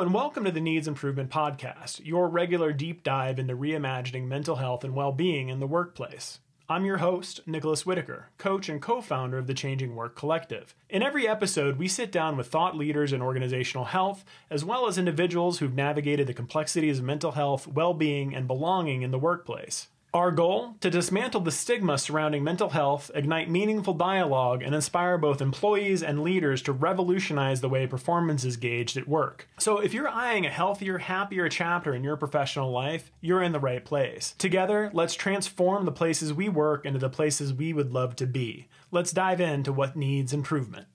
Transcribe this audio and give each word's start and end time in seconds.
And 0.00 0.14
welcome 0.14 0.44
to 0.44 0.52
the 0.52 0.60
Needs 0.60 0.86
Improvement 0.86 1.28
Podcast, 1.28 2.06
your 2.06 2.28
regular 2.28 2.72
deep 2.72 3.02
dive 3.02 3.40
into 3.40 3.56
reimagining 3.56 4.28
mental 4.28 4.54
health 4.54 4.84
and 4.84 4.94
well 4.94 5.10
being 5.10 5.48
in 5.48 5.58
the 5.58 5.66
workplace. 5.66 6.38
I'm 6.68 6.84
your 6.84 6.98
host, 6.98 7.40
Nicholas 7.46 7.84
Whitaker, 7.84 8.28
coach 8.38 8.68
and 8.68 8.80
co 8.80 9.00
founder 9.00 9.38
of 9.38 9.48
the 9.48 9.54
Changing 9.54 9.96
Work 9.96 10.14
Collective. 10.14 10.72
In 10.88 11.02
every 11.02 11.26
episode, 11.26 11.78
we 11.78 11.88
sit 11.88 12.12
down 12.12 12.36
with 12.36 12.46
thought 12.46 12.76
leaders 12.76 13.12
in 13.12 13.20
organizational 13.20 13.86
health, 13.86 14.24
as 14.50 14.64
well 14.64 14.86
as 14.86 14.98
individuals 14.98 15.58
who've 15.58 15.74
navigated 15.74 16.28
the 16.28 16.32
complexities 16.32 17.00
of 17.00 17.04
mental 17.04 17.32
health, 17.32 17.66
well 17.66 17.92
being, 17.92 18.36
and 18.36 18.46
belonging 18.46 19.02
in 19.02 19.10
the 19.10 19.18
workplace. 19.18 19.88
Our 20.14 20.30
goal? 20.30 20.76
To 20.80 20.88
dismantle 20.88 21.42
the 21.42 21.50
stigma 21.50 21.98
surrounding 21.98 22.42
mental 22.42 22.70
health, 22.70 23.10
ignite 23.14 23.50
meaningful 23.50 23.92
dialogue, 23.92 24.62
and 24.62 24.74
inspire 24.74 25.18
both 25.18 25.42
employees 25.42 26.02
and 26.02 26.22
leaders 26.22 26.62
to 26.62 26.72
revolutionize 26.72 27.60
the 27.60 27.68
way 27.68 27.86
performance 27.86 28.42
is 28.42 28.56
gauged 28.56 28.96
at 28.96 29.06
work. 29.06 29.48
So, 29.58 29.78
if 29.78 29.92
you're 29.92 30.08
eyeing 30.08 30.46
a 30.46 30.50
healthier, 30.50 30.96
happier 30.96 31.50
chapter 31.50 31.94
in 31.94 32.04
your 32.04 32.16
professional 32.16 32.70
life, 32.70 33.12
you're 33.20 33.42
in 33.42 33.52
the 33.52 33.60
right 33.60 33.84
place. 33.84 34.34
Together, 34.38 34.90
let's 34.94 35.14
transform 35.14 35.84
the 35.84 35.92
places 35.92 36.32
we 36.32 36.48
work 36.48 36.86
into 36.86 36.98
the 36.98 37.10
places 37.10 37.52
we 37.52 37.74
would 37.74 37.92
love 37.92 38.16
to 38.16 38.26
be. 38.26 38.68
Let's 38.90 39.12
dive 39.12 39.42
into 39.42 39.74
what 39.74 39.94
needs 39.94 40.32
improvement. 40.32 40.86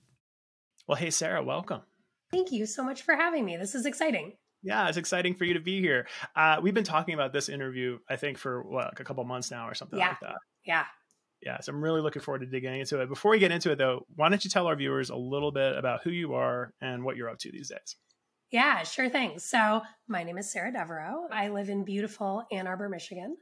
Well, 0.88 0.96
hey, 0.96 1.10
Sarah, 1.10 1.42
welcome. 1.42 1.82
Thank 2.32 2.50
you 2.50 2.66
so 2.66 2.82
much 2.82 3.02
for 3.02 3.14
having 3.14 3.44
me. 3.44 3.56
This 3.56 3.76
is 3.76 3.86
exciting. 3.86 4.32
Yeah, 4.64 4.88
it's 4.88 4.96
exciting 4.96 5.34
for 5.34 5.44
you 5.44 5.54
to 5.54 5.60
be 5.60 5.80
here. 5.80 6.06
Uh, 6.34 6.58
we've 6.62 6.74
been 6.74 6.84
talking 6.84 7.14
about 7.14 7.32
this 7.32 7.48
interview, 7.48 7.98
I 8.08 8.16
think, 8.16 8.38
for 8.38 8.62
what, 8.62 8.86
like 8.86 9.00
a 9.00 9.04
couple 9.04 9.22
months 9.24 9.50
now 9.50 9.68
or 9.68 9.74
something 9.74 9.98
yeah. 9.98 10.08
like 10.08 10.20
that. 10.20 10.36
Yeah. 10.64 10.84
Yeah. 11.42 11.60
So 11.60 11.72
I'm 11.72 11.84
really 11.84 12.00
looking 12.00 12.22
forward 12.22 12.40
to 12.40 12.46
digging 12.46 12.80
into 12.80 13.00
it. 13.00 13.08
Before 13.08 13.30
we 13.30 13.38
get 13.38 13.52
into 13.52 13.70
it, 13.70 13.76
though, 13.76 14.06
why 14.16 14.30
don't 14.30 14.42
you 14.42 14.50
tell 14.50 14.66
our 14.66 14.74
viewers 14.74 15.10
a 15.10 15.16
little 15.16 15.52
bit 15.52 15.76
about 15.76 16.02
who 16.02 16.10
you 16.10 16.34
are 16.34 16.72
and 16.80 17.04
what 17.04 17.16
you're 17.16 17.28
up 17.28 17.38
to 17.40 17.52
these 17.52 17.68
days? 17.68 17.96
Yeah, 18.50 18.82
sure 18.84 19.10
thing. 19.10 19.38
So 19.38 19.82
my 20.08 20.22
name 20.22 20.38
is 20.38 20.50
Sarah 20.50 20.72
Devereaux. 20.72 21.28
I 21.30 21.48
live 21.48 21.68
in 21.68 21.84
beautiful 21.84 22.44
Ann 22.50 22.66
Arbor, 22.66 22.88
Michigan. 22.88 23.36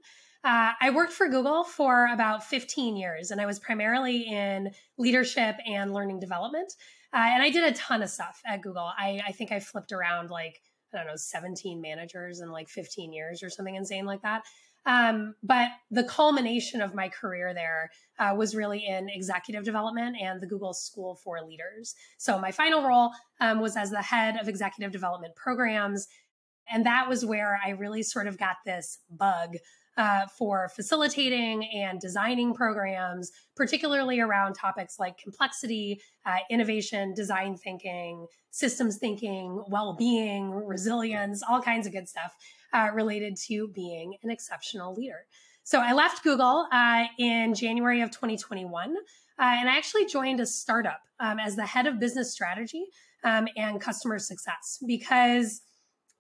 Uh, 0.45 0.73
I 0.81 0.91
worked 0.91 1.13
for 1.13 1.29
Google 1.29 1.63
for 1.63 2.09
about 2.13 2.45
15 2.45 2.97
years, 2.97 3.31
and 3.31 3.41
I 3.41 3.47
was 3.47 3.61
primarily 3.61 4.23
in 4.23 4.73
leadership 4.99 5.57
and 5.67 5.93
learning 5.93 6.19
development. 6.19 6.73
Uh, 7.15 7.19
and 7.19 7.43
I 7.43 7.51
did 7.51 7.63
a 7.63 7.77
ton 7.77 8.03
of 8.03 8.11
stuff 8.11 8.41
at 8.47 8.63
Google. 8.63 8.91
I, 8.99 9.21
I 9.27 9.33
think 9.33 9.53
I 9.53 9.61
flipped 9.61 9.93
around 9.93 10.31
like 10.31 10.61
I 10.95 10.99
don't 10.99 11.07
know, 11.07 11.17
17 11.17 11.81
managers 11.81 12.41
in 12.41 12.51
like 12.51 12.69
15 12.69 13.13
years 13.13 13.43
or 13.43 13.51
something 13.51 13.75
insane 13.75 14.07
like 14.07 14.23
that. 14.23 14.43
Um, 14.85 15.37
but 15.43 15.71
the 15.91 16.05
culmination 16.05 16.81
of 16.81 16.95
my 16.95 17.09
career 17.09 17.55
there 17.55 17.91
uh, 18.19 18.35
was 18.37 18.57
really 18.57 18.85
in 18.87 19.09
executive 19.09 19.65
development 19.65 20.17
and 20.21 20.41
the 20.41 20.47
Google 20.47 20.75
School 20.75 21.15
for 21.15 21.41
Leaders. 21.41 21.95
So 22.19 22.39
my 22.39 22.51
final 22.51 22.83
role 22.83 23.11
um, 23.41 23.61
was 23.61 23.77
as 23.77 23.91
the 23.91 24.03
head 24.03 24.37
of 24.41 24.49
executive 24.49 24.91
development 24.91 25.37
programs. 25.37 26.09
And 26.71 26.85
that 26.87 27.09
was 27.09 27.25
where 27.25 27.61
I 27.65 27.71
really 27.71 28.03
sort 28.03 28.27
of 28.27 28.39
got 28.39 28.57
this 28.67 28.99
bug 29.11 29.57
uh, 29.97 30.27
for 30.39 30.69
facilitating 30.75 31.65
and 31.65 32.01
designing 32.01 32.55
programs, 32.55 33.31
particularly 33.57 34.21
around 34.21 34.55
topics 34.55 34.99
like 34.99 35.19
complexity, 35.19 36.01
uh, 36.25 36.39
innovation, 36.51 37.13
design 37.15 37.57
thinking, 37.57 38.27
systems 38.51 38.97
thinking, 38.97 39.63
well 39.69 39.95
being, 39.95 40.51
resilience, 40.51 41.43
all 41.43 41.61
kinds 41.61 41.87
of 41.87 41.93
good 41.93 42.09
stuff 42.09 42.35
uh, 42.73 42.89
related 42.95 43.37
to 43.37 43.69
being 43.69 44.17
an 44.23 44.31
exceptional 44.31 44.95
leader. 44.95 45.27
So 45.65 45.81
I 45.81 45.93
left 45.93 46.25
Google 46.25 46.67
uh, 46.73 47.05
in 47.19 47.55
January 47.55 48.01
of 48.01 48.11
2021, 48.11 48.97
uh, 48.97 48.97
and 49.39 49.69
I 49.69 49.77
actually 49.77 50.07
joined 50.07 50.41
a 50.41 50.47
startup 50.47 51.01
um, 51.21 51.39
as 51.39 51.55
the 51.55 51.67
head 51.67 51.87
of 51.87 52.01
business 52.01 52.33
strategy 52.33 52.87
um, 53.25 53.47
and 53.57 53.81
customer 53.81 54.19
success 54.19 54.83
because 54.87 55.63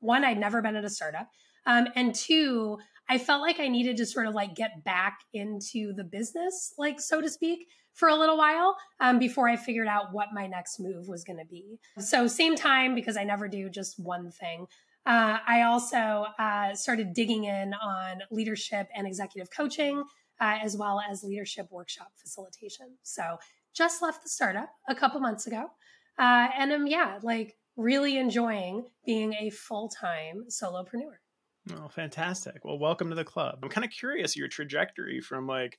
one, 0.00 0.24
I'd 0.24 0.38
never 0.38 0.60
been 0.60 0.76
at 0.76 0.84
a 0.84 0.90
startup. 0.90 1.28
Um, 1.64 1.86
and 1.94 2.14
two, 2.14 2.78
I 3.08 3.18
felt 3.18 3.42
like 3.42 3.60
I 3.60 3.68
needed 3.68 3.96
to 3.98 4.06
sort 4.06 4.26
of 4.26 4.34
like 4.34 4.54
get 4.54 4.84
back 4.84 5.20
into 5.34 5.92
the 5.92 6.04
business, 6.04 6.74
like 6.78 7.00
so 7.00 7.20
to 7.20 7.28
speak, 7.28 7.68
for 7.94 8.08
a 8.08 8.16
little 8.16 8.38
while 8.38 8.76
um, 9.00 9.18
before 9.18 9.48
I 9.48 9.56
figured 9.56 9.88
out 9.88 10.12
what 10.12 10.28
my 10.32 10.46
next 10.46 10.80
move 10.80 11.08
was 11.08 11.24
going 11.24 11.38
to 11.38 11.44
be. 11.44 11.78
So, 11.98 12.26
same 12.26 12.56
time, 12.56 12.94
because 12.94 13.16
I 13.16 13.24
never 13.24 13.48
do 13.48 13.68
just 13.68 13.98
one 13.98 14.30
thing. 14.30 14.66
Uh, 15.04 15.38
I 15.46 15.62
also 15.62 16.26
uh, 16.38 16.74
started 16.74 17.12
digging 17.12 17.44
in 17.44 17.74
on 17.74 18.22
leadership 18.30 18.88
and 18.94 19.06
executive 19.06 19.50
coaching, 19.50 20.04
uh, 20.40 20.58
as 20.62 20.76
well 20.76 21.00
as 21.00 21.22
leadership 21.22 21.66
workshop 21.70 22.12
facilitation. 22.16 22.96
So, 23.02 23.38
just 23.74 24.02
left 24.02 24.22
the 24.22 24.28
startup 24.28 24.70
a 24.88 24.94
couple 24.94 25.20
months 25.20 25.46
ago. 25.46 25.70
Uh, 26.18 26.48
and 26.58 26.72
I'm, 26.72 26.86
yeah, 26.86 27.18
like 27.22 27.56
really 27.76 28.18
enjoying 28.18 28.84
being 29.04 29.34
a 29.34 29.50
full 29.50 29.88
time 29.88 30.44
solopreneur. 30.48 31.16
Oh, 31.70 31.88
fantastic. 31.88 32.64
Well, 32.64 32.78
welcome 32.78 33.08
to 33.10 33.14
the 33.14 33.24
club. 33.24 33.60
I'm 33.62 33.68
kind 33.68 33.84
of 33.84 33.90
curious 33.92 34.36
your 34.36 34.48
trajectory 34.48 35.20
from 35.20 35.46
like 35.46 35.78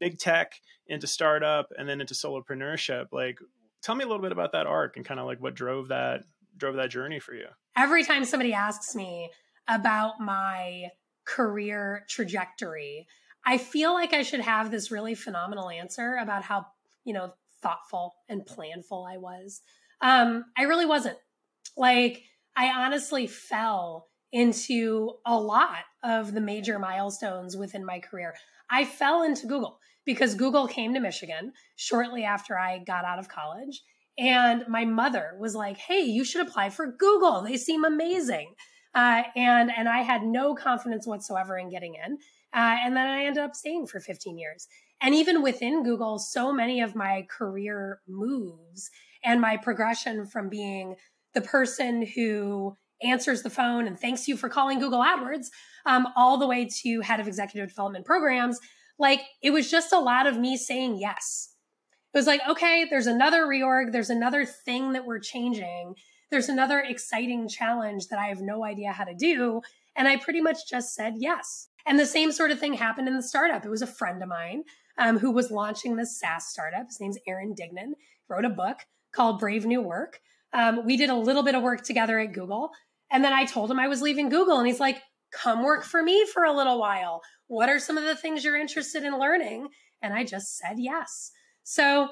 big 0.00 0.18
tech 0.18 0.52
into 0.86 1.06
startup 1.06 1.68
and 1.76 1.88
then 1.88 2.00
into 2.00 2.14
solopreneurship. 2.14 3.06
Like 3.12 3.38
tell 3.82 3.94
me 3.94 4.04
a 4.04 4.06
little 4.06 4.22
bit 4.22 4.32
about 4.32 4.52
that 4.52 4.66
arc 4.66 4.96
and 4.96 5.04
kind 5.04 5.20
of 5.20 5.26
like 5.26 5.40
what 5.40 5.54
drove 5.54 5.88
that 5.88 6.22
drove 6.56 6.76
that 6.76 6.90
journey 6.90 7.20
for 7.20 7.34
you. 7.34 7.46
Every 7.76 8.04
time 8.04 8.24
somebody 8.24 8.52
asks 8.52 8.94
me 8.94 9.30
about 9.68 10.18
my 10.18 10.88
career 11.24 12.04
trajectory, 12.08 13.06
I 13.44 13.58
feel 13.58 13.92
like 13.92 14.14
I 14.14 14.22
should 14.22 14.40
have 14.40 14.70
this 14.70 14.90
really 14.90 15.14
phenomenal 15.14 15.70
answer 15.70 16.16
about 16.20 16.42
how, 16.42 16.66
you 17.04 17.12
know, 17.12 17.34
thoughtful 17.62 18.14
and 18.28 18.46
planful 18.46 19.08
I 19.08 19.18
was. 19.18 19.60
Um, 20.00 20.46
I 20.56 20.62
really 20.62 20.86
wasn't. 20.86 21.18
Like 21.76 22.22
I 22.56 22.70
honestly 22.70 23.26
fell 23.26 24.07
into 24.32 25.12
a 25.24 25.38
lot 25.38 25.84
of 26.02 26.34
the 26.34 26.40
major 26.40 26.78
milestones 26.78 27.56
within 27.56 27.84
my 27.84 27.98
career. 27.98 28.34
I 28.70 28.84
fell 28.84 29.22
into 29.22 29.46
Google 29.46 29.80
because 30.04 30.34
Google 30.34 30.66
came 30.66 30.94
to 30.94 31.00
Michigan 31.00 31.52
shortly 31.76 32.24
after 32.24 32.58
I 32.58 32.78
got 32.78 33.04
out 33.04 33.18
of 33.18 33.28
college. 33.28 33.82
And 34.18 34.64
my 34.68 34.84
mother 34.84 35.36
was 35.38 35.54
like, 35.54 35.78
hey, 35.78 36.00
you 36.00 36.24
should 36.24 36.46
apply 36.46 36.70
for 36.70 36.90
Google. 36.90 37.42
They 37.42 37.56
seem 37.56 37.84
amazing. 37.84 38.54
Uh, 38.94 39.22
and, 39.36 39.70
and 39.76 39.88
I 39.88 40.00
had 40.00 40.22
no 40.22 40.54
confidence 40.54 41.06
whatsoever 41.06 41.56
in 41.56 41.70
getting 41.70 41.94
in. 41.94 42.18
Uh, 42.52 42.76
and 42.84 42.96
then 42.96 43.06
I 43.06 43.24
ended 43.24 43.42
up 43.42 43.54
staying 43.54 43.86
for 43.86 44.00
15 44.00 44.38
years. 44.38 44.66
And 45.00 45.14
even 45.14 45.42
within 45.42 45.84
Google, 45.84 46.18
so 46.18 46.52
many 46.52 46.80
of 46.80 46.96
my 46.96 47.26
career 47.30 48.00
moves 48.08 48.90
and 49.22 49.40
my 49.40 49.56
progression 49.56 50.26
from 50.26 50.48
being 50.48 50.96
the 51.34 51.40
person 51.40 52.04
who 52.04 52.76
answers 53.02 53.42
the 53.42 53.50
phone 53.50 53.86
and 53.86 53.98
thanks 53.98 54.28
you 54.28 54.36
for 54.36 54.48
calling 54.48 54.78
Google 54.78 55.00
AdWords, 55.00 55.46
um, 55.86 56.08
all 56.16 56.38
the 56.38 56.46
way 56.46 56.68
to 56.82 57.00
head 57.00 57.20
of 57.20 57.28
executive 57.28 57.68
development 57.68 58.04
programs. 58.04 58.58
Like 58.98 59.20
it 59.42 59.50
was 59.50 59.70
just 59.70 59.92
a 59.92 59.98
lot 59.98 60.26
of 60.26 60.38
me 60.38 60.56
saying 60.56 60.98
yes. 60.98 61.54
It 62.12 62.18
was 62.18 62.26
like, 62.26 62.40
okay, 62.48 62.86
there's 62.88 63.06
another 63.06 63.46
reorg, 63.46 63.92
there's 63.92 64.10
another 64.10 64.44
thing 64.44 64.92
that 64.92 65.04
we're 65.04 65.20
changing, 65.20 65.94
there's 66.30 66.48
another 66.48 66.80
exciting 66.80 67.48
challenge 67.48 68.08
that 68.08 68.18
I 68.18 68.26
have 68.26 68.40
no 68.40 68.64
idea 68.64 68.92
how 68.92 69.04
to 69.04 69.14
do. 69.14 69.60
And 69.94 70.08
I 70.08 70.16
pretty 70.16 70.40
much 70.40 70.68
just 70.68 70.94
said 70.94 71.14
yes. 71.18 71.68
And 71.86 71.98
the 71.98 72.06
same 72.06 72.32
sort 72.32 72.50
of 72.50 72.58
thing 72.58 72.74
happened 72.74 73.08
in 73.08 73.16
the 73.16 73.22
startup. 73.22 73.64
It 73.64 73.70
was 73.70 73.82
a 73.82 73.86
friend 73.86 74.22
of 74.22 74.28
mine 74.28 74.64
um, 74.98 75.18
who 75.18 75.30
was 75.30 75.50
launching 75.50 75.96
this 75.96 76.18
SaaS 76.18 76.46
startup. 76.46 76.86
His 76.86 77.00
name's 77.00 77.18
Aaron 77.26 77.54
Dignan, 77.54 77.92
wrote 78.28 78.44
a 78.44 78.50
book 78.50 78.80
called 79.12 79.40
Brave 79.40 79.64
New 79.64 79.80
Work. 79.80 80.20
Um, 80.52 80.84
we 80.84 80.96
did 80.96 81.10
a 81.10 81.14
little 81.14 81.42
bit 81.42 81.54
of 81.54 81.62
work 81.62 81.82
together 81.82 82.18
at 82.18 82.32
Google. 82.32 82.70
And 83.10 83.24
then 83.24 83.32
I 83.32 83.44
told 83.44 83.70
him 83.70 83.78
I 83.78 83.88
was 83.88 84.02
leaving 84.02 84.28
Google, 84.28 84.58
and 84.58 84.66
he's 84.66 84.80
like, 84.80 85.00
come 85.32 85.62
work 85.62 85.84
for 85.84 86.02
me 86.02 86.26
for 86.26 86.44
a 86.44 86.56
little 86.56 86.78
while. 86.78 87.22
What 87.46 87.68
are 87.68 87.78
some 87.78 87.98
of 87.98 88.04
the 88.04 88.16
things 88.16 88.44
you're 88.44 88.56
interested 88.56 89.04
in 89.04 89.18
learning? 89.18 89.68
And 90.02 90.14
I 90.14 90.24
just 90.24 90.58
said 90.58 90.76
yes. 90.78 91.30
So 91.64 92.08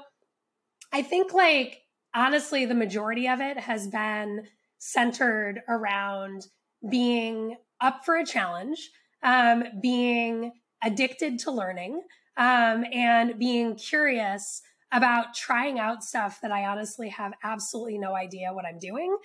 I 0.92 1.02
think, 1.02 1.32
like, 1.32 1.78
honestly, 2.14 2.64
the 2.64 2.74
majority 2.74 3.28
of 3.28 3.40
it 3.40 3.58
has 3.58 3.88
been 3.88 4.44
centered 4.78 5.60
around 5.68 6.46
being 6.90 7.56
up 7.80 8.04
for 8.04 8.16
a 8.16 8.24
challenge, 8.24 8.90
um, 9.22 9.64
being 9.82 10.52
addicted 10.82 11.38
to 11.40 11.50
learning, 11.50 12.00
um, 12.36 12.84
and 12.92 13.38
being 13.38 13.76
curious 13.76 14.62
about 14.92 15.34
trying 15.34 15.78
out 15.78 16.04
stuff 16.04 16.38
that 16.42 16.52
I 16.52 16.64
honestly 16.64 17.08
have 17.08 17.32
absolutely 17.42 17.98
no 17.98 18.14
idea 18.14 18.52
what 18.52 18.64
I'm 18.64 18.78
doing 18.78 19.16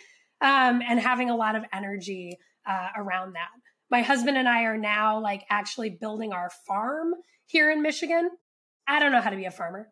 um, 0.42 0.82
and 0.88 1.00
having 1.00 1.30
a 1.30 1.36
lot 1.36 1.56
of 1.56 1.64
energy 1.74 2.38
uh, 2.66 2.90
around 2.96 3.34
that. 3.34 3.50
My 3.90 4.02
husband 4.02 4.38
and 4.38 4.48
I 4.48 4.64
are 4.64 4.78
now 4.78 5.20
like 5.20 5.44
actually 5.50 5.90
building 5.90 6.34
our 6.34 6.50
farm 6.68 7.14
here 7.46 7.70
in 7.72 7.82
Michigan. 7.82 8.30
I 8.88 9.00
don't 9.00 9.12
know 9.12 9.22
how 9.22 9.30
to 9.30 9.36
be 9.36 9.46
a 9.46 9.52
farmer. 9.52 9.90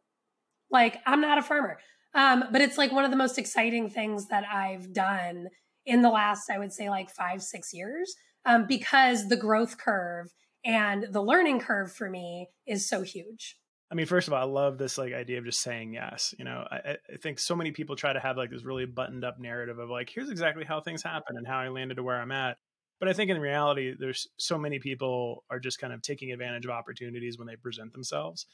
Like, 0.71 0.97
I'm 1.05 1.21
not 1.21 1.37
a 1.37 1.41
farmer. 1.41 1.77
Um, 2.13 2.45
but 2.51 2.61
it's 2.61 2.77
like 2.77 2.91
one 2.91 3.05
of 3.05 3.11
the 3.11 3.17
most 3.17 3.37
exciting 3.37 3.89
things 3.89 4.27
that 4.29 4.43
I've 4.51 4.93
done 4.93 5.47
in 5.85 6.01
the 6.01 6.09
last, 6.09 6.49
I 6.49 6.57
would 6.57 6.73
say, 6.73 6.89
like 6.89 7.09
five, 7.09 7.41
six 7.41 7.73
years, 7.73 8.15
um, 8.45 8.65
because 8.67 9.27
the 9.27 9.37
growth 9.37 9.77
curve 9.77 10.31
and 10.65 11.07
the 11.11 11.21
learning 11.21 11.59
curve 11.59 11.91
for 11.91 12.09
me 12.09 12.49
is 12.65 12.87
so 12.87 13.01
huge. 13.01 13.57
I 13.91 13.95
mean, 13.95 14.05
first 14.05 14.27
of 14.27 14.33
all, 14.33 14.41
I 14.41 14.45
love 14.45 14.77
this 14.77 14.97
like 14.97 15.13
idea 15.13 15.39
of 15.39 15.45
just 15.45 15.61
saying 15.61 15.93
yes. 15.93 16.35
You 16.37 16.45
know, 16.45 16.63
I, 16.69 16.97
I, 17.11 17.17
think 17.21 17.39
so 17.39 17.55
many 17.55 17.71
people 17.71 17.95
try 17.95 18.13
to 18.13 18.19
have 18.19 18.37
like 18.37 18.51
this 18.51 18.63
really 18.63 18.85
buttoned 18.85 19.23
up 19.23 19.39
narrative 19.39 19.79
of 19.79 19.89
like, 19.89 20.09
here's 20.09 20.29
exactly 20.29 20.63
how 20.63 20.79
things 20.79 21.01
happen 21.01 21.37
and 21.37 21.47
how 21.47 21.57
I 21.57 21.69
landed 21.69 21.95
to 21.95 22.03
where 22.03 22.21
I'm 22.21 22.31
at. 22.31 22.57
But 22.99 23.09
I 23.09 23.13
think 23.13 23.31
in 23.31 23.39
reality, 23.39 23.95
there's 23.97 24.27
so 24.37 24.57
many 24.57 24.77
people 24.77 25.43
are 25.49 25.59
just 25.59 25.79
kind 25.79 25.93
of 25.93 26.01
taking 26.01 26.31
advantage 26.31 26.65
of 26.65 26.71
opportunities 26.71 27.37
when 27.37 27.47
they 27.47 27.55
present 27.55 27.93
themselves. 27.93 28.45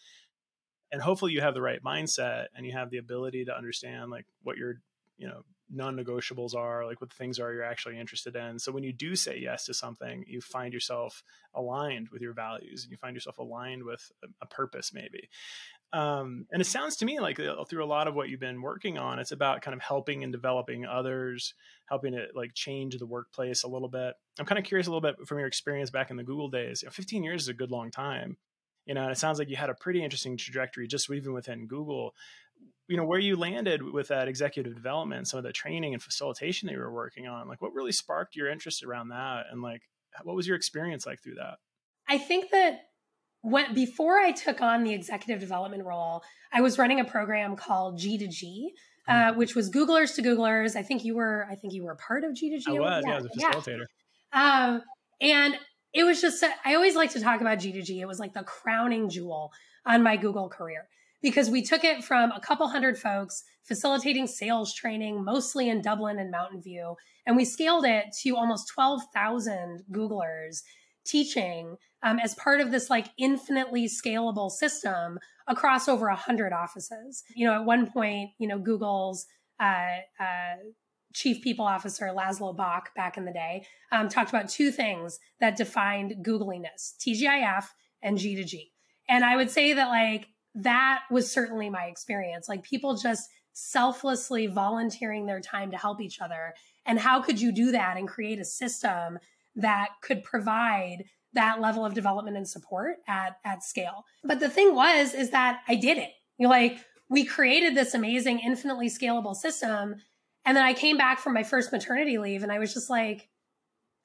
And 0.92 1.02
hopefully 1.02 1.34
you 1.34 1.42
have 1.42 1.56
the 1.56 1.62
right 1.62 1.84
mindset 1.84 2.46
and 2.56 2.66
you 2.66 2.72
have 2.72 2.90
the 2.90 2.98
ability 2.98 3.46
to 3.46 3.58
understand 3.58 4.12
like 4.12 4.26
what 4.44 4.56
your, 4.56 4.76
you 5.18 5.28
know, 5.28 5.42
non-negotiables 5.70 6.56
are, 6.56 6.86
like 6.86 7.02
what 7.02 7.10
the 7.10 7.16
things 7.16 7.40
are 7.40 7.52
you're 7.54 7.64
actually 7.64 8.00
interested 8.00 8.36
in. 8.36 8.60
So 8.60 8.72
when 8.72 8.84
you 8.84 8.94
do 8.94 9.16
say 9.16 9.40
yes 9.40 9.66
to 9.66 9.74
something, 9.74 10.24
you 10.28 10.42
find 10.42 10.74
yourself 10.74 11.24
aligned 11.54 12.10
with 12.10 12.22
your 12.22 12.34
values 12.34 12.84
and 12.84 12.92
you 12.92 12.98
find 12.98 13.16
yourself 13.16 13.38
aligned 13.38 13.84
with 13.84 14.12
a, 14.42 14.46
purpose 14.46 14.92
maybe. 14.94 15.30
Um, 15.92 16.46
and 16.52 16.62
it 16.62 16.66
sounds 16.66 16.98
to 16.98 17.06
me 17.06 17.20
like 17.20 17.40
uh, 17.40 17.64
through 17.66 17.84
a 17.84 17.88
lot 17.88 18.08
of 18.08 18.16
what 18.16 18.30
you've 18.30 18.40
been 18.40 18.62
working 18.62 18.98
on, 18.98 19.20
it's 19.20 19.32
about 19.32 19.62
kind 19.62 19.74
of 19.74 19.82
helping 19.82 20.24
and 20.24 20.32
developing 20.32 20.86
others, 20.86 21.54
helping 21.88 22.14
to 22.14 22.28
like 22.36 22.54
change 22.54 22.98
the 22.98 23.06
workplace 23.06 23.64
a 23.64 23.68
little 23.68 23.90
bit. 23.90 24.14
I'm 24.40 24.46
kind 24.46 24.60
of 24.60 24.66
curious 24.66 24.88
a 24.88 24.92
little 24.92 25.02
bit 25.02 25.28
from 25.28 25.40
your 25.40 25.48
experience 25.48 25.90
back 25.90 26.12
in 26.12 26.18
the 26.18 26.24
Google 26.24 26.50
days. 26.50 26.82
You 26.84 26.88
know, 26.88 26.92
15 26.92 27.24
years 27.24 27.44
is 27.44 27.48
a 27.48 27.54
good 27.54 27.72
long 27.72 27.92
time. 27.92 28.38
You 28.86 28.94
know, 28.94 29.02
and 29.02 29.12
it 29.12 29.18
sounds 29.18 29.40
like 29.40 29.50
you 29.50 29.56
had 29.56 29.72
a 29.72 29.74
pretty 29.74 30.04
interesting 30.04 30.38
trajectory 30.38 30.88
just 30.88 31.10
even 31.10 31.34
within 31.34 31.66
Google 31.66 32.14
you 32.88 32.98
know 32.98 33.06
where 33.06 33.20
you 33.20 33.36
landed 33.36 33.82
with 33.82 34.10
that 34.10 34.28
executive 34.28 34.76
development 34.76 35.28
some 35.28 35.40
of 35.40 35.44
the 35.44 35.52
training 35.52 35.94
and 35.94 36.04
facilitation 36.04 36.68
that 36.68 36.74
you 36.74 36.80
were 36.80 36.94
working 36.94 37.28
on 37.28 37.48
like 37.48 37.62
what 37.62 37.74
really 37.74 37.92
sparked 37.92 38.36
your 38.36 38.50
interest 38.50 38.84
around 38.84 39.10
that? 39.10 39.46
And 39.52 39.62
like 39.62 39.82
what 40.24 40.36
was 40.36 40.48
your 40.48 40.56
experience 40.56 41.06
like 41.06 41.22
through 41.22 41.36
that? 41.36 41.58
I 42.08 42.18
think 42.18 42.52
that 42.52 42.82
when 43.46 43.76
before 43.76 44.18
i 44.18 44.32
took 44.32 44.60
on 44.60 44.84
the 44.84 44.92
executive 44.92 45.40
development 45.40 45.86
role 45.86 46.24
i 46.52 46.62
was 46.62 46.80
running 46.80 47.00
a 47.00 47.06
program 47.06 47.56
called 47.56 47.98
g 47.98 48.18
to 48.18 48.28
g 48.28 48.74
uh, 49.08 49.14
mm-hmm. 49.14 49.38
which 49.38 49.54
was 49.54 49.70
googlers 49.70 50.16
to 50.16 50.24
googlers. 50.24 50.76
I 50.76 50.82
think 50.82 51.06
you 51.06 51.16
were 51.16 51.46
i 51.50 51.56
think 51.56 51.74
you 51.74 51.84
were 51.84 51.92
a 51.92 51.96
part 51.96 52.24
of 52.24 52.34
g 52.34 52.50
to 52.50 52.58
g 52.58 52.76
i 52.76 52.80
was 52.80 53.04
yeah, 53.06 53.12
yeah 53.12 53.18
as 53.18 53.26
a 53.26 53.30
facilitator 53.30 53.86
yeah. 54.34 54.66
Um, 54.66 54.82
and 55.22 55.60
it 55.94 56.04
was 56.04 56.22
just 56.22 56.44
i 56.66 56.74
always 56.74 56.96
like 56.96 57.12
to 57.12 57.22
talk 57.22 57.40
about 57.40 57.60
g 57.60 57.72
to 57.72 57.84
g. 57.84 58.02
It 58.02 58.08
was 58.08 58.20
like 58.20 58.34
the 58.34 58.44
crowning 58.44 59.10
jewel 59.10 59.52
on 59.86 60.02
my 60.02 60.18
google 60.18 60.50
career 60.50 60.88
because 61.26 61.50
we 61.50 61.64
took 61.64 61.84
it 61.84 62.04
from 62.04 62.32
a 62.32 62.40
couple 62.40 62.68
hundred 62.68 63.00
folks 63.00 63.44
facilitating 63.64 64.28
sales 64.28 64.72
training, 64.72 65.26
mostly 65.26 65.70
in 65.70 65.82
Dublin 65.82 66.20
and 66.20 66.30
Mountain 66.30 66.62
View, 66.62 66.96
and 67.26 67.36
we 67.36 67.44
scaled 67.44 67.84
it 67.84 68.06
to 68.22 68.36
almost 68.36 68.68
12,000 68.68 69.86
Googlers 69.92 70.62
teaching 71.04 71.78
um, 72.04 72.20
as 72.20 72.36
part 72.36 72.62
of 72.62 72.70
this 72.70 72.92
like 72.92 73.08
infinitely 73.18 73.88
scalable 73.88 74.52
system 74.52 75.18
across 75.48 75.88
over 75.88 76.06
100 76.10 76.54
offices. 76.54 77.24
You 77.36 77.48
know, 77.48 77.56
at 77.56 77.66
one 77.66 77.90
point, 77.90 78.30
you 78.38 78.48
know, 78.48 78.60
Google's 78.60 79.26
uh, 79.60 80.02
uh, 80.20 80.58
chief 81.16 81.42
people 81.42 81.66
officer 81.66 82.12
Laszlo 82.16 82.56
Bock 82.56 82.94
back 82.94 83.18
in 83.18 83.26
the 83.26 83.34
day 83.34 83.66
um, 83.92 84.10
talked 84.10 84.30
about 84.30 84.48
two 84.48 84.70
things 84.70 85.18
that 85.40 85.58
defined 85.58 86.18
Googliness: 86.22 86.94
TGIF 87.00 87.66
and 88.04 88.16
G2G. 88.16 88.70
And 89.10 89.26
I 89.26 89.36
would 89.36 89.50
say 89.50 89.74
that 89.74 89.88
like 89.88 90.28
that 90.56 91.02
was 91.12 91.32
certainly 91.32 91.70
my 91.70 91.86
experience. 91.86 92.48
Like 92.48 92.64
people 92.64 92.96
just 92.96 93.30
selflessly 93.54 94.48
volunteering 94.48 95.26
their 95.26 95.42
time 95.42 95.72
to 95.72 95.78
help 95.78 96.02
each 96.02 96.20
other. 96.20 96.54
And 96.86 97.00
how 97.00 97.22
could 97.22 97.40
you 97.40 97.52
do 97.52 97.72
that 97.72 97.98
and 97.98 98.08
create 98.08 98.40
a 98.40 98.46
system 98.46 99.20
that 99.56 99.90
could 100.02 100.24
provide 100.24 101.06
that 101.34 101.60
level 101.60 101.86
of 101.86 101.94
development 101.94 102.38
and 102.38 102.48
support 102.48 102.98
at, 103.08 103.38
at 103.44 103.64
scale? 103.64 104.06
But 104.24 104.40
the 104.40 104.50
thing 104.50 104.76
was, 104.76 105.14
is 105.14 105.32
that 105.32 105.62
I 105.68 105.76
did 105.76 105.98
it. 105.98 106.12
You 106.38 106.48
know, 106.48 106.50
like 106.50 106.80
we 107.10 107.26
created 107.26 107.76
this 107.76 107.94
amazing, 107.94 108.40
infinitely 108.40 108.90
scalable 108.90 109.36
system. 109.36 109.96
And 110.46 110.56
then 110.56 110.64
I 110.64 110.74
came 110.74 110.98
back 110.98 111.20
from 111.20 111.34
my 111.34 111.44
first 111.44 111.72
maternity 111.72 112.18
leave 112.18 112.44
and 112.44 112.52
I 112.52 112.60
was 112.60 112.74
just 112.74 112.90
like, 112.90 113.30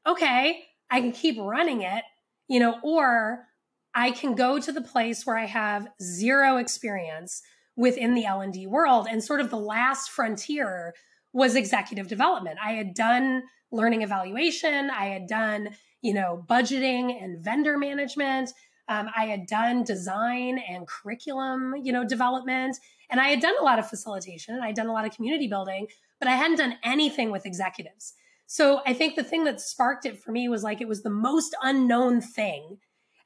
okay, 0.06 0.62
I 0.90 1.00
can 1.00 1.12
keep 1.12 1.38
running 1.38 1.82
it, 1.82 2.02
you 2.48 2.60
know, 2.60 2.78
or 2.82 3.46
I 3.94 4.12
can 4.12 4.34
go 4.34 4.58
to 4.58 4.72
the 4.72 4.80
place 4.80 5.26
where 5.26 5.36
I 5.36 5.46
have 5.46 5.88
zero 6.00 6.56
experience 6.56 7.42
within 7.76 8.14
the 8.14 8.24
L&D 8.24 8.66
world 8.66 9.06
and 9.10 9.22
sort 9.22 9.40
of 9.40 9.50
the 9.50 9.56
last 9.56 10.10
frontier 10.10 10.94
was 11.32 11.56
executive 11.56 12.08
development. 12.08 12.58
I 12.62 12.72
had 12.72 12.94
done 12.94 13.44
learning 13.72 14.02
evaluation, 14.02 14.90
I 14.90 15.06
had 15.06 15.26
done, 15.26 15.70
you 16.02 16.12
know, 16.12 16.44
budgeting 16.48 17.22
and 17.22 17.42
vendor 17.42 17.78
management. 17.78 18.52
Um, 18.88 19.08
I 19.16 19.26
had 19.26 19.46
done 19.46 19.84
design 19.84 20.58
and 20.68 20.86
curriculum, 20.86 21.74
you 21.82 21.92
know, 21.92 22.04
development, 22.04 22.76
and 23.08 23.20
I 23.20 23.28
had 23.28 23.40
done 23.40 23.54
a 23.60 23.62
lot 23.62 23.78
of 23.78 23.88
facilitation 23.88 24.54
and 24.54 24.64
I 24.64 24.68
had 24.68 24.76
done 24.76 24.88
a 24.88 24.92
lot 24.92 25.06
of 25.06 25.14
community 25.14 25.46
building, 25.46 25.86
but 26.18 26.26
I 26.26 26.32
hadn't 26.32 26.58
done 26.58 26.74
anything 26.82 27.30
with 27.30 27.46
executives. 27.46 28.14
So 28.46 28.80
I 28.84 28.94
think 28.94 29.14
the 29.14 29.22
thing 29.22 29.44
that 29.44 29.60
sparked 29.60 30.06
it 30.06 30.20
for 30.20 30.32
me 30.32 30.48
was 30.48 30.64
like 30.64 30.80
it 30.80 30.88
was 30.88 31.02
the 31.02 31.10
most 31.10 31.54
unknown 31.62 32.20
thing 32.20 32.78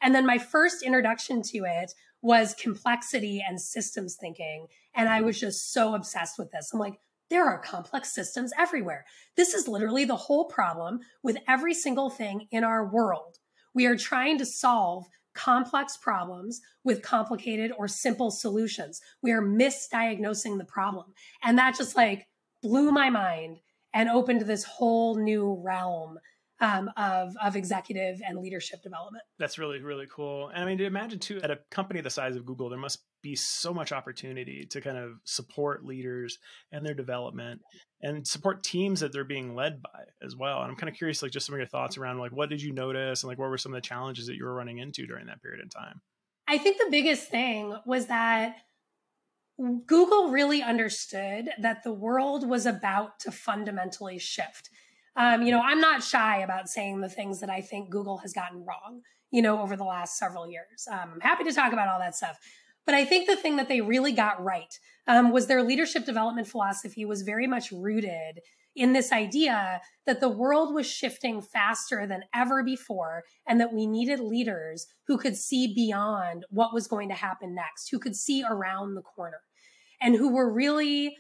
and 0.04 0.14
then 0.14 0.26
my 0.26 0.36
first 0.38 0.82
introduction 0.82 1.42
to 1.42 1.64
it 1.64 1.92
was 2.20 2.54
complexity 2.54 3.42
and 3.46 3.60
systems 3.60 4.16
thinking. 4.20 4.66
And 4.94 5.08
I 5.08 5.22
was 5.22 5.40
just 5.40 5.72
so 5.72 5.94
obsessed 5.94 6.38
with 6.38 6.50
this. 6.52 6.70
I'm 6.72 6.78
like, 6.78 7.00
there 7.30 7.46
are 7.46 7.58
complex 7.58 8.14
systems 8.14 8.52
everywhere. 8.58 9.06
This 9.34 9.54
is 9.54 9.66
literally 9.66 10.04
the 10.04 10.14
whole 10.14 10.44
problem 10.44 11.00
with 11.22 11.38
every 11.48 11.72
single 11.72 12.10
thing 12.10 12.48
in 12.50 12.64
our 12.64 12.86
world. 12.86 13.38
We 13.74 13.86
are 13.86 13.96
trying 13.96 14.38
to 14.38 14.46
solve 14.46 15.06
complex 15.34 15.96
problems 15.96 16.60
with 16.84 17.02
complicated 17.02 17.72
or 17.76 17.88
simple 17.88 18.30
solutions. 18.30 19.00
We 19.22 19.32
are 19.32 19.42
misdiagnosing 19.42 20.58
the 20.58 20.66
problem. 20.66 21.14
And 21.42 21.58
that 21.58 21.76
just 21.76 21.96
like 21.96 22.28
blew 22.62 22.92
my 22.92 23.08
mind 23.08 23.58
and 23.94 24.10
opened 24.10 24.42
this 24.42 24.64
whole 24.64 25.16
new 25.16 25.60
realm 25.64 26.18
um, 26.60 26.90
of 26.96 27.34
of 27.42 27.56
executive 27.56 28.20
and 28.26 28.38
leadership 28.38 28.82
development. 28.82 29.24
That's 29.38 29.58
really 29.58 29.80
really 29.80 30.06
cool. 30.14 30.48
And 30.48 30.62
I 30.62 30.66
mean, 30.66 30.78
to 30.78 30.84
imagine 30.84 31.18
too, 31.18 31.40
at 31.42 31.50
a 31.50 31.58
company 31.70 32.00
the 32.00 32.10
size 32.10 32.36
of 32.36 32.46
Google, 32.46 32.68
there 32.68 32.78
must 32.78 33.04
be 33.22 33.34
so 33.34 33.72
much 33.72 33.90
opportunity 33.90 34.66
to 34.70 34.80
kind 34.80 34.98
of 34.98 35.12
support 35.24 35.84
leaders 35.84 36.38
and 36.72 36.84
their 36.84 36.94
development 36.94 37.62
and 38.02 38.26
support 38.26 38.62
teams 38.62 39.00
that 39.00 39.12
they're 39.12 39.24
being 39.24 39.54
led 39.54 39.80
by 39.82 40.00
as 40.22 40.36
well. 40.36 40.60
And 40.60 40.70
I'm 40.70 40.76
kind 40.76 40.90
of 40.90 40.96
curious, 40.96 41.22
like, 41.22 41.32
just 41.32 41.46
some 41.46 41.54
of 41.54 41.58
your 41.58 41.66
thoughts 41.66 41.96
around 41.96 42.18
like 42.18 42.32
what 42.32 42.50
did 42.50 42.62
you 42.62 42.72
notice 42.72 43.22
and 43.22 43.28
like 43.28 43.38
what 43.38 43.48
were 43.48 43.58
some 43.58 43.72
of 43.72 43.82
the 43.82 43.86
challenges 43.86 44.26
that 44.26 44.36
you 44.36 44.44
were 44.44 44.54
running 44.54 44.78
into 44.78 45.06
during 45.06 45.26
that 45.26 45.42
period 45.42 45.64
of 45.64 45.70
time. 45.72 46.02
I 46.46 46.58
think 46.58 46.76
the 46.76 46.90
biggest 46.90 47.30
thing 47.30 47.74
was 47.86 48.06
that 48.06 48.56
Google 49.58 50.30
really 50.30 50.62
understood 50.62 51.48
that 51.58 51.82
the 51.82 51.92
world 51.92 52.46
was 52.46 52.66
about 52.66 53.20
to 53.20 53.30
fundamentally 53.30 54.18
shift 54.18 54.68
um, 55.16 55.42
you 55.42 55.50
know, 55.50 55.60
I'm 55.60 55.80
not 55.80 56.02
shy 56.02 56.38
about 56.38 56.68
saying 56.68 57.00
the 57.00 57.08
things 57.08 57.40
that 57.40 57.50
I 57.50 57.60
think 57.60 57.90
Google 57.90 58.18
has 58.18 58.32
gotten 58.32 58.64
wrong, 58.64 59.00
you 59.30 59.42
know, 59.42 59.60
over 59.60 59.76
the 59.76 59.84
last 59.84 60.18
several 60.18 60.48
years. 60.48 60.86
Um, 60.90 61.12
I'm 61.14 61.20
happy 61.20 61.44
to 61.44 61.52
talk 61.52 61.72
about 61.72 61.88
all 61.88 61.98
that 61.98 62.16
stuff. 62.16 62.38
But 62.86 62.94
I 62.94 63.04
think 63.04 63.26
the 63.26 63.36
thing 63.36 63.56
that 63.56 63.68
they 63.68 63.80
really 63.80 64.12
got 64.12 64.42
right 64.42 64.78
um, 65.06 65.32
was 65.32 65.46
their 65.46 65.62
leadership 65.62 66.04
development 66.04 66.48
philosophy 66.48 67.04
was 67.04 67.22
very 67.22 67.46
much 67.46 67.72
rooted 67.72 68.40
in 68.76 68.92
this 68.92 69.12
idea 69.12 69.80
that 70.04 70.20
the 70.20 70.28
world 70.28 70.74
was 70.74 70.86
shifting 70.86 71.40
faster 71.40 72.06
than 72.06 72.24
ever 72.34 72.62
before 72.62 73.22
and 73.46 73.60
that 73.60 73.72
we 73.72 73.86
needed 73.86 74.20
leaders 74.20 74.86
who 75.06 75.16
could 75.16 75.36
see 75.36 75.72
beyond 75.72 76.44
what 76.50 76.74
was 76.74 76.86
going 76.86 77.08
to 77.08 77.14
happen 77.14 77.54
next, 77.54 77.88
who 77.90 77.98
could 77.98 78.16
see 78.16 78.42
around 78.42 78.94
the 78.94 79.02
corner, 79.02 79.40
and 80.00 80.16
who 80.16 80.34
were 80.34 80.52
really 80.52 81.16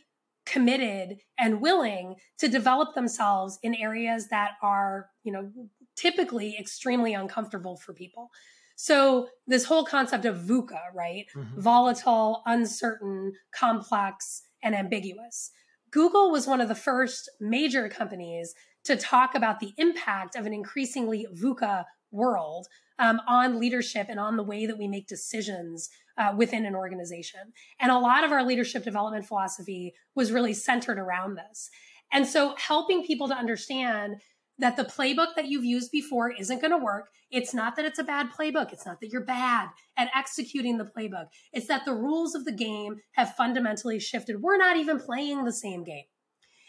committed 0.46 1.18
and 1.38 1.60
willing 1.60 2.16
to 2.38 2.48
develop 2.48 2.94
themselves 2.94 3.58
in 3.62 3.74
areas 3.74 4.28
that 4.28 4.52
are, 4.62 5.08
you 5.22 5.32
know, 5.32 5.50
typically 5.96 6.56
extremely 6.58 7.14
uncomfortable 7.14 7.76
for 7.76 7.92
people. 7.92 8.30
So 8.76 9.28
this 9.46 9.64
whole 9.64 9.84
concept 9.84 10.24
of 10.24 10.38
VUCA, 10.38 10.80
right? 10.94 11.26
Mm-hmm. 11.34 11.60
Volatile, 11.60 12.42
uncertain, 12.46 13.32
complex, 13.54 14.42
and 14.62 14.74
ambiguous. 14.74 15.50
Google 15.90 16.30
was 16.30 16.46
one 16.46 16.60
of 16.60 16.68
the 16.68 16.74
first 16.74 17.30
major 17.40 17.88
companies 17.88 18.54
to 18.84 18.96
talk 18.96 19.34
about 19.34 19.60
the 19.60 19.72
impact 19.78 20.36
of 20.36 20.44
an 20.44 20.52
increasingly 20.52 21.26
VUCA 21.32 21.84
world 22.10 22.66
um, 22.98 23.20
on 23.26 23.60
leadership 23.60 24.06
and 24.08 24.20
on 24.20 24.36
the 24.36 24.42
way 24.42 24.66
that 24.66 24.78
we 24.78 24.88
make 24.88 25.06
decisions 25.06 25.90
uh, 26.16 26.32
within 26.36 26.64
an 26.64 26.74
organization. 26.74 27.40
And 27.80 27.90
a 27.90 27.98
lot 27.98 28.24
of 28.24 28.32
our 28.32 28.44
leadership 28.44 28.84
development 28.84 29.26
philosophy 29.26 29.94
was 30.14 30.32
really 30.32 30.54
centered 30.54 30.98
around 30.98 31.36
this. 31.36 31.70
And 32.12 32.26
so 32.26 32.54
helping 32.56 33.04
people 33.04 33.28
to 33.28 33.34
understand 33.34 34.16
that 34.58 34.76
the 34.76 34.84
playbook 34.84 35.34
that 35.34 35.48
you've 35.48 35.64
used 35.64 35.90
before 35.90 36.30
isn't 36.30 36.60
going 36.60 36.70
to 36.70 36.78
work. 36.78 37.08
It's 37.30 37.52
not 37.52 37.74
that 37.74 37.84
it's 37.84 37.98
a 37.98 38.04
bad 38.04 38.28
playbook. 38.30 38.72
It's 38.72 38.86
not 38.86 39.00
that 39.00 39.10
you're 39.10 39.24
bad 39.24 39.68
at 39.96 40.10
executing 40.14 40.78
the 40.78 40.84
playbook. 40.84 41.26
It's 41.52 41.66
that 41.66 41.84
the 41.84 41.94
rules 41.94 42.36
of 42.36 42.44
the 42.44 42.52
game 42.52 42.98
have 43.12 43.34
fundamentally 43.34 43.98
shifted. 43.98 44.40
We're 44.40 44.56
not 44.56 44.76
even 44.76 45.00
playing 45.00 45.44
the 45.44 45.52
same 45.52 45.82
game. 45.82 46.04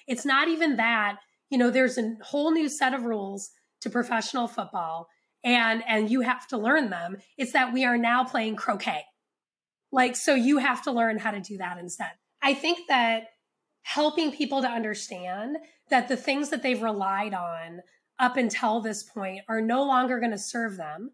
It's 0.08 0.26
not 0.26 0.48
even 0.48 0.78
that, 0.78 1.18
you 1.52 1.60
know, 1.60 1.70
there's 1.70 2.00
a 2.00 2.16
whole 2.24 2.52
new 2.52 2.70
set 2.70 2.96
of 2.96 3.04
rules 3.04 3.52
to 3.82 3.90
professional 3.92 4.48
football 4.48 5.08
and 5.46 5.84
and 5.88 6.10
you 6.10 6.22
have 6.22 6.48
to 6.48 6.58
learn 6.58 6.90
them. 6.90 7.18
It's 7.38 7.54
that 7.54 7.72
we 7.72 7.86
are 7.86 7.98
now 7.98 8.26
playing 8.26 8.58
croquet 8.58 9.06
Like, 9.92 10.18
so 10.18 10.36
you 10.36 10.58
have 10.58 10.82
to 10.84 10.92
learn 10.92 11.20
how 11.20 11.32
to 11.32 11.40
do 11.40 11.58
that 11.58 11.78
instead. 11.78 12.12
I 12.42 12.54
think 12.54 12.88
that 12.90 13.28
helping 13.84 14.32
people 14.32 14.62
to 14.62 14.68
understand 14.68 15.58
that 15.90 16.08
the 16.08 16.18
things 16.18 16.50
that 16.50 16.64
they've 16.64 16.82
relied 16.82 17.34
on 17.34 17.82
up 18.18 18.36
until 18.36 18.82
this 18.82 19.04
point 19.04 19.42
are 19.48 19.62
no 19.62 19.84
longer 19.84 20.20
going 20.20 20.32
to 20.32 20.38
serve 20.38 20.76
them. 20.78 21.12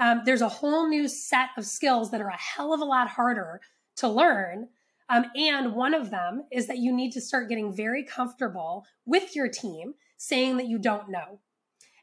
Um, 0.00 0.22
there's 0.24 0.42
a 0.42 0.48
whole 0.48 0.88
new 0.88 1.08
set 1.08 1.50
of 1.56 1.64
skills 1.64 2.10
that 2.10 2.20
are 2.20 2.28
a 2.28 2.36
hell 2.36 2.74
of 2.74 2.80
a 2.80 2.84
lot 2.84 3.08
harder 3.08 3.60
to 3.96 4.08
learn. 4.08 4.68
Um, 5.08 5.26
and 5.36 5.74
one 5.74 5.94
of 5.94 6.10
them 6.10 6.44
is 6.52 6.66
that 6.66 6.78
you 6.78 6.92
need 6.92 7.12
to 7.12 7.20
start 7.20 7.48
getting 7.48 7.72
very 7.72 8.04
comfortable 8.04 8.84
with 9.06 9.34
your 9.36 9.48
team 9.48 9.94
saying 10.16 10.56
that 10.56 10.66
you 10.66 10.78
don't 10.78 11.08
know 11.08 11.40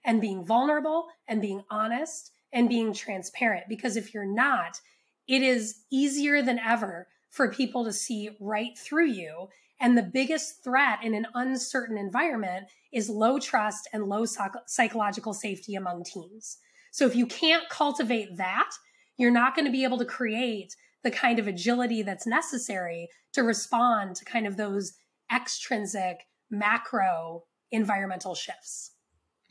and 0.05 0.21
being 0.21 0.45
vulnerable 0.45 1.07
and 1.27 1.41
being 1.41 1.63
honest 1.69 2.31
and 2.53 2.69
being 2.69 2.93
transparent. 2.93 3.65
Because 3.67 3.97
if 3.97 4.13
you're 4.13 4.25
not, 4.25 4.79
it 5.27 5.41
is 5.41 5.81
easier 5.91 6.41
than 6.41 6.59
ever 6.59 7.07
for 7.31 7.51
people 7.51 7.83
to 7.83 7.91
see 7.91 8.29
right 8.39 8.77
through 8.77 9.07
you. 9.07 9.49
And 9.81 9.97
the 9.97 10.03
biggest 10.03 10.63
threat 10.63 10.99
in 11.03 11.13
an 11.13 11.27
uncertain 11.33 11.97
environment 11.97 12.67
is 12.93 13.09
low 13.09 13.39
trust 13.39 13.89
and 13.91 14.05
low 14.05 14.25
psychological 14.67 15.33
safety 15.33 15.75
among 15.75 16.05
teams. 16.05 16.57
So 16.91 17.05
if 17.05 17.15
you 17.15 17.25
can't 17.25 17.67
cultivate 17.67 18.37
that, 18.37 18.69
you're 19.17 19.31
not 19.31 19.53
going 19.53 19.65
to 19.65 19.71
be 19.71 19.83
able 19.83 19.97
to 19.97 20.05
create 20.05 20.75
the 21.03 21.11
kind 21.11 21.39
of 21.39 21.47
agility 21.47 22.03
that's 22.03 22.25
necessary 22.25 23.09
to 23.33 23.43
respond 23.43 24.15
to 24.15 24.25
kind 24.25 24.47
of 24.47 24.55
those 24.55 24.93
extrinsic 25.33 26.21
macro 26.49 27.43
environmental 27.71 28.33
shifts. 28.33 28.91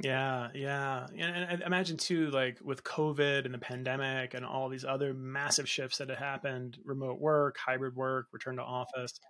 Yeah, 0.03 0.49
yeah. 0.55 1.07
And 1.17 1.63
I 1.63 1.67
imagine 1.67 1.97
too, 1.97 2.31
like 2.31 2.59
with 2.63 2.83
COVID 2.83 3.45
and 3.45 3.55
the 3.55 3.59
pandemic 3.59 4.35
and 4.35 4.45
all 4.45 4.69
these 4.69 4.85
other 4.85 5.15
massive 5.15 5.69
shifts 5.69 5.99
that 5.99 6.09
have 6.09 6.19
happened 6.19 6.79
remote 6.85 7.21
work, 7.21 7.57
hybrid 7.65 7.95
work, 7.95 8.27
return 8.33 8.57
to 8.57 8.63
office 8.63 9.21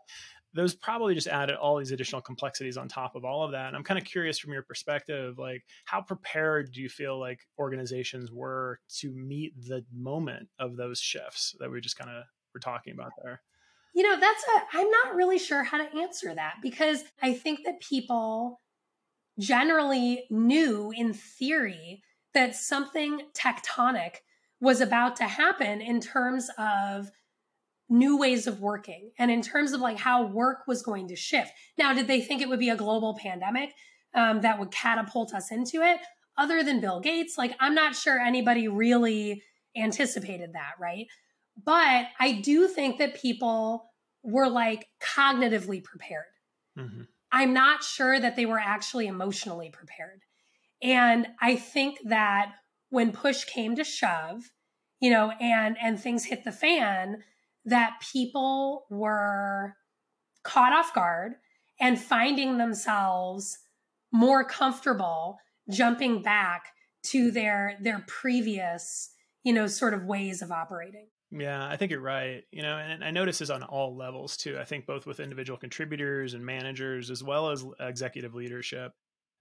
those 0.54 0.74
probably 0.74 1.14
just 1.14 1.26
added 1.26 1.56
all 1.56 1.76
these 1.76 1.90
additional 1.90 2.22
complexities 2.22 2.76
on 2.76 2.88
top 2.88 3.16
of 3.16 3.24
all 3.24 3.44
of 3.44 3.50
that. 3.52 3.66
And 3.66 3.76
I'm 3.76 3.82
kind 3.82 3.98
of 3.98 4.04
curious 4.06 4.38
from 4.38 4.52
your 4.52 4.62
perspective, 4.62 5.36
like 5.36 5.64
how 5.84 6.00
prepared 6.00 6.72
do 6.72 6.80
you 6.80 6.88
feel 6.88 7.18
like 7.18 7.40
organizations 7.58 8.30
were 8.30 8.78
to 9.00 9.12
meet 9.12 9.52
the 9.66 9.84
moment 9.92 10.48
of 10.60 10.76
those 10.76 11.00
shifts 11.00 11.56
that 11.58 11.70
we 11.70 11.80
just 11.80 11.98
kind 11.98 12.10
of 12.10 12.22
were 12.54 12.60
talking 12.60 12.94
about 12.94 13.10
there? 13.22 13.42
You 13.94 14.04
know, 14.04 14.18
that's 14.18 14.44
a, 14.44 14.78
I'm 14.78 14.90
not 14.90 15.14
really 15.14 15.38
sure 15.38 15.64
how 15.64 15.78
to 15.78 15.98
answer 15.98 16.34
that 16.34 16.54
because 16.62 17.02
I 17.20 17.34
think 17.34 17.64
that 17.64 17.80
people 17.80 18.60
generally 19.38 20.24
knew 20.30 20.92
in 20.94 21.12
theory 21.12 22.02
that 22.34 22.54
something 22.54 23.22
tectonic 23.32 24.16
was 24.60 24.80
about 24.80 25.16
to 25.16 25.24
happen 25.24 25.80
in 25.80 26.00
terms 26.00 26.50
of 26.58 27.10
new 27.88 28.16
ways 28.16 28.46
of 28.46 28.60
working 28.60 29.10
and 29.18 29.30
in 29.30 29.42
terms 29.42 29.72
of 29.72 29.80
like 29.80 29.98
how 29.98 30.24
work 30.24 30.66
was 30.66 30.82
going 30.82 31.08
to 31.08 31.16
shift. 31.16 31.52
Now, 31.76 31.92
did 31.92 32.06
they 32.06 32.20
think 32.20 32.40
it 32.40 32.48
would 32.48 32.58
be 32.58 32.70
a 32.70 32.76
global 32.76 33.16
pandemic 33.20 33.74
um, 34.14 34.40
that 34.40 34.58
would 34.58 34.70
catapult 34.70 35.34
us 35.34 35.52
into 35.52 35.82
it? 35.82 36.00
Other 36.36 36.62
than 36.62 36.80
Bill 36.80 37.00
Gates, 37.00 37.38
like 37.38 37.54
I'm 37.60 37.74
not 37.74 37.94
sure 37.94 38.18
anybody 38.18 38.68
really 38.68 39.42
anticipated 39.76 40.54
that, 40.54 40.72
right? 40.80 41.06
But 41.62 42.06
I 42.18 42.32
do 42.32 42.66
think 42.66 42.98
that 42.98 43.14
people 43.14 43.90
were 44.22 44.48
like 44.48 44.86
cognitively 45.00 45.84
prepared. 45.84 46.24
Mm-hmm. 46.78 47.02
I'm 47.34 47.52
not 47.52 47.82
sure 47.82 48.20
that 48.20 48.36
they 48.36 48.46
were 48.46 48.60
actually 48.60 49.08
emotionally 49.08 49.68
prepared. 49.68 50.20
And 50.80 51.26
I 51.42 51.56
think 51.56 51.98
that 52.04 52.52
when 52.90 53.10
push 53.10 53.44
came 53.44 53.74
to 53.74 53.82
shove, 53.82 54.52
you 55.00 55.10
know, 55.10 55.32
and 55.40 55.76
and 55.82 55.98
things 55.98 56.26
hit 56.26 56.44
the 56.44 56.52
fan, 56.52 57.24
that 57.64 58.00
people 58.12 58.86
were 58.88 59.74
caught 60.44 60.72
off 60.72 60.94
guard 60.94 61.32
and 61.80 62.00
finding 62.00 62.56
themselves 62.56 63.58
more 64.12 64.44
comfortable 64.44 65.38
jumping 65.68 66.22
back 66.22 66.66
to 67.02 67.32
their 67.32 67.76
their 67.82 68.04
previous 68.06 69.10
you 69.42 69.52
know 69.52 69.66
sort 69.66 69.92
of 69.92 70.04
ways 70.04 70.40
of 70.40 70.52
operating 70.52 71.08
yeah 71.30 71.66
i 71.68 71.76
think 71.76 71.90
you're 71.90 72.00
right 72.00 72.44
you 72.50 72.62
know 72.62 72.76
and 72.76 73.02
i 73.04 73.10
notice 73.10 73.38
this 73.38 73.50
on 73.50 73.62
all 73.62 73.96
levels 73.96 74.36
too 74.36 74.58
i 74.58 74.64
think 74.64 74.86
both 74.86 75.06
with 75.06 75.20
individual 75.20 75.58
contributors 75.58 76.34
and 76.34 76.44
managers 76.44 77.10
as 77.10 77.22
well 77.22 77.50
as 77.50 77.64
executive 77.80 78.34
leadership 78.34 78.92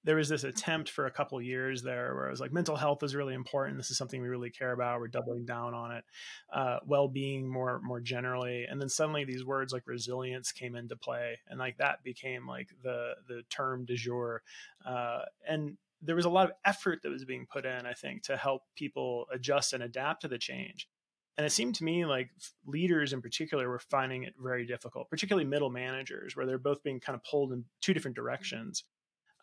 there 0.04 0.16
was 0.18 0.30
this 0.30 0.44
attempt 0.44 0.90
for 0.90 1.06
a 1.06 1.12
couple 1.12 1.42
years 1.42 1.82
there 1.82 2.14
where 2.14 2.28
I 2.28 2.30
was 2.30 2.42
like, 2.42 2.52
mental 2.52 2.76
health 2.76 3.04
is 3.04 3.16
really 3.16 3.34
important. 3.34 3.78
This 3.78 3.90
is 3.90 3.98
something 3.98 4.22
we 4.22 4.28
really 4.28 4.50
care 4.50 4.74
about. 4.74 5.00
We're 5.00 5.08
doubling 5.08 5.46
down 5.46 5.74
on 5.74 5.92
it. 5.92 6.04
Uh, 6.52 6.80
well-being 6.86 7.50
more 7.50 7.80
more 7.82 8.02
generally, 8.02 8.66
and 8.66 8.82
then 8.82 8.90
suddenly 8.90 9.24
these 9.24 9.46
words 9.46 9.72
like 9.72 9.84
resilience 9.88 10.52
came 10.52 10.76
into 10.76 10.96
play, 10.96 11.40
and 11.48 11.58
like 11.58 11.78
that 11.78 12.04
became 12.04 12.48
like 12.48 12.70
the 12.84 13.14
the 13.28 13.44
term 13.50 13.86
du 13.86 13.96
jour. 13.96 14.42
Uh, 14.86 15.22
and 15.48 15.78
there 16.02 16.16
was 16.18 16.26
a 16.26 16.30
lot 16.30 16.50
of 16.50 16.56
effort 16.66 17.00
that 17.02 17.12
was 17.12 17.24
being 17.24 17.48
put 17.50 17.66
in, 17.66 17.86
I 17.86 17.94
think, 17.94 18.24
to 18.24 18.36
help 18.36 18.64
people 18.76 19.26
adjust 19.32 19.72
and 19.72 19.82
adapt 19.82 20.24
to 20.24 20.28
the 20.28 20.38
change. 20.38 20.90
And 21.38 21.46
it 21.48 21.52
seemed 21.52 21.76
to 21.76 21.84
me 21.84 22.06
like 22.06 22.30
leaders 22.66 23.12
in 23.14 23.22
particular 23.22 23.68
were 23.68 23.80
finding 23.80 24.24
it 24.24 24.36
very 24.40 24.66
difficult, 24.66 25.10
particularly 25.10 25.46
middle 25.48 25.72
managers, 25.72 26.36
where 26.36 26.46
they're 26.46 26.60
both 26.60 26.84
being 26.84 27.00
kind 27.00 27.16
of 27.16 27.24
pulled 27.24 27.52
in 27.54 27.66
two 27.82 27.94
different 27.94 28.16
directions. 28.16 28.84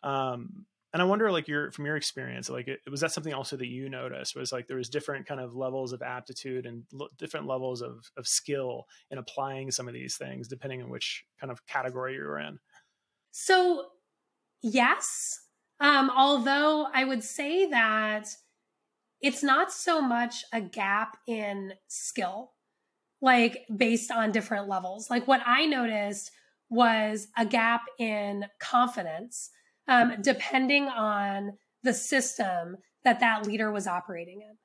Um, 0.03 0.65
and 0.93 1.01
I 1.01 1.05
wonder, 1.05 1.31
like 1.31 1.47
your 1.47 1.71
from 1.71 1.85
your 1.85 1.95
experience, 1.95 2.49
like 2.49 2.67
it, 2.67 2.81
was 2.89 2.99
that 2.99 3.13
something 3.13 3.33
also 3.33 3.55
that 3.55 3.67
you 3.67 3.89
noticed 3.89 4.35
was 4.35 4.51
like 4.51 4.67
there 4.67 4.77
was 4.77 4.89
different 4.89 5.25
kind 5.25 5.39
of 5.39 5.55
levels 5.55 5.93
of 5.93 6.01
aptitude 6.01 6.65
and 6.65 6.83
different 7.17 7.47
levels 7.47 7.81
of 7.81 8.11
of 8.17 8.27
skill 8.27 8.87
in 9.09 9.17
applying 9.17 9.71
some 9.71 9.87
of 9.87 9.93
these 9.93 10.17
things, 10.17 10.49
depending 10.49 10.81
on 10.81 10.89
which 10.89 11.23
kind 11.39 11.49
of 11.49 11.65
category 11.65 12.15
you 12.15 12.21
were 12.21 12.39
in. 12.39 12.59
So, 13.31 13.85
yes, 14.61 15.39
um, 15.79 16.11
although 16.13 16.87
I 16.93 17.05
would 17.05 17.23
say 17.23 17.69
that 17.69 18.27
it's 19.21 19.43
not 19.43 19.71
so 19.71 20.01
much 20.01 20.43
a 20.51 20.61
gap 20.61 21.17
in 21.27 21.73
skill, 21.87 22.51
like 23.21 23.65
based 23.75 24.11
on 24.11 24.31
different 24.31 24.67
levels. 24.67 25.09
Like 25.09 25.27
what 25.27 25.41
I 25.45 25.65
noticed 25.65 26.31
was 26.69 27.27
a 27.37 27.45
gap 27.45 27.81
in 27.99 28.45
confidence 28.59 29.51
um, 29.87 30.15
depending 30.21 30.87
on 30.87 31.53
the 31.83 31.93
system 31.93 32.77
that 33.03 33.19
that 33.19 33.45
leader 33.45 33.71
was 33.71 33.87
operating 33.87 34.41
in. 34.41 34.57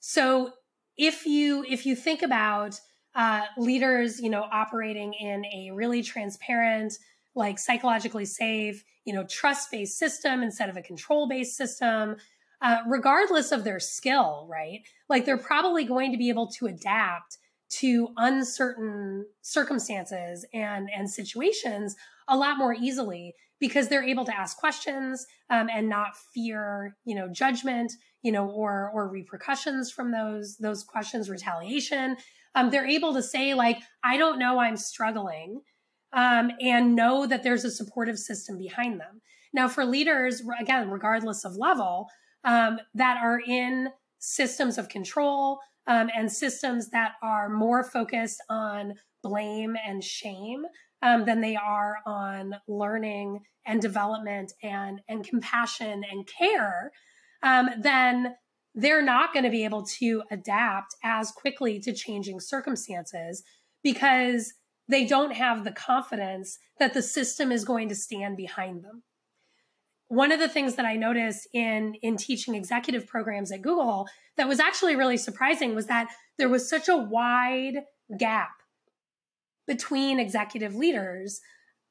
So 0.00 0.52
if 0.96 1.26
you 1.26 1.64
if 1.68 1.86
you 1.86 1.96
think 1.96 2.22
about 2.22 2.78
uh, 3.14 3.42
leaders, 3.56 4.20
you 4.20 4.28
know, 4.28 4.42
operating 4.42 5.14
in 5.14 5.44
a 5.46 5.70
really 5.72 6.02
transparent, 6.02 6.94
like 7.34 7.58
psychologically 7.58 8.24
safe, 8.24 8.84
you 9.04 9.14
know, 9.14 9.24
trust 9.24 9.70
based 9.70 9.98
system 9.98 10.42
instead 10.42 10.68
of 10.68 10.76
a 10.76 10.82
control 10.82 11.28
based 11.28 11.56
system, 11.56 12.16
uh, 12.64 12.78
regardless 12.86 13.52
of 13.52 13.62
their 13.62 13.78
skill, 13.78 14.48
right? 14.50 14.80
Like 15.10 15.26
they're 15.26 15.36
probably 15.36 15.84
going 15.84 16.10
to 16.12 16.18
be 16.18 16.30
able 16.30 16.48
to 16.52 16.66
adapt 16.66 17.36
to 17.68 18.08
uncertain 18.16 19.26
circumstances 19.42 20.46
and 20.54 20.88
and 20.96 21.08
situations 21.08 21.94
a 22.28 22.36
lot 22.36 22.56
more 22.56 22.74
easily 22.74 23.34
because 23.60 23.88
they're 23.88 24.04
able 24.04 24.24
to 24.24 24.36
ask 24.36 24.56
questions 24.56 25.26
um, 25.50 25.68
and 25.72 25.88
not 25.88 26.16
fear 26.32 26.96
you 27.04 27.14
know 27.14 27.28
judgment 27.28 27.92
you 28.22 28.30
know 28.30 28.48
or 28.48 28.90
or 28.94 29.08
repercussions 29.08 29.90
from 29.90 30.12
those 30.12 30.56
those 30.58 30.84
questions 30.84 31.28
retaliation 31.30 32.16
um, 32.54 32.70
they're 32.70 32.86
able 32.86 33.12
to 33.14 33.22
say 33.22 33.54
like 33.54 33.78
i 34.04 34.16
don't 34.16 34.38
know 34.38 34.58
i'm 34.58 34.76
struggling 34.76 35.60
um, 36.12 36.50
and 36.60 36.94
know 36.94 37.26
that 37.26 37.42
there's 37.42 37.64
a 37.64 37.70
supportive 37.70 38.18
system 38.18 38.58
behind 38.58 39.00
them 39.00 39.20
now 39.52 39.66
for 39.68 39.84
leaders 39.84 40.42
again 40.60 40.90
regardless 40.90 41.44
of 41.44 41.56
level 41.56 42.08
um, 42.44 42.78
that 42.94 43.18
are 43.22 43.40
in 43.40 43.88
systems 44.18 44.78
of 44.78 44.88
control 44.88 45.58
um, 45.86 46.10
and 46.14 46.30
systems 46.30 46.90
that 46.90 47.12
are 47.22 47.48
more 47.48 47.84
focused 47.84 48.42
on 48.48 48.94
blame 49.22 49.76
and 49.86 50.02
shame 50.02 50.64
um, 51.02 51.24
than 51.24 51.40
they 51.40 51.56
are 51.56 51.98
on 52.06 52.54
learning 52.66 53.40
and 53.66 53.80
development 53.80 54.52
and 54.62 55.00
and 55.08 55.26
compassion 55.26 56.02
and 56.10 56.26
care, 56.26 56.92
um, 57.42 57.70
then 57.78 58.34
they're 58.74 59.02
not 59.02 59.32
going 59.32 59.44
to 59.44 59.50
be 59.50 59.64
able 59.64 59.84
to 59.84 60.22
adapt 60.30 60.94
as 61.04 61.30
quickly 61.30 61.78
to 61.80 61.92
changing 61.92 62.40
circumstances 62.40 63.42
because 63.82 64.52
they 64.88 65.06
don't 65.06 65.32
have 65.32 65.64
the 65.64 65.72
confidence 65.72 66.58
that 66.78 66.92
the 66.92 67.02
system 67.02 67.52
is 67.52 67.64
going 67.64 67.88
to 67.88 67.94
stand 67.94 68.36
behind 68.36 68.82
them. 68.82 69.02
One 70.08 70.32
of 70.32 70.38
the 70.38 70.48
things 70.48 70.76
that 70.76 70.86
I 70.86 70.96
noticed 70.96 71.48
in 71.52 71.94
in 72.02 72.16
teaching 72.16 72.54
executive 72.54 73.06
programs 73.06 73.50
at 73.52 73.62
Google 73.62 74.06
that 74.36 74.48
was 74.48 74.60
actually 74.60 74.96
really 74.96 75.16
surprising 75.16 75.74
was 75.74 75.86
that 75.86 76.08
there 76.38 76.48
was 76.48 76.68
such 76.68 76.88
a 76.88 76.96
wide 76.96 77.82
gap 78.18 78.50
between 79.66 80.20
executive 80.20 80.74
leaders 80.74 81.40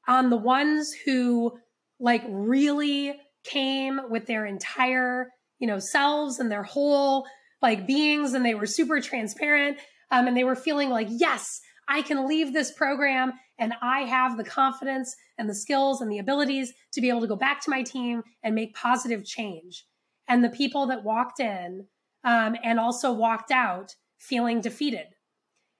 on 0.06 0.30
the 0.30 0.36
ones 0.36 0.94
who 1.04 1.52
like 1.98 2.22
really 2.28 3.18
came 3.44 4.00
with 4.10 4.26
their 4.26 4.46
entire 4.46 5.30
you 5.58 5.66
know 5.66 5.78
selves 5.78 6.38
and 6.38 6.50
their 6.50 6.62
whole 6.62 7.26
like 7.62 7.86
beings 7.86 8.34
and 8.34 8.44
they 8.44 8.54
were 8.54 8.66
super 8.66 9.00
transparent 9.00 9.78
Um, 10.10 10.28
and 10.28 10.36
they 10.36 10.44
were 10.44 10.54
feeling 10.54 10.90
like, 10.90 11.08
yes, 11.10 11.60
I 11.88 12.02
can 12.02 12.26
leave 12.26 12.52
this 12.52 12.72
program 12.72 13.32
and 13.58 13.72
I 13.82 14.00
have 14.00 14.36
the 14.36 14.44
confidence 14.44 15.14
and 15.38 15.48
the 15.48 15.54
skills 15.54 16.00
and 16.00 16.10
the 16.10 16.18
abilities 16.18 16.72
to 16.92 17.00
be 17.00 17.08
able 17.08 17.20
to 17.20 17.26
go 17.26 17.36
back 17.36 17.60
to 17.62 17.70
my 17.70 17.82
team 17.82 18.22
and 18.42 18.54
make 18.54 18.74
positive 18.74 19.24
change. 19.24 19.86
And 20.28 20.42
the 20.42 20.48
people 20.48 20.86
that 20.86 21.04
walked 21.04 21.40
in 21.40 21.86
um, 22.24 22.56
and 22.62 22.80
also 22.80 23.12
walked 23.12 23.50
out 23.50 23.94
feeling 24.18 24.60
defeated 24.60 25.08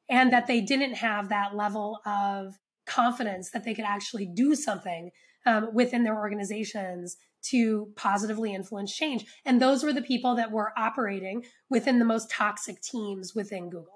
and 0.08 0.32
that 0.32 0.46
they 0.46 0.60
didn't 0.60 0.94
have 0.94 1.30
that 1.30 1.56
level 1.56 2.00
of 2.04 2.58
confidence 2.86 3.50
that 3.50 3.64
they 3.64 3.74
could 3.74 3.86
actually 3.86 4.26
do 4.26 4.54
something 4.54 5.10
um, 5.46 5.70
within 5.72 6.04
their 6.04 6.16
organizations 6.16 7.16
to 7.42 7.88
positively 7.96 8.54
influence 8.54 8.94
change. 8.94 9.24
And 9.44 9.60
those 9.60 9.82
were 9.82 9.92
the 9.92 10.02
people 10.02 10.34
that 10.36 10.50
were 10.50 10.72
operating 10.76 11.44
within 11.68 11.98
the 11.98 12.04
most 12.04 12.30
toxic 12.30 12.80
teams 12.80 13.34
within 13.34 13.70
Google. 13.70 13.93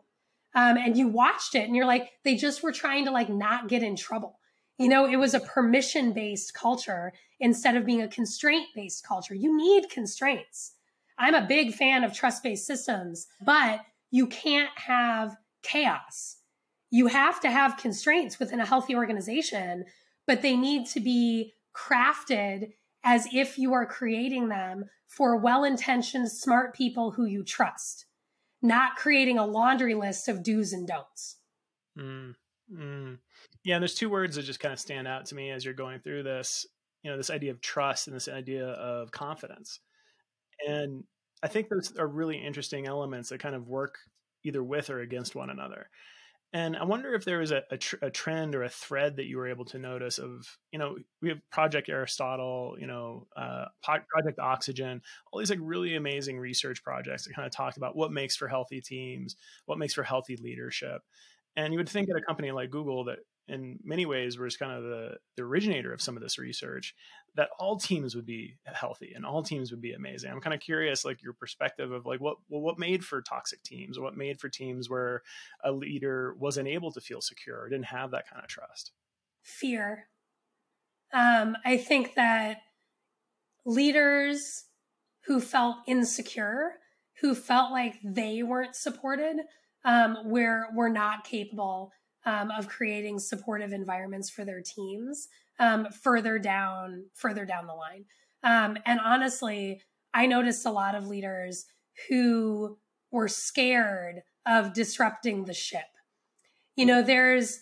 Um, 0.54 0.76
and 0.76 0.96
you 0.96 1.08
watched 1.08 1.54
it 1.54 1.66
and 1.66 1.76
you're 1.76 1.86
like, 1.86 2.10
they 2.24 2.36
just 2.36 2.62
were 2.62 2.72
trying 2.72 3.04
to 3.04 3.10
like 3.10 3.28
not 3.28 3.68
get 3.68 3.82
in 3.82 3.96
trouble. 3.96 4.38
You 4.78 4.88
know, 4.88 5.06
it 5.06 5.16
was 5.16 5.34
a 5.34 5.40
permission 5.40 6.12
based 6.12 6.54
culture 6.54 7.12
instead 7.40 7.76
of 7.76 7.84
being 7.84 8.02
a 8.02 8.08
constraint 8.08 8.68
based 8.74 9.06
culture. 9.06 9.34
You 9.34 9.56
need 9.56 9.90
constraints. 9.90 10.74
I'm 11.18 11.34
a 11.34 11.46
big 11.46 11.74
fan 11.74 12.04
of 12.04 12.14
trust 12.14 12.42
based 12.42 12.66
systems, 12.66 13.26
but 13.44 13.80
you 14.10 14.26
can't 14.26 14.70
have 14.76 15.36
chaos. 15.62 16.36
You 16.90 17.08
have 17.08 17.40
to 17.40 17.50
have 17.50 17.76
constraints 17.76 18.38
within 18.38 18.60
a 18.60 18.66
healthy 18.66 18.94
organization, 18.94 19.84
but 20.26 20.42
they 20.42 20.56
need 20.56 20.86
to 20.88 21.00
be 21.00 21.54
crafted 21.76 22.72
as 23.04 23.26
if 23.32 23.58
you 23.58 23.72
are 23.74 23.86
creating 23.86 24.48
them 24.48 24.84
for 25.06 25.36
well 25.36 25.64
intentioned, 25.64 26.30
smart 26.30 26.74
people 26.74 27.10
who 27.10 27.24
you 27.24 27.42
trust, 27.42 28.06
not 28.62 28.96
creating 28.96 29.38
a 29.38 29.46
laundry 29.46 29.94
list 29.94 30.28
of 30.28 30.42
do's 30.42 30.72
and 30.72 30.86
don'ts. 30.86 31.36
Mm, 31.98 32.34
mm. 32.72 33.18
Yeah, 33.64 33.76
and 33.76 33.82
there's 33.82 33.94
two 33.94 34.10
words 34.10 34.36
that 34.36 34.42
just 34.42 34.60
kind 34.60 34.72
of 34.72 34.80
stand 34.80 35.06
out 35.06 35.26
to 35.26 35.34
me 35.34 35.50
as 35.50 35.64
you're 35.64 35.74
going 35.74 36.00
through 36.00 36.22
this. 36.22 36.66
You 37.02 37.10
know, 37.10 37.16
this 37.16 37.30
idea 37.30 37.52
of 37.52 37.60
trust 37.60 38.08
and 38.08 38.16
this 38.16 38.28
idea 38.28 38.66
of 38.66 39.10
confidence. 39.10 39.80
And 40.66 41.04
I 41.42 41.48
think 41.48 41.68
those 41.68 41.96
are 41.96 42.08
really 42.08 42.36
interesting 42.36 42.86
elements 42.86 43.28
that 43.28 43.38
kind 43.38 43.54
of 43.54 43.68
work 43.68 43.98
either 44.44 44.62
with 44.62 44.90
or 44.90 45.00
against 45.00 45.36
one 45.36 45.50
another. 45.50 45.88
And 46.52 46.76
I 46.76 46.84
wonder 46.84 47.12
if 47.14 47.26
there 47.26 47.38
was 47.38 47.50
a, 47.50 47.62
a, 47.70 47.76
tr- 47.76 47.96
a, 48.00 48.10
trend 48.10 48.54
or 48.54 48.62
a 48.62 48.70
thread 48.70 49.16
that 49.16 49.26
you 49.26 49.36
were 49.36 49.48
able 49.48 49.66
to 49.66 49.78
notice 49.78 50.16
of, 50.16 50.46
you 50.72 50.78
know, 50.78 50.96
we 51.20 51.28
have 51.28 51.38
Project 51.50 51.90
Aristotle, 51.90 52.76
you 52.80 52.86
know, 52.86 53.26
uh, 53.36 53.66
Project 53.82 54.38
Oxygen, 54.38 55.02
all 55.30 55.40
these 55.40 55.50
like 55.50 55.58
really 55.60 55.94
amazing 55.94 56.38
research 56.38 56.82
projects 56.82 57.26
that 57.26 57.34
kind 57.34 57.44
of 57.44 57.52
talked 57.52 57.76
about 57.76 57.96
what 57.96 58.12
makes 58.12 58.34
for 58.34 58.48
healthy 58.48 58.80
teams, 58.80 59.36
what 59.66 59.78
makes 59.78 59.92
for 59.92 60.02
healthy 60.02 60.36
leadership. 60.36 61.02
And 61.54 61.74
you 61.74 61.78
would 61.78 61.88
think 61.88 62.08
at 62.08 62.16
a 62.16 62.24
company 62.24 62.50
like 62.50 62.70
Google 62.70 63.04
that 63.04 63.18
in 63.48 63.78
many 63.84 64.06
ways 64.06 64.38
was 64.38 64.56
kind 64.56 64.72
of 64.72 64.84
the, 64.84 65.16
the 65.36 65.42
originator 65.42 65.92
of 65.92 66.00
some 66.00 66.16
of 66.16 66.22
this 66.22 66.38
research 66.38 66.94
that 67.38 67.50
all 67.60 67.76
teams 67.76 68.16
would 68.16 68.26
be 68.26 68.56
healthy 68.64 69.12
and 69.14 69.24
all 69.24 69.44
teams 69.44 69.70
would 69.70 69.80
be 69.80 69.92
amazing. 69.92 70.28
I'm 70.28 70.40
kind 70.40 70.52
of 70.52 70.58
curious 70.58 71.04
like 71.04 71.22
your 71.22 71.32
perspective 71.32 71.92
of 71.92 72.04
like 72.04 72.20
what 72.20 72.38
well, 72.48 72.60
what 72.60 72.80
made 72.80 73.04
for 73.04 73.22
toxic 73.22 73.62
teams? 73.62 73.96
Or 73.96 74.02
what 74.02 74.16
made 74.16 74.40
for 74.40 74.48
teams 74.48 74.90
where 74.90 75.22
a 75.62 75.70
leader 75.70 76.34
wasn't 76.36 76.66
able 76.66 76.90
to 76.90 77.00
feel 77.00 77.20
secure 77.20 77.60
or 77.60 77.68
didn't 77.68 77.84
have 77.84 78.10
that 78.10 78.28
kind 78.28 78.42
of 78.42 78.48
trust? 78.48 78.90
Fear. 79.42 80.08
Um, 81.14 81.56
i 81.64 81.78
think 81.78 82.16
that 82.16 82.58
leaders 83.64 84.64
who 85.26 85.40
felt 85.40 85.76
insecure 85.86 86.72
who 87.22 87.34
felt 87.34 87.70
like 87.72 87.94
they 88.04 88.42
weren't 88.42 88.76
supported 88.76 89.36
um, 89.86 90.16
where 90.24 90.68
were 90.74 90.90
not 90.90 91.24
capable 91.24 91.92
um, 92.24 92.50
of 92.50 92.68
creating 92.68 93.18
supportive 93.18 93.72
environments 93.72 94.28
for 94.30 94.44
their 94.44 94.60
teams 94.60 95.28
um, 95.58 95.86
further 96.02 96.38
down 96.38 97.04
further 97.14 97.44
down 97.44 97.66
the 97.66 97.74
line. 97.74 98.04
Um, 98.42 98.78
and 98.86 99.00
honestly, 99.00 99.80
I 100.14 100.26
noticed 100.26 100.66
a 100.66 100.70
lot 100.70 100.94
of 100.94 101.06
leaders 101.06 101.66
who 102.08 102.78
were 103.10 103.28
scared 103.28 104.22
of 104.46 104.72
disrupting 104.72 105.44
the 105.44 105.54
ship. 105.54 105.86
You 106.76 106.86
know, 106.86 107.02
there's 107.02 107.60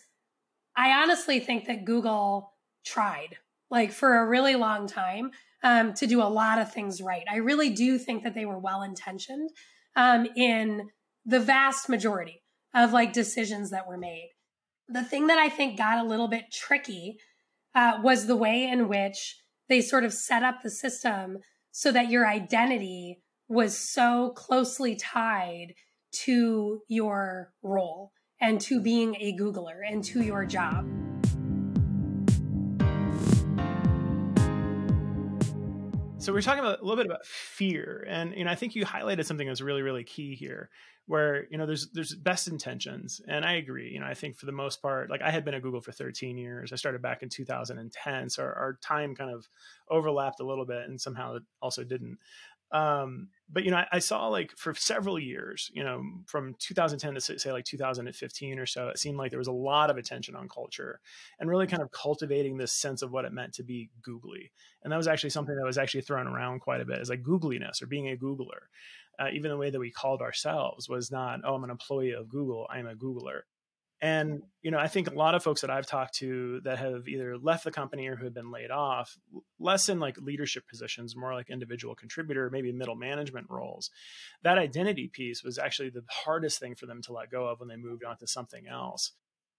I 0.76 1.02
honestly 1.02 1.40
think 1.40 1.66
that 1.66 1.84
Google 1.84 2.52
tried 2.84 3.36
like 3.70 3.92
for 3.92 4.18
a 4.18 4.26
really 4.26 4.54
long 4.54 4.86
time 4.86 5.30
um, 5.62 5.94
to 5.94 6.06
do 6.06 6.22
a 6.22 6.24
lot 6.24 6.58
of 6.58 6.72
things 6.72 7.00
right. 7.00 7.24
I 7.30 7.36
really 7.36 7.70
do 7.70 7.98
think 7.98 8.22
that 8.24 8.34
they 8.34 8.44
were 8.44 8.58
well 8.58 8.82
intentioned 8.82 9.50
um, 9.96 10.26
in 10.36 10.90
the 11.24 11.40
vast 11.40 11.88
majority 11.88 12.42
of 12.74 12.92
like 12.92 13.12
decisions 13.12 13.70
that 13.70 13.88
were 13.88 13.96
made. 13.96 14.30
The 14.88 15.02
thing 15.02 15.26
that 15.26 15.38
I 15.38 15.48
think 15.48 15.76
got 15.76 15.98
a 15.98 16.08
little 16.08 16.28
bit 16.28 16.52
tricky 16.52 17.18
uh, 17.74 17.98
was 18.02 18.26
the 18.26 18.36
way 18.36 18.68
in 18.68 18.88
which 18.88 19.36
they 19.68 19.80
sort 19.80 20.04
of 20.04 20.12
set 20.12 20.42
up 20.42 20.62
the 20.62 20.70
system 20.70 21.38
so 21.72 21.90
that 21.92 22.10
your 22.10 22.26
identity 22.26 23.20
was 23.48 23.76
so 23.76 24.32
closely 24.36 24.96
tied 24.96 25.74
to 26.12 26.82
your 26.88 27.52
role 27.62 28.12
and 28.40 28.60
to 28.60 28.80
being 28.80 29.16
a 29.16 29.36
Googler 29.36 29.80
and 29.86 30.02
to 30.04 30.22
your 30.22 30.44
job. 30.44 30.86
So 36.26 36.32
we're 36.32 36.42
talking 36.42 36.58
about 36.58 36.80
a 36.80 36.82
little 36.82 36.96
bit 36.96 37.06
about 37.06 37.24
fear, 37.24 38.04
and 38.08 38.34
you 38.34 38.42
know 38.42 38.50
I 38.50 38.56
think 38.56 38.74
you 38.74 38.84
highlighted 38.84 39.26
something 39.26 39.46
that's 39.46 39.60
really 39.60 39.82
really 39.82 40.02
key 40.02 40.34
here, 40.34 40.70
where 41.06 41.46
you 41.52 41.56
know 41.56 41.66
there's 41.66 41.88
there's 41.92 42.16
best 42.16 42.48
intentions, 42.48 43.20
and 43.28 43.44
I 43.44 43.52
agree. 43.52 43.92
You 43.92 44.00
know 44.00 44.06
I 44.06 44.14
think 44.14 44.36
for 44.36 44.46
the 44.46 44.50
most 44.50 44.82
part, 44.82 45.08
like 45.08 45.22
I 45.22 45.30
had 45.30 45.44
been 45.44 45.54
at 45.54 45.62
Google 45.62 45.80
for 45.80 45.92
13 45.92 46.36
years. 46.36 46.72
I 46.72 46.76
started 46.76 47.00
back 47.00 47.22
in 47.22 47.28
2010, 47.28 48.30
so 48.30 48.42
our, 48.42 48.52
our 48.54 48.78
time 48.82 49.14
kind 49.14 49.30
of 49.30 49.46
overlapped 49.88 50.40
a 50.40 50.44
little 50.44 50.66
bit, 50.66 50.88
and 50.88 51.00
somehow 51.00 51.36
it 51.36 51.44
also 51.62 51.84
didn't 51.84 52.18
um 52.72 53.28
but 53.48 53.64
you 53.64 53.70
know 53.70 53.76
I, 53.76 53.86
I, 53.92 53.98
saw 54.00 54.26
like 54.26 54.50
for 54.56 54.74
several 54.74 55.20
years 55.20 55.70
you 55.72 55.84
know 55.84 56.02
from 56.26 56.56
2010 56.58 57.14
to 57.14 57.38
say 57.38 57.52
like 57.52 57.64
2015 57.64 58.58
or 58.58 58.66
so 58.66 58.88
it 58.88 58.98
seemed 58.98 59.18
like 59.18 59.30
there 59.30 59.38
was 59.38 59.46
a 59.46 59.52
lot 59.52 59.88
of 59.88 59.96
attention 59.96 60.34
on 60.34 60.48
culture 60.48 60.98
and 61.38 61.48
really 61.48 61.68
kind 61.68 61.80
of 61.80 61.92
cultivating 61.92 62.56
this 62.56 62.72
sense 62.72 63.02
of 63.02 63.12
what 63.12 63.24
it 63.24 63.32
meant 63.32 63.52
to 63.54 63.62
be 63.62 63.88
googly. 64.02 64.50
And 64.82 64.92
that 64.92 64.96
was 64.96 65.06
actually 65.06 65.30
something 65.30 65.54
that 65.54 65.64
was 65.64 65.78
actually 65.78 66.00
thrown 66.00 66.26
around 66.26 66.58
quite 66.58 66.80
a 66.80 66.84
bit 66.84 66.98
as 66.98 67.08
like 67.08 67.22
googliness 67.22 67.80
or 67.80 67.86
being 67.86 68.08
a 68.08 68.16
googler 68.16 68.66
uh, 69.18 69.28
even 69.32 69.50
the 69.50 69.56
way 69.56 69.70
that 69.70 69.78
we 69.78 69.90
called 69.90 70.22
ourselves 70.22 70.88
was 70.88 71.10
not 71.10 71.40
oh 71.44 71.54
i'm 71.54 71.64
an 71.64 71.70
employee 71.70 72.12
of 72.12 72.28
google 72.28 72.66
i'm 72.70 72.86
a 72.86 72.94
googler 72.94 73.42
and 74.00 74.42
you 74.62 74.70
know, 74.70 74.78
I 74.78 74.88
think 74.88 75.10
a 75.10 75.14
lot 75.14 75.34
of 75.34 75.42
folks 75.42 75.62
that 75.62 75.70
I've 75.70 75.86
talked 75.86 76.16
to 76.16 76.60
that 76.64 76.78
have 76.78 77.08
either 77.08 77.38
left 77.38 77.64
the 77.64 77.70
company 77.70 78.08
or 78.08 78.16
who 78.16 78.24
have 78.24 78.34
been 78.34 78.50
laid 78.50 78.70
off, 78.70 79.16
less 79.58 79.88
in 79.88 80.00
like 80.00 80.18
leadership 80.18 80.68
positions, 80.68 81.16
more 81.16 81.32
like 81.32 81.48
individual 81.48 81.94
contributor, 81.94 82.50
maybe 82.50 82.72
middle 82.72 82.96
management 82.96 83.46
roles. 83.48 83.90
That 84.42 84.58
identity 84.58 85.08
piece 85.08 85.42
was 85.42 85.58
actually 85.58 85.90
the 85.90 86.02
hardest 86.10 86.60
thing 86.60 86.74
for 86.74 86.86
them 86.86 87.00
to 87.02 87.12
let 87.12 87.30
go 87.30 87.46
of 87.46 87.60
when 87.60 87.68
they 87.68 87.76
moved 87.76 88.04
on 88.04 88.18
to 88.18 88.26
something 88.26 88.66
else. 88.68 89.12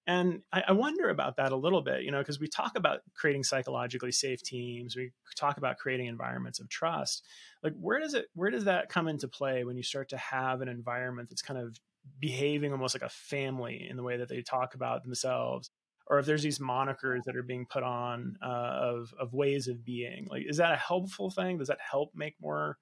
And 0.06 0.42
I, 0.54 0.64
I 0.70 0.72
wonder 0.72 1.10
about 1.10 1.36
that 1.36 1.52
a 1.52 1.58
little 1.58 1.82
bit, 1.82 2.04
you 2.04 2.12
know, 2.12 2.20
because 2.20 2.40
we 2.40 2.48
talk 2.48 2.78
about 2.78 3.02
creating 3.14 3.44
psychologically 3.44 4.14
safe 4.14 4.42
teams, 4.42 4.96
we 4.96 5.12
talk 5.36 5.58
about 5.58 5.78
creating 5.78 6.06
environments 6.06 6.62
of 6.62 6.70
trust. 6.70 7.26
Like, 7.62 7.74
where 7.78 8.00
does 8.00 8.14
it, 8.14 8.28
where 8.34 8.50
does 8.50 8.64
that 8.66 8.88
come 8.88 9.10
into 9.10 9.28
play 9.28 9.66
when 9.66 9.76
you 9.76 9.84
start 9.84 10.10
to 10.10 10.18
have 10.18 10.62
an 10.62 10.70
environment 10.70 11.30
that's 11.30 11.42
kind 11.42 11.60
of 11.60 11.78
behaving 12.20 12.72
almost 12.72 12.96
like 12.96 13.04
a 13.04 13.10
family 13.10 13.88
in 13.90 13.98
the 13.98 14.04
way 14.04 14.18
that 14.18 14.30
they 14.30 14.42
talk 14.42 14.76
about 14.76 15.04
themselves 15.04 15.70
or 16.10 16.20
if 16.20 16.26
there's 16.26 16.44
these 16.44 16.60
monikers 16.60 17.24
that 17.26 17.36
are 17.36 17.44
being 17.44 17.66
put 17.66 17.84
on 17.84 18.38
uh, 18.42 18.48
of 18.48 19.14
of 19.20 19.34
ways 19.34 19.68
of 19.68 19.84
being 19.84 20.28
like 20.30 20.44
is 20.48 20.58
that 20.58 20.72
a 20.72 20.78
helpful 20.78 21.30
thing? 21.30 21.58
Does 21.58 21.68
that 21.68 21.80
help 21.80 22.12
make 22.16 22.36
more 22.42 22.78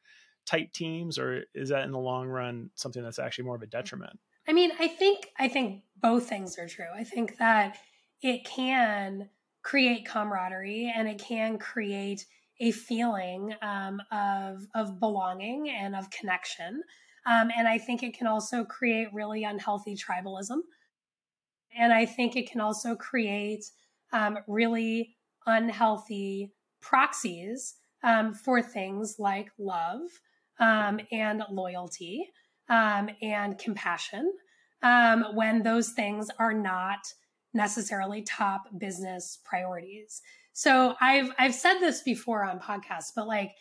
tight 0.45 0.73
teams 0.73 1.17
or 1.17 1.43
is 1.53 1.69
that 1.69 1.85
in 1.85 1.91
the 1.91 1.99
long 1.99 2.27
run 2.27 2.69
something 2.75 3.01
that's 3.03 3.19
actually 3.19 3.45
more 3.45 3.55
of 3.55 3.61
a 3.61 3.67
detriment? 3.67 4.19
I 4.47 4.53
mean 4.53 4.71
i 4.79 4.87
think 4.87 5.29
i 5.39 5.47
think 5.47 5.83
both 6.01 6.29
things 6.29 6.57
are 6.59 6.67
true. 6.67 6.85
I 6.95 7.03
think 7.03 7.37
that 7.37 7.77
it 8.21 8.45
can 8.45 9.29
create 9.63 10.05
camaraderie 10.05 10.93
and 10.95 11.07
it 11.07 11.17
can 11.17 11.57
create 11.57 12.25
a 12.59 12.71
feeling 12.71 13.53
um, 13.61 14.01
of 14.11 14.65
of 14.75 14.99
belonging 14.99 15.69
and 15.69 15.95
of 15.95 16.09
connection 16.09 16.83
um, 17.25 17.49
and 17.55 17.67
I 17.67 17.77
think 17.77 18.03
it 18.03 18.17
can 18.17 18.27
also 18.27 18.63
create 18.63 19.13
really 19.13 19.43
unhealthy 19.43 19.95
tribalism. 19.95 20.59
And 21.77 21.91
I 21.91 22.05
think 22.05 22.35
it 22.35 22.49
can 22.49 22.61
also 22.61 22.95
create 22.95 23.65
um, 24.13 24.37
really 24.47 25.15
unhealthy 25.45 26.53
proxies 26.81 27.75
um, 28.03 28.33
for 28.33 28.61
things 28.61 29.15
like 29.17 29.51
love 29.57 30.01
um, 30.59 30.99
and 31.11 31.43
loyalty 31.51 32.29
um, 32.69 33.09
and 33.21 33.57
compassion 33.57 34.31
um, 34.83 35.25
when 35.33 35.63
those 35.63 35.91
things 35.91 36.29
are 36.37 36.53
not 36.53 36.99
necessarily 37.53 38.21
top 38.21 38.63
business 38.77 39.39
priorities. 39.43 40.21
So 40.53 40.95
I've 41.01 41.31
I've 41.37 41.55
said 41.55 41.79
this 41.79 42.01
before 42.01 42.45
on 42.45 42.59
podcasts, 42.59 43.11
but 43.15 43.27
like 43.27 43.51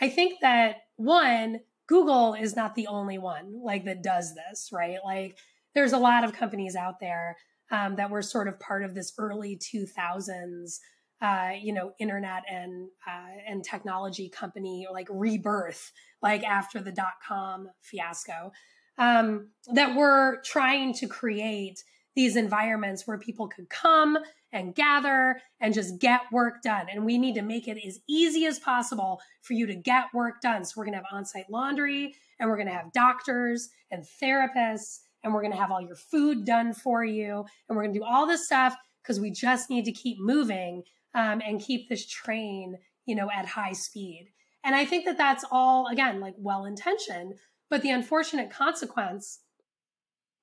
I 0.00 0.08
think 0.08 0.40
that 0.40 0.76
one 0.96 1.60
Google 1.90 2.34
is 2.34 2.54
not 2.54 2.76
the 2.76 2.86
only 2.86 3.18
one 3.18 3.60
like 3.64 3.84
that 3.84 4.00
does 4.00 4.32
this, 4.36 4.70
right? 4.72 4.98
Like 5.04 5.36
there's 5.74 5.92
a 5.92 5.98
lot 5.98 6.22
of 6.22 6.32
companies 6.32 6.76
out 6.76 7.00
there 7.00 7.36
um, 7.72 7.96
that 7.96 8.10
were 8.10 8.22
sort 8.22 8.46
of 8.46 8.60
part 8.60 8.84
of 8.84 8.94
this 8.94 9.12
early 9.18 9.58
2000s 9.58 10.78
uh, 11.22 11.50
you 11.60 11.74
know, 11.74 11.92
internet 11.98 12.44
and 12.50 12.88
uh, 13.06 13.36
and 13.46 13.62
technology 13.62 14.30
company 14.30 14.86
like 14.90 15.06
rebirth, 15.10 15.92
like 16.22 16.42
after 16.44 16.80
the 16.80 16.92
dot 16.92 17.14
com 17.26 17.68
fiasco, 17.82 18.52
um, 18.96 19.48
that 19.74 19.94
were 19.94 20.40
trying 20.44 20.94
to 20.94 21.06
create 21.06 21.84
these 22.14 22.36
environments 22.36 23.06
where 23.06 23.18
people 23.18 23.48
could 23.48 23.68
come 23.68 24.18
and 24.52 24.74
gather 24.74 25.40
and 25.60 25.72
just 25.72 25.98
get 26.00 26.20
work 26.32 26.62
done. 26.62 26.86
And 26.92 27.04
we 27.04 27.18
need 27.18 27.34
to 27.36 27.42
make 27.42 27.68
it 27.68 27.78
as 27.86 28.00
easy 28.08 28.46
as 28.46 28.58
possible 28.58 29.20
for 29.42 29.52
you 29.52 29.66
to 29.66 29.74
get 29.74 30.06
work 30.12 30.40
done. 30.40 30.64
So 30.64 30.74
we're 30.76 30.84
going 30.84 30.94
to 30.94 30.98
have 30.98 31.06
on-site 31.12 31.50
laundry 31.50 32.14
and 32.38 32.48
we're 32.48 32.56
going 32.56 32.68
to 32.68 32.74
have 32.74 32.92
doctors 32.92 33.68
and 33.90 34.04
therapists 34.22 35.00
and 35.22 35.32
we're 35.32 35.42
going 35.42 35.52
to 35.52 35.58
have 35.58 35.70
all 35.70 35.80
your 35.80 35.96
food 35.96 36.44
done 36.44 36.72
for 36.72 37.04
you 37.04 37.44
and 37.68 37.76
we're 37.76 37.84
going 37.84 37.94
to 37.94 38.00
do 38.00 38.04
all 38.04 38.26
this 38.26 38.44
stuff 38.44 38.74
because 39.02 39.20
we 39.20 39.30
just 39.30 39.70
need 39.70 39.84
to 39.84 39.92
keep 39.92 40.18
moving 40.18 40.82
um, 41.14 41.40
and 41.46 41.60
keep 41.60 41.88
this 41.88 42.06
train, 42.06 42.76
you 43.06 43.14
know, 43.14 43.30
at 43.30 43.46
high 43.46 43.72
speed. 43.72 44.28
And 44.64 44.74
I 44.74 44.84
think 44.84 45.04
that 45.06 45.18
that's 45.18 45.44
all, 45.50 45.86
again, 45.86 46.20
like 46.20 46.34
well 46.36 46.64
intentioned. 46.64 47.34
But 47.70 47.82
the 47.82 47.90
unfortunate 47.90 48.50
consequence 48.50 49.40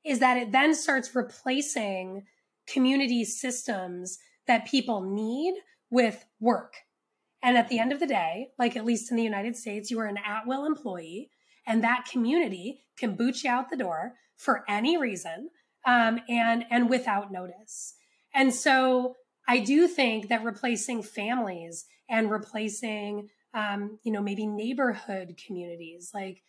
is 0.06 0.20
that 0.20 0.38
it 0.38 0.52
then 0.52 0.74
starts 0.74 1.16
replacing 1.16 2.24
community 2.68 3.24
systems 3.24 4.20
that 4.48 4.68
people 4.68 5.02
need 5.02 5.56
with 5.90 6.26
work. 6.40 6.74
And 7.44 7.58
at 7.58 7.70
the 7.70 7.80
end 7.80 7.92
of 7.92 8.00
the 8.00 8.08
day, 8.08 8.50
like 8.58 8.76
at 8.76 8.86
least 8.86 9.12
in 9.12 9.18
the 9.18 9.24
United 9.24 9.56
States, 9.56 9.92
you 9.92 10.00
are 10.00 10.06
an 10.06 10.18
at 10.18 10.48
will 10.48 10.66
employee, 10.66 11.30
and 11.66 11.84
that 11.84 12.08
community 12.12 12.84
can 12.98 13.16
boot 13.16 13.44
you 13.44 13.50
out 13.50 13.70
the 13.70 13.78
door 13.78 14.14
for 14.36 14.64
any 14.68 14.98
reason 14.98 15.50
um, 15.86 16.20
and 16.28 16.66
and 16.70 16.90
without 16.90 17.32
notice. 17.32 17.96
And 18.34 18.54
so 18.54 19.16
I 19.48 19.60
do 19.60 19.88
think 19.88 20.28
that 20.28 20.44
replacing 20.44 21.04
families 21.04 21.86
and 22.10 22.30
replacing, 22.30 23.30
um, 23.54 24.00
you 24.04 24.12
know, 24.12 24.22
maybe 24.22 24.46
neighborhood 24.46 25.40
communities, 25.46 26.12
like 26.14 26.42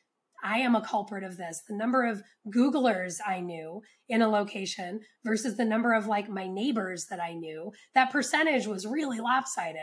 I 0.43 0.59
am 0.59 0.75
a 0.75 0.81
culprit 0.81 1.25
of 1.25 1.37
this. 1.37 1.63
The 1.67 1.77
number 1.77 2.05
of 2.05 2.23
Googlers 2.49 3.19
I 3.27 3.41
knew 3.41 3.83
in 4.09 4.23
a 4.23 4.29
location 4.29 5.01
versus 5.25 5.57
the 5.57 5.65
number 5.65 5.93
of 5.93 6.07
like 6.07 6.29
my 6.29 6.47
neighbors 6.47 7.07
that 7.07 7.21
I 7.21 7.35
knew, 7.35 7.73
that 7.95 8.13
percentage 8.13 8.67
was 8.67 8.87
really 8.87 9.21
lopsided. 9.21 9.81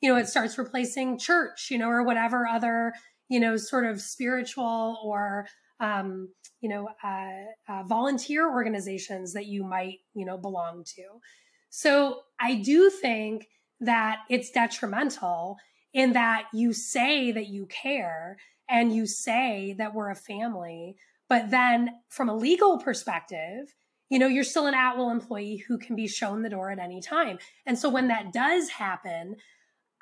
You 0.00 0.10
know, 0.10 0.18
it 0.18 0.28
starts 0.28 0.56
replacing 0.56 1.18
church, 1.18 1.68
you 1.70 1.78
know, 1.78 1.88
or 1.88 2.02
whatever 2.02 2.46
other, 2.46 2.94
you 3.28 3.38
know, 3.38 3.56
sort 3.56 3.84
of 3.84 4.00
spiritual 4.00 4.98
or, 5.04 5.46
um, 5.78 6.28
you 6.60 6.68
know, 6.68 6.88
uh, 7.04 7.72
uh, 7.72 7.82
volunteer 7.84 8.50
organizations 8.50 9.32
that 9.34 9.46
you 9.46 9.64
might, 9.64 9.98
you 10.14 10.24
know, 10.24 10.38
belong 10.38 10.84
to. 10.96 11.02
So 11.68 12.20
I 12.40 12.56
do 12.56 12.90
think 12.90 13.48
that 13.80 14.20
it's 14.28 14.50
detrimental 14.50 15.56
in 15.92 16.12
that 16.12 16.46
you 16.52 16.72
say 16.72 17.32
that 17.32 17.48
you 17.48 17.66
care 17.66 18.36
and 18.70 18.94
you 18.94 19.06
say 19.06 19.74
that 19.78 19.94
we're 19.94 20.10
a 20.10 20.16
family, 20.16 20.96
but 21.28 21.50
then 21.50 21.90
from 22.08 22.28
a 22.28 22.36
legal 22.36 22.78
perspective, 22.78 23.74
you 24.08 24.18
know, 24.18 24.26
you're 24.26 24.44
still 24.44 24.66
an 24.66 24.74
at 24.74 24.96
will 24.96 25.10
employee 25.10 25.64
who 25.68 25.78
can 25.78 25.94
be 25.94 26.08
shown 26.08 26.42
the 26.42 26.50
door 26.50 26.70
at 26.70 26.78
any 26.78 27.00
time. 27.00 27.38
And 27.66 27.78
so 27.78 27.88
when 27.88 28.08
that 28.08 28.32
does 28.32 28.68
happen, 28.70 29.36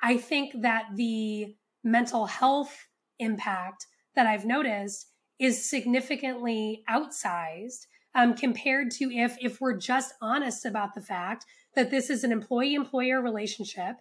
I 0.01 0.17
think 0.17 0.61
that 0.61 0.85
the 0.95 1.55
mental 1.83 2.25
health 2.25 2.87
impact 3.19 3.85
that 4.15 4.25
I've 4.25 4.45
noticed 4.45 5.07
is 5.39 5.69
significantly 5.69 6.83
outsized 6.89 7.85
um, 8.15 8.33
compared 8.33 8.91
to 8.91 9.11
if 9.11 9.37
if 9.39 9.61
we're 9.61 9.77
just 9.77 10.13
honest 10.21 10.65
about 10.65 10.95
the 10.95 11.01
fact 11.01 11.45
that 11.75 11.91
this 11.91 12.09
is 12.09 12.23
an 12.23 12.31
employee 12.31 12.73
employer 12.73 13.21
relationship. 13.21 13.97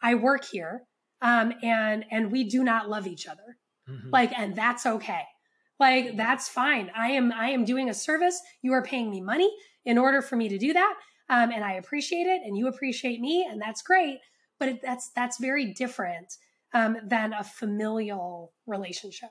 I 0.00 0.14
work 0.14 0.44
here, 0.44 0.84
um, 1.20 1.52
and 1.62 2.04
and 2.10 2.32
we 2.32 2.44
do 2.44 2.62
not 2.62 2.88
love 2.88 3.06
each 3.06 3.26
other, 3.26 3.58
mm-hmm. 3.92 4.10
like, 4.10 4.32
and 4.38 4.56
that's 4.56 4.86
okay. 4.86 5.22
Like 5.78 6.16
that's 6.16 6.48
fine. 6.48 6.90
I 6.96 7.08
am 7.12 7.32
I 7.32 7.48
am 7.48 7.64
doing 7.64 7.90
a 7.90 7.94
service. 7.94 8.40
You 8.62 8.72
are 8.72 8.82
paying 8.82 9.10
me 9.10 9.20
money 9.20 9.52
in 9.84 9.98
order 9.98 10.22
for 10.22 10.36
me 10.36 10.48
to 10.48 10.58
do 10.58 10.72
that, 10.72 10.94
um, 11.28 11.50
and 11.50 11.64
I 11.64 11.72
appreciate 11.72 12.26
it, 12.26 12.42
and 12.44 12.56
you 12.56 12.68
appreciate 12.68 13.20
me, 13.20 13.46
and 13.50 13.60
that's 13.60 13.82
great. 13.82 14.18
But 14.60 14.68
it, 14.68 14.82
that's 14.82 15.10
that's 15.16 15.40
very 15.40 15.72
different 15.72 16.36
um, 16.72 16.96
than 17.04 17.32
a 17.32 17.42
familial 17.42 18.52
relationship. 18.66 19.30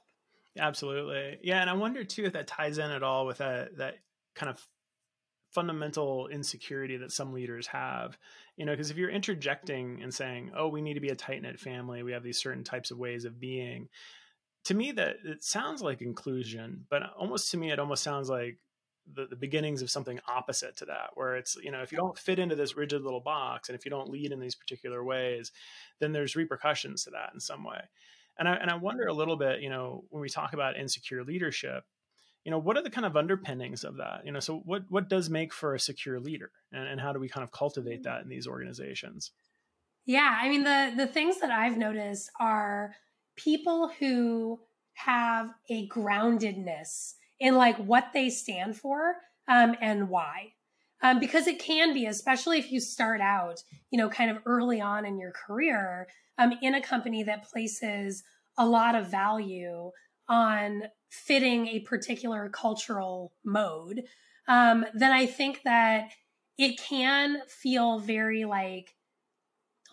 Absolutely. 0.60 1.38
Yeah. 1.42 1.62
And 1.62 1.70
I 1.70 1.74
wonder 1.74 2.04
too 2.04 2.26
if 2.26 2.34
that 2.34 2.48
ties 2.48 2.78
in 2.78 2.92
at 2.92 3.04
all 3.04 3.26
with 3.26 3.38
that, 3.38 3.78
that 3.78 3.96
kind 4.36 4.50
of 4.50 4.66
fundamental 5.52 6.28
insecurity 6.28 6.98
that 6.98 7.12
some 7.12 7.34
leaders 7.34 7.68
have 7.68 8.18
you 8.56 8.66
know 8.66 8.72
because 8.72 8.90
if 8.90 8.96
you're 8.96 9.10
interjecting 9.10 10.02
and 10.02 10.14
saying 10.14 10.50
oh 10.56 10.70
we 10.70 10.82
need 10.82 10.94
to 10.94 11.02
be 11.02 11.10
a 11.10 11.16
tight 11.16 11.42
knit 11.42 11.60
family 11.60 12.04
we 12.04 12.14
have 12.14 12.24
these 12.24 12.40
certain 12.40 12.64
types 12.64 12.90
of 12.90 12.98
ways 12.98 13.26
of 13.26 13.38
being 13.38 13.90
to 14.64 14.74
me 14.74 14.92
that 14.92 15.18
it 15.26 15.44
sounds 15.44 15.82
like 15.82 16.02
inclusion 16.02 16.86
but 16.90 17.04
almost 17.18 17.52
to 17.52 17.58
me 17.58 17.72
it 17.72 17.80
almost 17.80 18.04
sounds 18.04 18.30
like 18.30 18.58
the, 19.14 19.26
the 19.26 19.36
beginnings 19.36 19.82
of 19.82 19.90
something 19.90 20.20
opposite 20.28 20.78
to 20.78 20.86
that 20.86 21.10
where 21.16 21.36
it's 21.36 21.56
you 21.64 21.72
know 21.72 21.82
if 21.82 21.92
you 21.92 21.98
don't 21.98 22.18
fit 22.18 22.40
into 22.40 22.56
this 22.56 22.78
rigid 22.78 23.02
little 23.02 23.20
box 23.20 23.68
and 23.68 23.78
if 23.78 23.84
you 23.84 23.92
don't 23.92 24.10
lead 24.10 24.32
in 24.32 24.40
these 24.40 24.56
particular 24.56 25.04
ways 25.04 25.52
then 26.00 26.12
there's 26.12 26.36
repercussions 26.36 27.04
to 27.04 27.10
that 27.10 27.32
in 27.34 27.40
some 27.40 27.64
way 27.64 27.82
and 28.38 28.48
I, 28.48 28.54
and 28.56 28.70
I 28.70 28.76
wonder 28.76 29.06
a 29.06 29.14
little 29.14 29.36
bit, 29.36 29.62
you 29.62 29.70
know, 29.70 30.06
when 30.10 30.22
we 30.22 30.30
talk 30.30 30.54
about 30.54 30.78
insecure 30.78 31.24
leadership, 31.24 31.84
you 32.44 32.50
know, 32.52 32.58
what 32.58 32.76
are 32.76 32.82
the 32.82 32.90
kind 32.90 33.06
of 33.06 33.16
underpinnings 33.16 33.84
of 33.84 33.98
that? 33.98 34.22
You 34.26 34.32
know, 34.32 34.40
so 34.40 34.64
what 34.66 34.84
what 34.90 35.10
does 35.10 35.30
make 35.30 35.54
for 35.54 35.76
a 35.76 35.80
secure 35.80 36.20
leader, 36.20 36.52
and, 36.72 36.88
and 36.88 37.00
how 37.00 37.14
do 37.14 37.20
we 37.20 37.30
kind 37.30 37.44
of 37.44 37.52
cultivate 37.52 38.02
mm. 38.02 38.04
that 38.06 38.24
in 38.24 38.30
these 38.30 38.48
organizations? 38.48 39.32
Yeah, 40.06 40.40
I 40.42 40.50
mean 40.50 40.64
the 40.64 40.94
the 40.98 41.06
things 41.06 41.40
that 41.42 41.52
I've 41.52 41.78
noticed 41.78 42.32
are 42.40 42.96
people 43.36 43.92
who 44.00 44.60
have 44.94 45.50
a 45.70 45.88
groundedness 45.88 47.14
in 47.40 47.56
like 47.56 47.78
what 47.78 48.10
they 48.14 48.30
stand 48.30 48.78
for 48.78 49.16
um, 49.48 49.76
and 49.82 50.10
why. 50.10 50.54
Um, 51.04 51.20
because 51.20 51.48
it 51.48 51.60
can 51.60 51.94
be, 51.94 52.06
especially 52.06 52.60
if 52.60 52.72
you 52.72 52.80
start 52.80 53.22
out, 53.22 53.64
you 53.90 53.98
know, 53.98 54.08
kind 54.08 54.30
of 54.30 54.38
early 54.46 54.80
on 54.80 55.06
in 55.06 55.20
your 55.20 55.32
career, 55.32 56.08
um, 56.38 56.54
in 56.62 56.76
a 56.76 56.82
company 56.82 57.24
that 57.24 57.50
places 57.50 58.24
a 58.58 58.66
lot 58.68 58.94
of 58.94 59.10
value 59.10 59.92
on 60.30 60.84
fitting 61.10 61.68
a 61.68 61.80
particular 61.80 62.50
cultural 62.50 63.34
mode, 63.44 64.04
um, 64.48 64.86
then 64.94 65.12
I 65.12 65.26
think 65.26 65.62
that 65.64 66.12
it 66.58 66.80
can 66.80 67.42
feel 67.48 68.00
very 68.00 68.46
like 68.46 68.96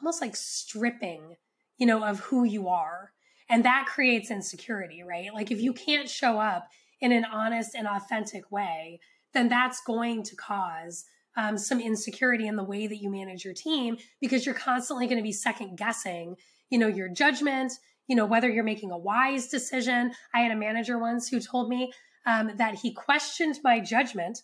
almost 0.00 0.20
like 0.20 0.36
stripping, 0.36 1.36
you 1.78 1.86
know, 1.86 2.04
of 2.04 2.20
who 2.20 2.44
you 2.44 2.68
are. 2.68 3.12
And 3.48 3.64
that 3.64 3.86
creates 3.86 4.30
insecurity, 4.30 5.02
right? 5.02 5.32
Like 5.32 5.50
if 5.50 5.60
you 5.60 5.72
can't 5.72 6.08
show 6.08 6.38
up 6.38 6.68
in 7.00 7.12
an 7.12 7.24
honest 7.24 7.74
and 7.74 7.86
authentic 7.86 8.50
way, 8.50 9.00
then 9.32 9.48
that's 9.48 9.80
going 9.82 10.22
to 10.24 10.36
cause 10.36 11.04
um, 11.36 11.56
some 11.56 11.80
insecurity 11.80 12.46
in 12.46 12.56
the 12.56 12.64
way 12.64 12.86
that 12.86 12.96
you 12.96 13.10
manage 13.10 13.44
your 13.44 13.54
team 13.54 13.96
because 14.20 14.44
you're 14.44 14.54
constantly 14.54 15.06
going 15.06 15.18
to 15.18 15.22
be 15.22 15.32
second 15.32 15.76
guessing, 15.76 16.34
you 16.70 16.78
know, 16.78 16.88
your 16.88 17.08
judgment, 17.08 17.72
you 18.08 18.16
know, 18.16 18.26
whether 18.26 18.48
you're 18.48 18.64
making 18.64 18.90
a 18.90 18.98
wise 18.98 19.48
decision. 19.48 20.12
I 20.34 20.40
had 20.40 20.50
a 20.50 20.56
manager 20.56 20.98
once 20.98 21.28
who 21.28 21.40
told 21.40 21.68
me 21.68 21.92
um, 22.26 22.50
that 22.56 22.74
he 22.76 22.92
questioned 22.92 23.58
my 23.62 23.80
judgment 23.80 24.42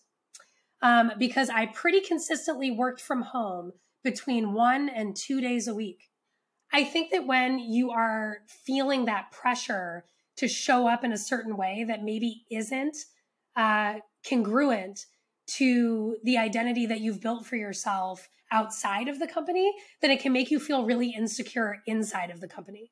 um, 0.82 1.12
because 1.18 1.50
I 1.50 1.66
pretty 1.66 2.00
consistently 2.00 2.70
worked 2.70 3.00
from 3.00 3.22
home 3.22 3.72
between 4.04 4.52
one 4.52 4.88
and 4.88 5.16
two 5.16 5.40
days 5.40 5.66
a 5.66 5.74
week. 5.74 6.10
I 6.74 6.82
think 6.82 7.12
that 7.12 7.24
when 7.24 7.60
you 7.60 7.92
are 7.92 8.38
feeling 8.48 9.04
that 9.04 9.30
pressure 9.30 10.06
to 10.38 10.48
show 10.48 10.88
up 10.88 11.04
in 11.04 11.12
a 11.12 11.16
certain 11.16 11.56
way 11.56 11.84
that 11.86 12.02
maybe 12.02 12.46
isn't 12.50 12.96
uh, 13.54 13.94
congruent 14.28 15.06
to 15.46 16.16
the 16.24 16.36
identity 16.36 16.86
that 16.86 17.00
you've 17.00 17.20
built 17.20 17.46
for 17.46 17.54
yourself 17.54 18.28
outside 18.50 19.06
of 19.06 19.20
the 19.20 19.28
company, 19.28 19.72
then 20.02 20.10
it 20.10 20.18
can 20.18 20.32
make 20.32 20.50
you 20.50 20.58
feel 20.58 20.84
really 20.84 21.10
insecure 21.10 21.80
inside 21.86 22.30
of 22.30 22.40
the 22.40 22.48
company. 22.48 22.90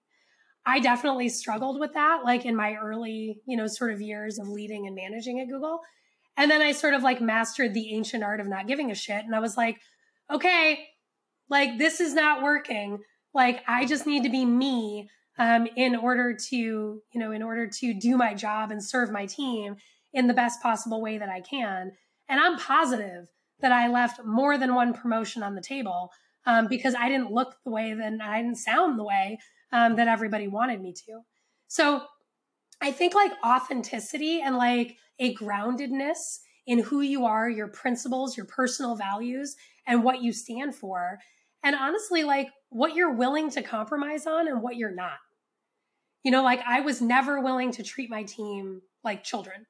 I 0.64 0.78
definitely 0.78 1.28
struggled 1.28 1.80
with 1.80 1.92
that, 1.94 2.20
like 2.24 2.46
in 2.46 2.54
my 2.54 2.76
early, 2.76 3.40
you 3.48 3.56
know, 3.56 3.66
sort 3.66 3.92
of 3.92 4.00
years 4.00 4.38
of 4.38 4.46
leading 4.46 4.86
and 4.86 4.94
managing 4.94 5.40
at 5.40 5.48
Google. 5.48 5.80
And 6.36 6.48
then 6.48 6.62
I 6.62 6.70
sort 6.70 6.94
of 6.94 7.02
like 7.02 7.20
mastered 7.20 7.74
the 7.74 7.92
ancient 7.92 8.22
art 8.22 8.38
of 8.38 8.46
not 8.46 8.68
giving 8.68 8.92
a 8.92 8.94
shit. 8.94 9.24
And 9.24 9.34
I 9.34 9.40
was 9.40 9.56
like, 9.56 9.80
okay, 10.32 10.86
like 11.48 11.78
this 11.78 12.00
is 12.00 12.14
not 12.14 12.44
working. 12.44 13.00
Like 13.34 13.62
I 13.66 13.86
just 13.86 14.06
need 14.06 14.24
to 14.24 14.30
be 14.30 14.44
me 14.44 15.08
um, 15.38 15.66
in 15.76 15.96
order 15.96 16.34
to, 16.34 16.56
you 16.56 17.02
know, 17.14 17.32
in 17.32 17.42
order 17.42 17.66
to 17.66 17.94
do 17.94 18.16
my 18.16 18.34
job 18.34 18.70
and 18.70 18.82
serve 18.82 19.10
my 19.10 19.26
team 19.26 19.76
in 20.12 20.26
the 20.26 20.34
best 20.34 20.62
possible 20.62 21.00
way 21.00 21.18
that 21.18 21.28
I 21.28 21.40
can. 21.40 21.92
And 22.28 22.40
I'm 22.40 22.58
positive 22.58 23.28
that 23.60 23.72
I 23.72 23.88
left 23.88 24.24
more 24.24 24.58
than 24.58 24.74
one 24.74 24.92
promotion 24.92 25.42
on 25.42 25.54
the 25.54 25.62
table 25.62 26.10
um, 26.46 26.66
because 26.66 26.94
I 26.94 27.08
didn't 27.08 27.30
look 27.30 27.56
the 27.64 27.70
way 27.70 27.94
that 27.94 28.12
I 28.22 28.42
didn't 28.42 28.58
sound 28.58 28.98
the 28.98 29.04
way 29.04 29.38
um, 29.72 29.96
that 29.96 30.08
everybody 30.08 30.48
wanted 30.48 30.80
me 30.80 30.92
to. 30.92 31.20
So 31.68 32.02
I 32.80 32.90
think 32.90 33.14
like 33.14 33.32
authenticity 33.44 34.40
and 34.40 34.56
like 34.56 34.96
a 35.18 35.34
groundedness 35.34 36.40
in 36.66 36.80
who 36.80 37.00
you 37.00 37.24
are, 37.24 37.48
your 37.48 37.68
principles, 37.68 38.36
your 38.36 38.46
personal 38.46 38.96
values, 38.96 39.56
and 39.86 40.04
what 40.04 40.22
you 40.22 40.32
stand 40.32 40.74
for. 40.74 41.18
And 41.62 41.76
honestly, 41.76 42.24
like 42.24 42.48
what 42.70 42.94
you're 42.94 43.14
willing 43.14 43.50
to 43.50 43.62
compromise 43.62 44.26
on 44.26 44.48
and 44.48 44.62
what 44.62 44.76
you're 44.76 44.94
not. 44.94 45.18
You 46.24 46.30
know, 46.30 46.42
like 46.42 46.60
I 46.66 46.80
was 46.80 47.00
never 47.00 47.40
willing 47.40 47.72
to 47.72 47.82
treat 47.82 48.10
my 48.10 48.22
team 48.22 48.82
like 49.04 49.24
children. 49.24 49.66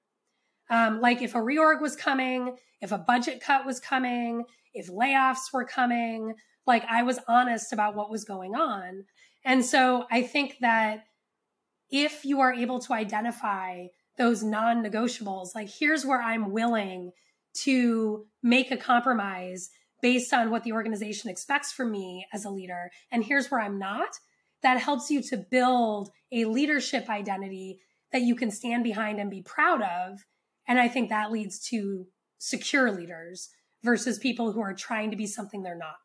Um, 0.71 1.01
like 1.01 1.23
if 1.23 1.35
a 1.35 1.39
reorg 1.39 1.81
was 1.81 1.97
coming, 1.97 2.57
if 2.81 2.93
a 2.93 2.99
budget 2.99 3.43
cut 3.43 3.67
was 3.67 3.81
coming, 3.81 4.45
if 4.75 4.89
layoffs 4.89 5.53
were 5.53 5.65
coming, 5.65 6.35
like 6.67 6.85
I 6.89 7.03
was 7.03 7.19
honest 7.29 7.73
about 7.73 7.95
what 7.95 8.11
was 8.11 8.25
going 8.25 8.55
on. 8.55 9.05
And 9.45 9.65
so 9.65 10.07
I 10.11 10.23
think 10.23 10.57
that 10.61 11.05
if 11.91 12.25
you 12.25 12.41
are 12.41 12.53
able 12.53 12.79
to 12.81 12.93
identify 12.93 13.87
those 14.19 14.43
non 14.43 14.85
negotiables, 14.85 15.55
like 15.55 15.69
here's 15.69 16.07
where 16.07 16.23
I'm 16.23 16.53
willing 16.53 17.13
to 17.55 18.27
make 18.43 18.71
a 18.71 18.77
compromise 18.77 19.71
based 20.03 20.35
on 20.35 20.51
what 20.51 20.65
the 20.65 20.73
organization 20.73 21.31
expects 21.31 21.73
from 21.73 21.91
me 21.91 22.27
as 22.33 22.45
a 22.45 22.51
leader, 22.51 22.91
and 23.11 23.25
here's 23.25 23.51
where 23.51 23.61
I'm 23.61 23.79
not, 23.79 24.11
that 24.63 24.81
helps 24.81 25.11
you 25.11 25.23
to 25.23 25.37
build 25.51 26.11
a 26.33 26.45
leadership 26.45 27.09
identity 27.09 27.81
that 28.13 28.23
you 28.23 28.35
can 28.35 28.51
stand 28.51 28.85
behind 28.85 29.19
and 29.19 29.31
be 29.31 29.43
proud 29.43 29.81
of. 29.81 30.19
And 30.69 30.79
I 30.79 30.89
think 30.89 31.09
that 31.09 31.33
leads 31.33 31.59
to 31.71 32.07
secure 32.39 32.91
leaders 32.91 33.49
versus 33.83 34.19
people 34.19 34.53
who 34.53 34.61
are 34.61 34.75
trying 34.75 35.11
to 35.11 35.17
be 35.17 35.27
something 35.27 35.63
they're 35.63 35.77
not. 35.77 35.97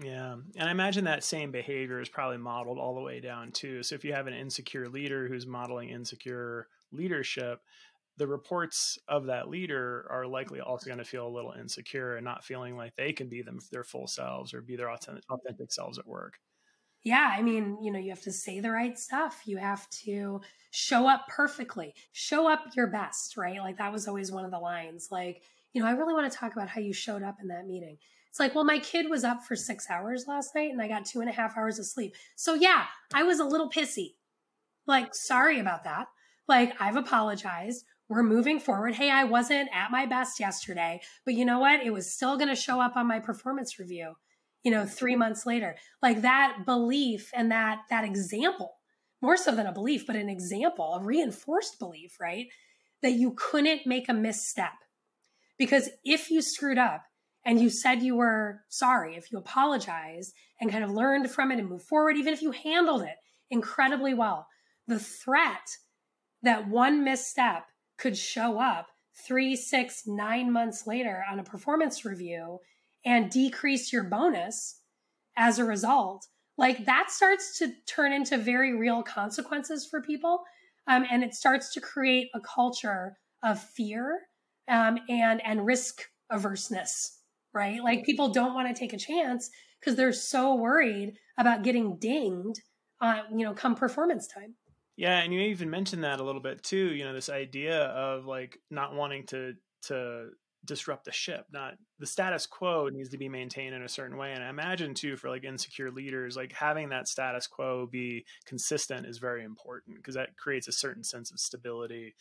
Yeah. 0.00 0.36
And 0.56 0.68
I 0.68 0.70
imagine 0.70 1.04
that 1.04 1.24
same 1.24 1.50
behavior 1.50 2.00
is 2.00 2.08
probably 2.08 2.38
modeled 2.38 2.78
all 2.78 2.94
the 2.94 3.00
way 3.00 3.20
down 3.20 3.50
too. 3.50 3.82
So 3.82 3.96
if 3.96 4.04
you 4.04 4.12
have 4.12 4.28
an 4.28 4.34
insecure 4.34 4.88
leader 4.88 5.26
who's 5.26 5.46
modeling 5.46 5.88
insecure 5.88 6.68
leadership, 6.92 7.60
the 8.18 8.26
reports 8.26 8.98
of 9.08 9.26
that 9.26 9.48
leader 9.48 10.06
are 10.10 10.26
likely 10.26 10.60
also 10.60 10.86
going 10.86 10.98
to 10.98 11.04
feel 11.04 11.26
a 11.26 11.30
little 11.30 11.52
insecure 11.52 12.16
and 12.16 12.24
not 12.24 12.44
feeling 12.44 12.76
like 12.76 12.94
they 12.96 13.12
can 13.12 13.28
be 13.28 13.42
them 13.42 13.60
their 13.70 13.84
full 13.84 14.06
selves 14.06 14.52
or 14.52 14.60
be 14.60 14.76
their 14.76 14.90
authentic, 14.90 15.24
authentic 15.30 15.72
selves 15.72 15.98
at 15.98 16.06
work. 16.06 16.38
Yeah, 17.04 17.32
I 17.32 17.42
mean, 17.42 17.78
you 17.80 17.92
know, 17.92 17.98
you 17.98 18.10
have 18.10 18.22
to 18.22 18.32
say 18.32 18.58
the 18.58 18.72
right 18.72 18.98
stuff. 18.98 19.42
You 19.46 19.58
have 19.58 19.88
to 20.04 20.40
show 20.70 21.08
up 21.08 21.28
perfectly. 21.28 21.94
Show 22.12 22.50
up 22.50 22.64
your 22.76 22.88
best, 22.88 23.36
right? 23.36 23.60
Like 23.60 23.78
that 23.78 23.92
was 23.92 24.08
always 24.08 24.32
one 24.32 24.44
of 24.44 24.50
the 24.50 24.58
lines. 24.58 25.08
Like, 25.10 25.42
you 25.72 25.80
know, 25.80 25.86
I 25.86 25.92
really 25.92 26.12
want 26.12 26.30
to 26.30 26.36
talk 26.36 26.52
about 26.54 26.68
how 26.68 26.80
you 26.80 26.92
showed 26.92 27.22
up 27.22 27.36
in 27.40 27.48
that 27.48 27.66
meeting. 27.66 27.98
It's 28.28 28.40
like, 28.40 28.54
well, 28.54 28.64
my 28.64 28.80
kid 28.80 29.08
was 29.08 29.22
up 29.22 29.44
for 29.44 29.54
six 29.54 29.88
hours 29.88 30.26
last 30.26 30.54
night 30.54 30.72
and 30.72 30.82
I 30.82 30.88
got 30.88 31.06
two 31.06 31.20
and 31.20 31.30
a 31.30 31.32
half 31.32 31.56
hours 31.56 31.78
of 31.78 31.86
sleep. 31.86 32.14
So, 32.34 32.54
yeah, 32.54 32.86
I 33.14 33.22
was 33.22 33.38
a 33.38 33.44
little 33.44 33.70
pissy. 33.70 34.14
Like, 34.86 35.14
sorry 35.14 35.60
about 35.60 35.84
that. 35.84 36.08
Like, 36.48 36.74
I've 36.80 36.96
apologized. 36.96 37.84
We're 38.08 38.22
moving 38.22 38.58
forward. 38.58 38.94
Hey, 38.94 39.10
I 39.10 39.24
wasn't 39.24 39.68
at 39.72 39.90
my 39.90 40.06
best 40.06 40.40
yesterday, 40.40 41.00
but 41.24 41.34
you 41.34 41.44
know 41.44 41.58
what? 41.58 41.84
It 41.84 41.92
was 41.92 42.12
still 42.12 42.38
going 42.38 42.48
to 42.48 42.56
show 42.56 42.80
up 42.80 42.96
on 42.96 43.06
my 43.06 43.18
performance 43.18 43.78
review, 43.78 44.14
you 44.62 44.70
know, 44.70 44.86
three 44.86 45.14
months 45.14 45.44
later. 45.44 45.76
Like 46.02 46.22
that 46.22 46.64
belief 46.64 47.30
and 47.34 47.50
that, 47.50 47.82
that 47.90 48.04
example, 48.04 48.76
more 49.20 49.36
so 49.36 49.54
than 49.54 49.66
a 49.66 49.72
belief, 49.72 50.06
but 50.06 50.16
an 50.16 50.30
example, 50.30 50.94
a 50.94 51.04
reinforced 51.04 51.78
belief, 51.78 52.18
right? 52.18 52.46
That 53.02 53.12
you 53.12 53.34
couldn't 53.36 53.86
make 53.86 54.08
a 54.08 54.14
misstep. 54.14 54.72
Because 55.58 55.90
if 56.04 56.30
you 56.30 56.40
screwed 56.40 56.78
up, 56.78 57.02
and 57.44 57.60
you 57.60 57.70
said 57.70 58.02
you 58.02 58.14
were 58.14 58.62
sorry, 58.68 59.16
if 59.16 59.32
you 59.32 59.38
apologized 59.38 60.34
and 60.60 60.70
kind 60.70 60.84
of 60.84 60.90
learned 60.90 61.30
from 61.30 61.50
it 61.50 61.58
and 61.58 61.68
moved 61.68 61.86
forward, 61.86 62.16
even 62.16 62.34
if 62.34 62.42
you 62.42 62.50
handled 62.50 63.00
it 63.00 63.16
incredibly 63.50 64.12
well, 64.12 64.46
the 64.86 64.98
threat 64.98 65.76
that 66.42 66.68
one 66.68 67.02
misstep 67.04 67.64
could 67.98 68.16
show 68.16 68.60
up 68.60 68.88
three, 69.26 69.56
six, 69.56 70.06
nine 70.06 70.52
months 70.52 70.86
later 70.86 71.24
on 71.30 71.38
a 71.38 71.44
performance 71.44 72.04
review 72.04 72.58
and 73.04 73.30
decrease 73.30 73.92
your 73.92 74.04
bonus 74.04 74.80
as 75.36 75.58
a 75.58 75.64
result, 75.64 76.26
like 76.56 76.84
that 76.86 77.10
starts 77.10 77.58
to 77.58 77.72
turn 77.86 78.12
into 78.12 78.36
very 78.38 78.76
real 78.76 79.02
consequences 79.02 79.86
for 79.86 80.00
people. 80.00 80.42
Um, 80.86 81.04
and 81.10 81.22
it 81.22 81.34
starts 81.34 81.72
to 81.74 81.80
create 81.80 82.28
a 82.34 82.40
culture 82.40 83.18
of 83.42 83.60
fear 83.60 84.20
um, 84.68 84.98
and 85.08 85.44
and 85.44 85.66
risk 85.66 86.02
averseness 86.32 87.18
right? 87.52 87.82
Like 87.82 88.04
people 88.04 88.28
don't 88.28 88.54
want 88.54 88.68
to 88.68 88.78
take 88.78 88.92
a 88.92 88.98
chance 88.98 89.50
because 89.80 89.96
they're 89.96 90.12
so 90.12 90.54
worried 90.54 91.14
about 91.38 91.62
getting 91.62 91.96
dinged, 91.96 92.60
uh, 93.00 93.22
you 93.30 93.44
know, 93.44 93.54
come 93.54 93.74
performance 93.74 94.26
time. 94.26 94.54
Yeah, 94.98 95.20
and 95.20 95.32
you 95.32 95.38
even 95.42 95.70
mentioned 95.70 96.02
that 96.02 96.18
a 96.18 96.24
little 96.24 96.40
bit 96.40 96.64
too. 96.64 96.92
You 96.92 97.04
know, 97.04 97.12
this 97.12 97.28
idea 97.28 97.84
of 97.84 98.26
like 98.26 98.58
not 98.68 98.96
wanting 98.96 99.26
to 99.26 99.54
to 99.82 100.30
disrupt 100.64 101.04
the 101.04 101.12
ship. 101.12 101.46
Not 101.52 101.74
the 102.00 102.06
status 102.06 102.46
quo 102.46 102.88
needs 102.88 103.10
to 103.10 103.16
be 103.16 103.28
maintained 103.28 103.76
in 103.76 103.82
a 103.82 103.88
certain 103.88 104.16
way. 104.16 104.32
And 104.32 104.42
I 104.42 104.48
imagine 104.48 104.94
too 104.94 105.16
for 105.16 105.30
like 105.30 105.44
insecure 105.44 105.92
leaders, 105.92 106.36
like 106.36 106.52
having 106.52 106.88
that 106.88 107.06
status 107.06 107.46
quo 107.46 107.86
be 107.86 108.26
consistent 108.44 109.06
is 109.06 109.18
very 109.18 109.44
important 109.44 109.98
because 109.98 110.16
that 110.16 110.36
creates 110.36 110.66
a 110.66 110.72
certain 110.72 111.04
sense 111.04 111.30
of 111.30 111.38
stability 111.38 112.16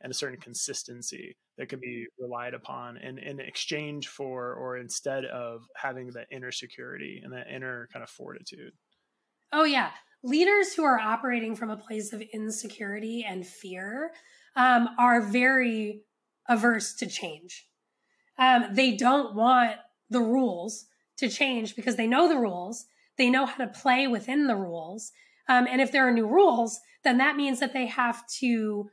and 0.00 0.12
a 0.12 0.14
certain 0.14 0.38
consistency 0.38 1.36
that 1.58 1.68
can 1.68 1.80
be 1.80 2.06
relied 2.16 2.54
upon 2.54 2.96
in, 2.98 3.18
in 3.18 3.40
exchange 3.40 4.06
for 4.06 4.54
or 4.54 4.76
instead 4.76 5.24
of 5.24 5.64
having 5.74 6.12
that 6.12 6.28
inner 6.30 6.52
security 6.52 7.20
and 7.24 7.32
that 7.32 7.48
inner 7.52 7.88
kind 7.92 8.04
of 8.04 8.08
fortitude. 8.08 8.72
Oh, 9.52 9.64
yeah. 9.64 9.90
Leaders 10.22 10.74
who 10.74 10.84
are 10.84 10.98
operating 10.98 11.56
from 11.56 11.70
a 11.70 11.76
place 11.76 12.12
of 12.12 12.20
insecurity 12.20 13.24
and 13.26 13.46
fear 13.46 14.12
um, 14.54 14.88
are 14.98 15.22
very 15.22 16.02
averse 16.48 16.94
to 16.94 17.06
change. 17.06 17.66
Um, 18.38 18.66
they 18.72 18.96
don't 18.96 19.34
want 19.34 19.76
the 20.10 20.20
rules 20.20 20.86
to 21.18 21.28
change 21.28 21.74
because 21.74 21.96
they 21.96 22.06
know 22.06 22.28
the 22.28 22.36
rules. 22.36 22.86
They 23.16 23.30
know 23.30 23.46
how 23.46 23.64
to 23.64 23.68
play 23.68 24.06
within 24.06 24.46
the 24.46 24.56
rules. 24.56 25.12
Um, 25.48 25.66
and 25.66 25.80
if 25.80 25.90
there 25.92 26.06
are 26.06 26.12
new 26.12 26.26
rules, 26.26 26.80
then 27.02 27.18
that 27.18 27.36
means 27.36 27.60
that 27.60 27.72
they 27.72 27.86
have 27.86 28.26
to 28.40 28.90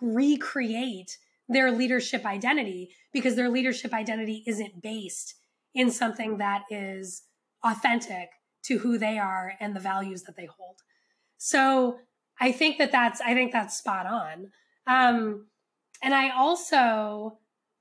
recreate 0.00 1.18
their 1.48 1.70
leadership 1.70 2.24
identity 2.24 2.90
because 3.12 3.36
their 3.36 3.48
leadership 3.48 3.92
identity 3.92 4.42
isn't 4.46 4.82
based 4.82 5.34
in 5.74 5.90
something 5.90 6.38
that 6.38 6.62
is 6.70 7.22
authentic 7.62 8.30
to 8.64 8.78
who 8.78 8.98
they 8.98 9.18
are 9.18 9.54
and 9.60 9.74
the 9.74 9.80
values 9.80 10.22
that 10.22 10.36
they 10.36 10.46
hold. 10.46 10.82
So 11.36 11.98
I 12.40 12.52
think 12.52 12.78
that 12.78 12.92
that's 12.92 13.20
I 13.20 13.34
think 13.34 13.52
that's 13.52 13.76
spot 13.76 14.06
on. 14.06 14.50
Um, 14.86 15.46
and 16.02 16.14
I 16.14 16.30
also 16.30 17.38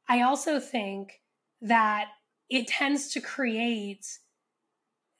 I 0.07 0.21
also 0.21 0.59
think 0.59 1.21
that 1.61 2.07
it 2.49 2.67
tends 2.67 3.09
to 3.13 3.21
create 3.21 4.05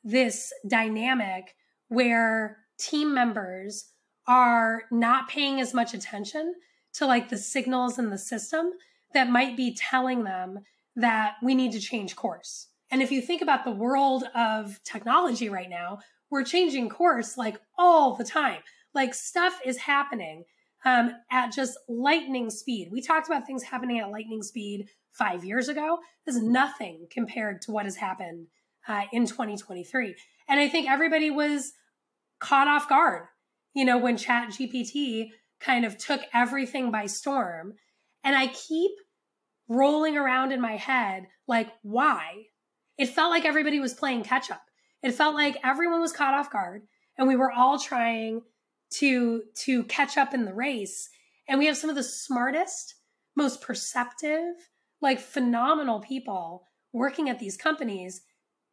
this 0.04 0.52
dynamic 0.68 1.56
where 1.88 2.58
team 2.78 3.14
members 3.14 3.86
are 4.28 4.84
not 4.92 5.30
paying 5.30 5.60
as 5.60 5.74
much 5.74 5.94
attention 5.94 6.56
to 6.94 7.06
like 7.06 7.30
the 7.30 7.38
signals 7.38 7.98
in 7.98 8.10
the 8.10 8.18
system 8.18 8.72
that 9.14 9.30
might 9.30 9.56
be 9.56 9.76
telling 9.76 10.24
them 10.24 10.60
that 10.96 11.36
we 11.42 11.56
need 11.56 11.72
to 11.72 11.80
change 11.80 12.16
course. 12.16 12.68
And 12.94 13.02
if 13.02 13.12
you 13.12 13.24
think 13.24 13.42
about 13.42 13.64
the 13.64 13.72
world 13.72 14.26
of 14.36 14.80
technology 14.84 15.50
right 15.50 15.68
now, 15.68 15.98
we're 16.30 16.44
changing 16.44 16.90
course 16.90 17.40
like 17.40 17.60
all 17.76 18.14
the 18.14 18.24
time. 18.24 18.60
Like 18.94 19.16
stuff 19.16 19.60
is 19.66 19.78
happening 19.78 20.44
um, 20.86 21.10
at 21.32 21.52
just 21.52 21.76
lightning 21.90 22.52
speed. 22.52 22.90
We 22.92 23.02
talked 23.02 23.28
about 23.28 23.48
things 23.48 23.64
happening 23.64 23.98
at 23.98 24.12
lightning 24.12 24.44
speed 24.44 24.90
five 25.12 25.44
years 25.44 25.70
ago. 25.70 25.98
This 26.28 26.36
is 26.36 26.44
nothing 26.44 27.08
compared 27.10 27.64
to 27.64 27.72
what 27.72 27.86
has 27.86 27.96
happened 27.96 28.46
uh, 28.88 29.06
in 29.12 29.26
2023. 29.26 30.14
And 30.48 30.60
I 30.60 30.70
think 30.70 30.88
everybody 30.88 31.32
was 31.32 31.74
caught 32.40 32.68
off 32.68 32.88
guard, 32.88 33.24
you 33.74 33.86
know, 33.86 33.98
when 33.98 34.18
Chat 34.18 34.50
GPT 34.50 35.30
kind 35.60 35.84
of 35.84 35.98
took 35.98 36.22
everything 36.32 36.92
by 36.92 37.08
storm. 37.08 37.74
And 38.24 38.36
I 38.36 38.46
keep 38.46 38.92
rolling 39.68 40.16
around 40.16 40.52
in 40.52 40.62
my 40.62 40.76
head, 40.76 41.26
like, 41.48 41.70
why? 41.82 42.44
It 42.98 43.08
felt 43.08 43.32
like 43.32 43.46
everybody 43.46 43.80
was 43.80 43.94
playing 43.94 44.24
catch 44.24 44.52
up. 44.52 44.64
It 45.02 45.14
felt 45.14 45.36
like 45.36 45.58
everyone 45.64 46.02
was 46.02 46.14
caught 46.14 46.34
off 46.34 46.52
guard 46.52 46.84
and 47.18 47.28
we 47.28 47.36
were 47.36 47.52
all 47.52 47.80
trying 47.80 48.42
to 48.96 49.44
to 49.56 49.84
catch 49.86 50.18
up 50.18 50.34
in 50.34 50.46
the 50.46 50.54
race. 50.54 51.10
And 51.48 51.60
we 51.60 51.66
have 51.66 51.78
some 51.78 51.90
of 51.90 51.96
the 51.96 52.04
smartest, 52.04 52.96
most 53.36 53.62
perceptive, 53.62 54.56
like 55.02 55.20
phenomenal 55.20 56.00
people 56.00 56.64
working 56.94 57.30
at 57.30 57.40
these 57.40 57.58
companies. 57.58 58.22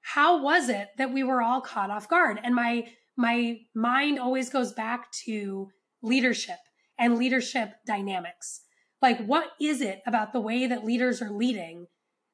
How 0.02 0.42
was 0.42 0.68
it 0.68 0.88
that 0.98 1.12
we 1.12 1.22
were 1.22 1.42
all 1.42 1.60
caught 1.60 1.90
off 1.90 2.08
guard? 2.08 2.38
And 2.42 2.54
my 2.54 2.86
my 3.16 3.58
mind 3.74 4.18
always 4.18 4.48
goes 4.48 4.72
back 4.72 5.10
to 5.24 5.68
leadership 6.02 6.58
and 6.98 7.18
leadership 7.18 7.74
dynamics. 7.86 8.62
Like, 9.02 9.24
what 9.24 9.52
is 9.60 9.80
it 9.80 10.00
about 10.06 10.32
the 10.32 10.40
way 10.40 10.66
that 10.66 10.84
leaders 10.84 11.20
are 11.20 11.30
leading 11.30 11.86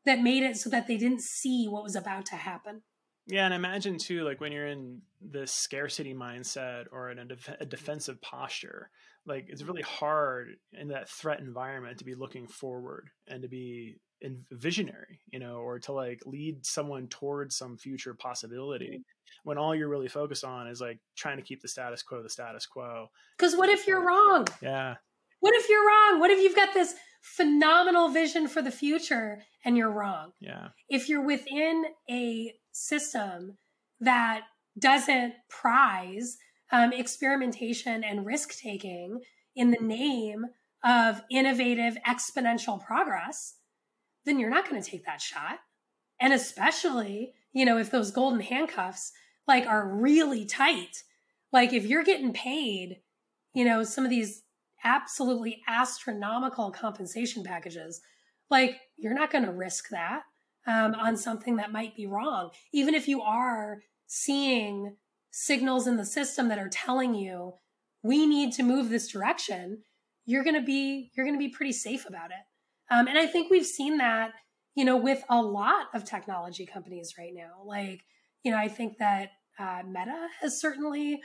that 0.07 0.23
made 0.23 0.43
it 0.43 0.57
so 0.57 0.71
that 0.71 0.87
they 0.87 0.97
didn't 0.97 1.21
see 1.21 1.67
what 1.69 1.83
was 1.83 1.97
about 1.97 2.27
to 2.27 2.37
happen? 2.37 2.83
Yeah, 3.27 3.45
and 3.45 3.55
imagine 3.55 3.99
too, 3.99 4.25
like 4.25 4.41
when 4.41 4.53
you're 4.53 4.69
in 4.69 5.03
this 5.21 5.53
scarcity 5.53 6.15
mindset 6.15 6.85
or 6.93 7.11
in 7.11 7.19
a, 7.19 7.25
def- 7.25 7.57
a 7.61 7.67
defensive 7.67 8.21
posture, 8.23 8.91
like 9.27 9.47
it's 9.49 9.63
really 9.63 9.83
hard 9.83 10.57
in 10.73 10.89
that 10.89 11.09
threat 11.09 11.41
environment 11.41 11.99
to 11.99 12.05
be 12.05 12.15
looking 12.15 12.47
forward 12.47 13.11
and 13.27 13.43
to 13.43 13.49
be 13.49 13.97
in 14.21 14.45
visionary, 14.53 15.21
you 15.31 15.41
know, 15.41 15.57
or 15.57 15.81
to 15.81 15.93
like 15.93 16.23
lead 16.25 16.65
someone 16.65 17.09
towards 17.09 17.57
some 17.57 17.77
future 17.77 18.15
possibility 18.15 18.91
mm-hmm. 18.91 19.01
when 19.43 19.59
all 19.59 19.75
you're 19.75 19.89
really 19.89 20.09
focused 20.09 20.45
on 20.45 20.69
is 20.69 20.81
like 20.81 21.01
trying 21.17 21.37
to 21.37 21.43
keep 21.43 21.61
the 21.61 21.69
status 21.69 22.03
quo 22.03 22.23
the 22.23 22.31
status 22.31 22.65
quo. 22.65 23.09
Because 23.37 23.57
what 23.57 23.69
if 23.69 23.89
you're 23.89 24.07
wrong? 24.07 24.47
Yeah. 24.63 24.95
What 25.41 25.55
if 25.55 25.69
you're 25.69 25.87
wrong? 25.87 26.21
What 26.21 26.31
if 26.31 26.41
you've 26.41 26.57
got 26.57 26.73
this 26.73 26.95
phenomenal 27.35 28.09
vision 28.09 28.47
for 28.47 28.63
the 28.63 28.71
future 28.71 29.43
and 29.65 29.77
you're 29.77 29.91
wrong? 29.91 30.33
Yeah. 30.41 30.69
If 30.89 31.09
you're 31.09 31.27
within 31.27 31.85
a 32.09 32.55
system 32.73 33.59
that 34.01 34.43
doesn't 34.79 35.35
prize 35.49 36.37
um, 36.71 36.93
experimentation 36.93 38.05
and 38.05 38.25
risk 38.25 38.57
taking 38.59 39.21
in 39.57 39.73
the 39.73 39.83
name 39.83 40.47
of 40.85 41.21
innovative 41.31 41.99
exponential 42.07 42.85
progress, 42.85 43.57
then 44.25 44.39
you're 44.39 44.51
not 44.51 44.69
going 44.69 44.81
to 44.81 44.89
take 44.91 45.05
that 45.07 45.21
shot. 45.21 45.59
And 46.21 46.33
especially, 46.33 47.33
you 47.53 47.65
know, 47.65 47.77
if 47.77 47.91
those 47.91 48.13
golden 48.13 48.41
handcuffs 48.41 49.13
like 49.49 49.67
are 49.67 49.89
really 49.89 50.45
tight, 50.45 51.03
like 51.53 51.73
if 51.73 51.87
you're 51.87 52.05
getting 52.05 52.33
paid, 52.33 53.01
you 53.53 53.65
know, 53.65 53.83
some 53.83 54.05
of 54.05 54.11
these 54.11 54.43
absolutely 54.87 55.63
astronomical 55.69 56.71
compensation 56.71 57.43
packages, 57.43 58.01
like 58.51 58.77
you're 58.97 59.15
not 59.15 59.31
going 59.31 59.45
to 59.45 59.53
risk 59.53 59.89
that 59.91 60.23
um, 60.67 60.95
on 60.95 61.17
something 61.17 61.57
that 61.57 61.73
might 61.73 61.97
be 61.97 62.07
wrong, 62.07 62.51
even 62.73 62.95
if 62.95 63.09
you 63.09 63.21
are 63.21 63.83
seeing 64.07 64.97
signals 65.31 65.87
in 65.87 65.97
the 65.97 66.05
system 66.05 66.49
that 66.49 66.59
are 66.59 66.69
telling 66.69 67.15
you 67.15 67.53
we 68.03 68.27
need 68.27 68.53
to 68.53 68.63
move 68.63 68.89
this 68.89 69.09
direction 69.09 69.83
you're 70.27 70.45
going 70.45 70.55
to 70.55 70.63
be 70.63 71.11
you're 71.17 71.25
going 71.25 71.39
to 71.39 71.45
be 71.45 71.53
pretty 71.53 71.73
safe 71.73 72.07
about 72.07 72.31
it. 72.31 72.95
Um, 72.95 73.07
and 73.09 73.19
i 73.19 73.27
think 73.27 73.51
we've 73.51 73.67
seen 73.67 73.99
that 73.99 74.33
you 74.75 74.85
know 74.85 74.97
with 74.97 75.23
a 75.31 75.41
lot 75.41 75.87
of 75.95 76.05
technology 76.05 76.67
companies 76.67 77.15
right 77.19 77.33
now. 77.35 77.65
Like 77.65 78.03
you 78.43 78.51
know 78.51 78.59
i 78.59 78.69
think 78.69 78.99
that 78.99 79.31
uh, 79.59 79.83
meta 79.87 80.29
has 80.41 80.61
certainly 80.61 81.21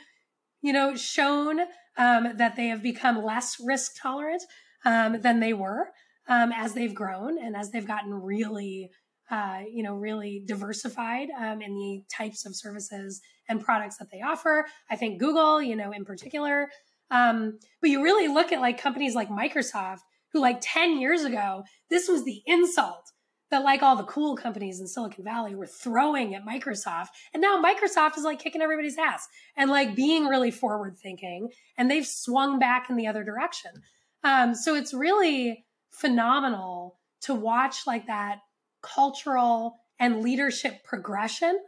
you 0.62 0.72
know 0.72 0.96
shown 0.96 1.60
um, 1.98 2.36
that 2.36 2.56
they 2.56 2.68
have 2.68 2.82
become 2.82 3.22
less 3.22 3.56
risk 3.62 3.92
tolerant 4.00 4.42
um, 4.84 5.20
than 5.20 5.40
they 5.40 5.52
were 5.52 5.90
um, 6.28 6.52
as 6.52 6.74
they've 6.74 6.94
grown 6.94 7.38
and 7.38 7.56
as 7.56 7.70
they've 7.70 7.86
gotten 7.86 8.14
really 8.14 8.90
uh, 9.30 9.60
you 9.72 9.82
know, 9.82 9.94
really 9.94 10.42
diversified 10.46 11.28
um, 11.40 11.62
in 11.62 11.74
the 11.74 12.02
types 12.14 12.44
of 12.44 12.54
services 12.54 13.22
and 13.48 13.64
products 13.64 13.96
that 13.96 14.08
they 14.12 14.20
offer. 14.20 14.66
I 14.90 14.96
think 14.96 15.18
Google, 15.18 15.62
you 15.62 15.74
know, 15.74 15.90
in 15.90 16.04
particular. 16.04 16.68
Um, 17.10 17.58
but 17.80 17.88
you 17.88 18.02
really 18.02 18.28
look 18.28 18.52
at 18.52 18.60
like 18.60 18.80
companies 18.80 19.14
like 19.14 19.30
Microsoft, 19.30 20.00
who 20.32 20.40
like 20.40 20.58
10 20.60 21.00
years 21.00 21.24
ago, 21.24 21.62
this 21.88 22.08
was 22.08 22.24
the 22.24 22.42
insult 22.46 23.11
that 23.52 23.62
like 23.62 23.82
all 23.82 23.94
the 23.94 24.02
cool 24.04 24.34
companies 24.34 24.80
in 24.80 24.88
Silicon 24.88 25.22
Valley 25.22 25.54
were 25.54 25.66
throwing 25.66 26.34
at 26.34 26.44
Microsoft. 26.44 27.08
And 27.32 27.40
now 27.40 27.62
Microsoft 27.62 28.18
is 28.18 28.24
like 28.24 28.40
kicking 28.40 28.60
everybody's 28.60 28.98
ass 28.98 29.28
and 29.56 29.70
like 29.70 29.94
being 29.94 30.26
really 30.26 30.50
forward 30.50 30.98
thinking. 30.98 31.50
And 31.78 31.90
they've 31.90 32.06
swung 32.06 32.58
back 32.58 32.90
in 32.90 32.96
the 32.96 33.06
other 33.06 33.22
direction. 33.22 33.70
Um, 34.24 34.54
so 34.54 34.74
it's 34.74 34.92
really 34.92 35.64
phenomenal 35.90 36.98
to 37.20 37.34
watch 37.34 37.86
like 37.86 38.06
that 38.06 38.40
cultural 38.82 39.78
and 40.00 40.22
leadership 40.22 40.82
progression 40.84 41.60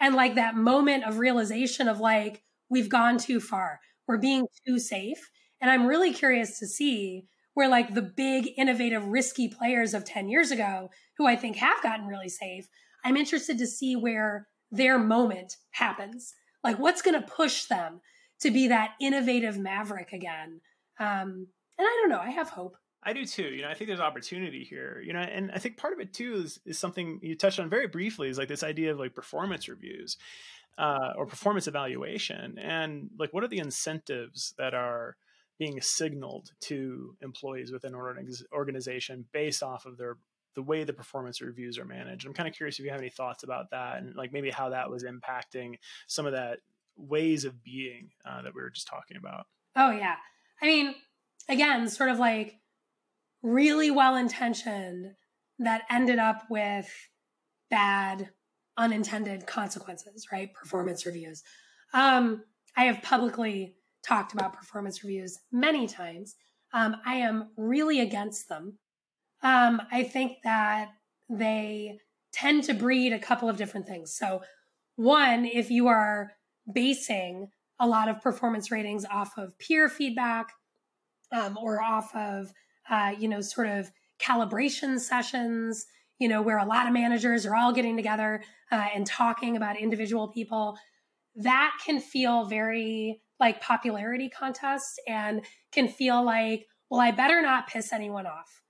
and 0.00 0.14
like 0.14 0.34
that 0.34 0.54
moment 0.54 1.04
of 1.04 1.18
realization 1.18 1.88
of 1.88 2.00
like 2.00 2.42
we've 2.68 2.88
gone 2.88 3.18
too 3.18 3.40
far 3.40 3.80
we're 4.06 4.18
being 4.18 4.46
too 4.66 4.78
safe 4.78 5.30
and 5.60 5.70
i'm 5.70 5.86
really 5.86 6.12
curious 6.12 6.58
to 6.58 6.66
see 6.66 7.26
where 7.54 7.68
like 7.68 7.94
the 7.94 8.02
big 8.02 8.50
innovative 8.56 9.04
risky 9.06 9.48
players 9.48 9.94
of 9.94 10.04
10 10.04 10.28
years 10.28 10.50
ago 10.50 10.90
who 11.16 11.26
i 11.26 11.36
think 11.36 11.56
have 11.56 11.82
gotten 11.82 12.06
really 12.06 12.28
safe 12.28 12.68
i'm 13.04 13.16
interested 13.16 13.58
to 13.58 13.66
see 13.66 13.96
where 13.96 14.48
their 14.70 14.98
moment 14.98 15.56
happens 15.72 16.34
like 16.64 16.78
what's 16.78 17.02
going 17.02 17.20
to 17.20 17.26
push 17.26 17.64
them 17.64 18.00
to 18.40 18.50
be 18.50 18.68
that 18.68 18.92
innovative 19.00 19.58
maverick 19.58 20.12
again 20.12 20.60
um, 20.98 21.46
and 21.78 21.86
i 21.86 21.98
don't 22.00 22.10
know 22.10 22.20
i 22.20 22.30
have 22.30 22.50
hope 22.50 22.76
I 23.04 23.12
do 23.12 23.26
too. 23.26 23.42
You 23.42 23.62
know, 23.62 23.68
I 23.68 23.74
think 23.74 23.88
there's 23.88 24.00
opportunity 24.00 24.64
here. 24.64 25.02
You 25.04 25.12
know, 25.12 25.20
and 25.20 25.50
I 25.52 25.58
think 25.58 25.76
part 25.76 25.92
of 25.92 26.00
it 26.00 26.12
too 26.12 26.34
is 26.34 26.60
is 26.64 26.78
something 26.78 27.18
you 27.22 27.34
touched 27.34 27.58
on 27.58 27.68
very 27.68 27.88
briefly 27.88 28.28
is 28.28 28.38
like 28.38 28.48
this 28.48 28.62
idea 28.62 28.92
of 28.92 28.98
like 28.98 29.14
performance 29.14 29.68
reviews 29.68 30.18
uh, 30.78 31.12
or 31.16 31.26
performance 31.26 31.66
evaluation, 31.66 32.58
and 32.58 33.10
like 33.18 33.32
what 33.32 33.42
are 33.42 33.48
the 33.48 33.58
incentives 33.58 34.54
that 34.56 34.74
are 34.74 35.16
being 35.58 35.80
signaled 35.80 36.50
to 36.60 37.16
employees 37.20 37.72
within 37.72 37.94
an 37.94 38.34
organization 38.52 39.24
based 39.32 39.62
off 39.62 39.86
of 39.86 39.96
their 39.96 40.16
the 40.54 40.62
way 40.62 40.84
the 40.84 40.92
performance 40.92 41.40
reviews 41.40 41.78
are 41.78 41.84
managed. 41.84 42.26
I'm 42.26 42.34
kind 42.34 42.48
of 42.48 42.54
curious 42.54 42.78
if 42.78 42.84
you 42.84 42.90
have 42.90 43.00
any 43.00 43.08
thoughts 43.08 43.42
about 43.42 43.70
that 43.70 43.98
and 43.98 44.14
like 44.14 44.32
maybe 44.32 44.50
how 44.50 44.68
that 44.70 44.90
was 44.90 45.02
impacting 45.02 45.76
some 46.06 46.26
of 46.26 46.32
that 46.32 46.58
ways 46.96 47.46
of 47.46 47.62
being 47.62 48.10
uh, 48.26 48.42
that 48.42 48.54
we 48.54 48.60
were 48.60 48.70
just 48.70 48.86
talking 48.86 49.16
about. 49.16 49.46
Oh 49.76 49.90
yeah, 49.90 50.16
I 50.60 50.66
mean, 50.66 50.94
again, 51.48 51.88
sort 51.88 52.10
of 52.10 52.18
like 52.18 52.56
really 53.42 53.90
well 53.90 54.16
intentioned 54.16 55.12
that 55.58 55.82
ended 55.90 56.18
up 56.18 56.44
with 56.50 56.90
bad 57.70 58.30
unintended 58.76 59.46
consequences, 59.46 60.26
right? 60.32 60.52
Performance 60.54 61.06
reviews. 61.06 61.42
Um, 61.94 62.44
I 62.76 62.84
have 62.84 63.02
publicly 63.02 63.74
talked 64.04 64.32
about 64.32 64.54
performance 64.54 65.02
reviews 65.02 65.38
many 65.50 65.86
times. 65.86 66.36
Um, 66.72 66.96
I 67.04 67.16
am 67.16 67.50
really 67.56 68.00
against 68.00 68.48
them. 68.48 68.78
Um, 69.42 69.82
I 69.90 70.02
think 70.04 70.38
that 70.44 70.88
they 71.28 71.98
tend 72.32 72.64
to 72.64 72.74
breed 72.74 73.12
a 73.12 73.18
couple 73.18 73.48
of 73.48 73.56
different 73.56 73.86
things. 73.86 74.14
So, 74.14 74.42
one, 74.96 75.44
if 75.44 75.70
you 75.70 75.88
are 75.88 76.32
basing 76.72 77.48
a 77.80 77.86
lot 77.86 78.08
of 78.08 78.20
performance 78.20 78.70
ratings 78.70 79.04
off 79.04 79.36
of 79.36 79.58
peer 79.58 79.88
feedback 79.88 80.52
um, 81.32 81.58
or 81.60 81.82
off 81.82 82.14
of 82.14 82.52
uh, 82.90 83.12
you 83.18 83.28
know, 83.28 83.40
sort 83.40 83.68
of 83.68 83.90
calibration 84.20 84.98
sessions, 84.98 85.86
you 86.18 86.28
know, 86.28 86.42
where 86.42 86.58
a 86.58 86.64
lot 86.64 86.86
of 86.86 86.92
managers 86.92 87.46
are 87.46 87.54
all 87.54 87.72
getting 87.72 87.96
together 87.96 88.42
uh, 88.70 88.86
and 88.94 89.06
talking 89.06 89.56
about 89.56 89.80
individual 89.80 90.28
people. 90.28 90.76
That 91.34 91.72
can 91.84 92.00
feel 92.00 92.44
very 92.44 93.22
like 93.42 93.60
popularity 93.60 94.30
contest 94.30 95.00
and 95.06 95.44
can 95.72 95.88
feel 95.88 96.24
like, 96.24 96.66
well, 96.88 97.00
I 97.00 97.10
better 97.10 97.42
not 97.42 97.66
piss 97.66 97.92
anyone 97.92 98.24
off. 98.24 98.62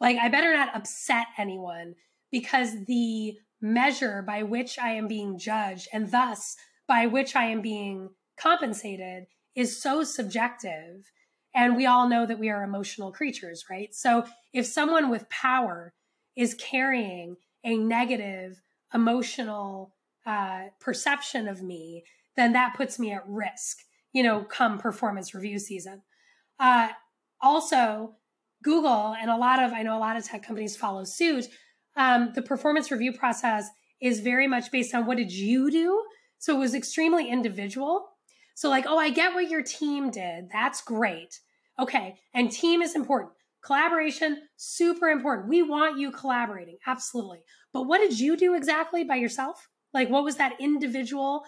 Like, 0.00 0.18
I 0.18 0.28
better 0.28 0.52
not 0.52 0.76
upset 0.76 1.28
anyone 1.38 1.94
because 2.30 2.84
the 2.84 3.38
measure 3.60 4.22
by 4.22 4.42
which 4.42 4.78
I 4.78 4.90
am 4.90 5.08
being 5.08 5.38
judged 5.38 5.88
and 5.92 6.12
thus 6.12 6.56
by 6.86 7.06
which 7.06 7.34
I 7.34 7.46
am 7.46 7.62
being 7.62 8.10
compensated 8.38 9.24
is 9.56 9.80
so 9.82 10.04
subjective 10.04 11.10
and 11.54 11.74
we 11.74 11.86
all 11.86 12.08
know 12.08 12.26
that 12.26 12.38
we 12.38 12.50
are 12.50 12.62
emotional 12.62 13.10
creatures, 13.10 13.64
right? 13.70 13.94
So 13.94 14.26
if 14.52 14.66
someone 14.66 15.08
with 15.08 15.28
power 15.30 15.94
is 16.36 16.54
carrying 16.54 17.36
a 17.64 17.78
negative 17.78 18.60
emotional 18.92 19.94
uh, 20.26 20.64
perception 20.78 21.48
of 21.48 21.62
me, 21.62 22.04
then 22.36 22.52
that 22.52 22.74
puts 22.76 22.98
me 22.98 23.12
at 23.12 23.26
risk, 23.26 23.78
you 24.18 24.24
know, 24.24 24.42
come 24.42 24.78
performance 24.78 25.32
review 25.32 25.60
season. 25.60 26.02
Uh, 26.58 26.88
also, 27.40 28.16
Google 28.64 29.14
and 29.20 29.30
a 29.30 29.36
lot 29.36 29.62
of, 29.62 29.72
I 29.72 29.82
know 29.82 29.96
a 29.96 30.00
lot 30.00 30.16
of 30.16 30.24
tech 30.24 30.42
companies 30.42 30.76
follow 30.76 31.04
suit. 31.04 31.46
Um, 31.96 32.32
the 32.34 32.42
performance 32.42 32.90
review 32.90 33.12
process 33.12 33.68
is 34.02 34.18
very 34.18 34.48
much 34.48 34.72
based 34.72 34.92
on 34.92 35.06
what 35.06 35.18
did 35.18 35.30
you 35.30 35.70
do? 35.70 36.02
So 36.38 36.56
it 36.56 36.58
was 36.58 36.74
extremely 36.74 37.30
individual. 37.30 38.08
So, 38.56 38.68
like, 38.68 38.86
oh, 38.88 38.98
I 38.98 39.10
get 39.10 39.34
what 39.34 39.48
your 39.48 39.62
team 39.62 40.10
did. 40.10 40.48
That's 40.52 40.80
great. 40.80 41.38
Okay. 41.78 42.16
And 42.34 42.50
team 42.50 42.82
is 42.82 42.96
important. 42.96 43.34
Collaboration, 43.64 44.42
super 44.56 45.10
important. 45.10 45.48
We 45.48 45.62
want 45.62 45.96
you 45.96 46.10
collaborating. 46.10 46.78
Absolutely. 46.88 47.38
But 47.72 47.84
what 47.84 47.98
did 47.98 48.18
you 48.18 48.36
do 48.36 48.56
exactly 48.56 49.04
by 49.04 49.14
yourself? 49.14 49.68
Like, 49.94 50.10
what 50.10 50.24
was 50.24 50.34
that 50.36 50.56
individual 50.58 51.44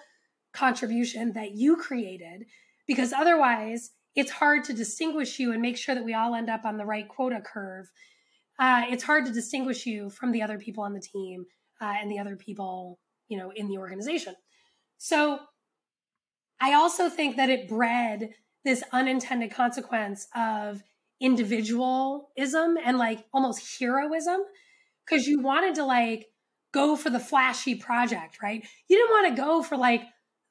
contribution 0.52 1.32
that 1.32 1.52
you 1.52 1.76
created? 1.76 2.46
Because 2.86 3.12
otherwise, 3.12 3.90
it's 4.16 4.30
hard 4.30 4.64
to 4.64 4.72
distinguish 4.72 5.38
you 5.38 5.52
and 5.52 5.62
make 5.62 5.76
sure 5.76 5.94
that 5.94 6.04
we 6.04 6.14
all 6.14 6.34
end 6.34 6.50
up 6.50 6.64
on 6.64 6.76
the 6.76 6.84
right 6.84 7.08
quota 7.08 7.40
curve. 7.40 7.90
Uh, 8.58 8.84
it's 8.88 9.04
hard 9.04 9.24
to 9.26 9.32
distinguish 9.32 9.86
you 9.86 10.10
from 10.10 10.32
the 10.32 10.42
other 10.42 10.58
people 10.58 10.84
on 10.84 10.92
the 10.92 11.00
team 11.00 11.46
uh, 11.80 11.94
and 12.00 12.10
the 12.10 12.18
other 12.18 12.36
people, 12.36 12.98
you 13.28 13.38
know, 13.38 13.52
in 13.54 13.68
the 13.68 13.78
organization. 13.78 14.34
So 14.98 15.38
I 16.60 16.74
also 16.74 17.08
think 17.08 17.36
that 17.36 17.48
it 17.48 17.68
bred 17.68 18.30
this 18.64 18.82
unintended 18.92 19.52
consequence 19.52 20.28
of 20.34 20.82
individualism 21.20 22.76
and 22.84 22.98
like 22.98 23.24
almost 23.32 23.78
heroism 23.78 24.40
because 25.04 25.26
you 25.26 25.40
wanted 25.40 25.74
to 25.76 25.84
like 25.84 26.26
go 26.72 26.96
for 26.96 27.10
the 27.10 27.18
flashy 27.18 27.74
project, 27.74 28.38
right? 28.42 28.64
You 28.88 28.96
didn't 28.96 29.10
want 29.10 29.36
to 29.36 29.42
go 29.42 29.62
for 29.62 29.76
like 29.76 30.02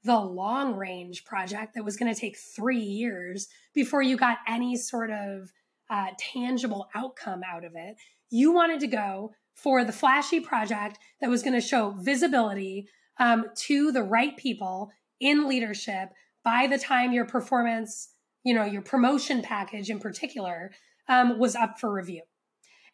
the 0.04 0.20
long 0.20 0.76
range 0.76 1.26
project 1.26 1.74
that 1.76 1.84
was 1.84 1.98
going 1.98 2.14
to 2.14 2.20
take 2.20 2.38
three 2.38 2.80
years 2.80 3.48
before 3.74 4.02
you 4.02 4.16
got 4.16 4.38
any 4.48 4.76
sort 4.78 5.12
of 5.12 5.52
uh, 5.90 6.08
tangible 6.18 6.88
outcome 6.96 7.42
out 7.46 7.66
of 7.66 7.74
it. 7.76 7.98
You 8.30 8.54
wanted 8.54 8.80
to 8.82 8.88
go 8.88 9.34
for 9.56 9.84
the 9.84 9.92
flashy 9.92 10.40
project 10.40 11.00
that 11.20 11.30
was 11.30 11.44
going 11.44 11.54
to 11.54 11.62
show 11.62 11.96
visibility 12.00 12.88
um, 13.20 13.46
to 13.56 13.92
the 13.92 14.04
right 14.04 14.38
people 14.38 14.92
in 15.20 15.50
leadership 15.50 16.10
by 16.44 16.68
the 16.68 16.78
time 16.78 17.12
your 17.12 17.26
performance, 17.26 18.10
you 18.44 18.54
know, 18.54 18.64
your 18.64 18.82
promotion 18.82 19.42
package 19.42 19.90
in 19.90 20.00
particular 20.00 20.72
um, 21.10 21.38
was 21.38 21.56
up 21.56 21.80
for 21.80 21.92
review. 21.92 22.22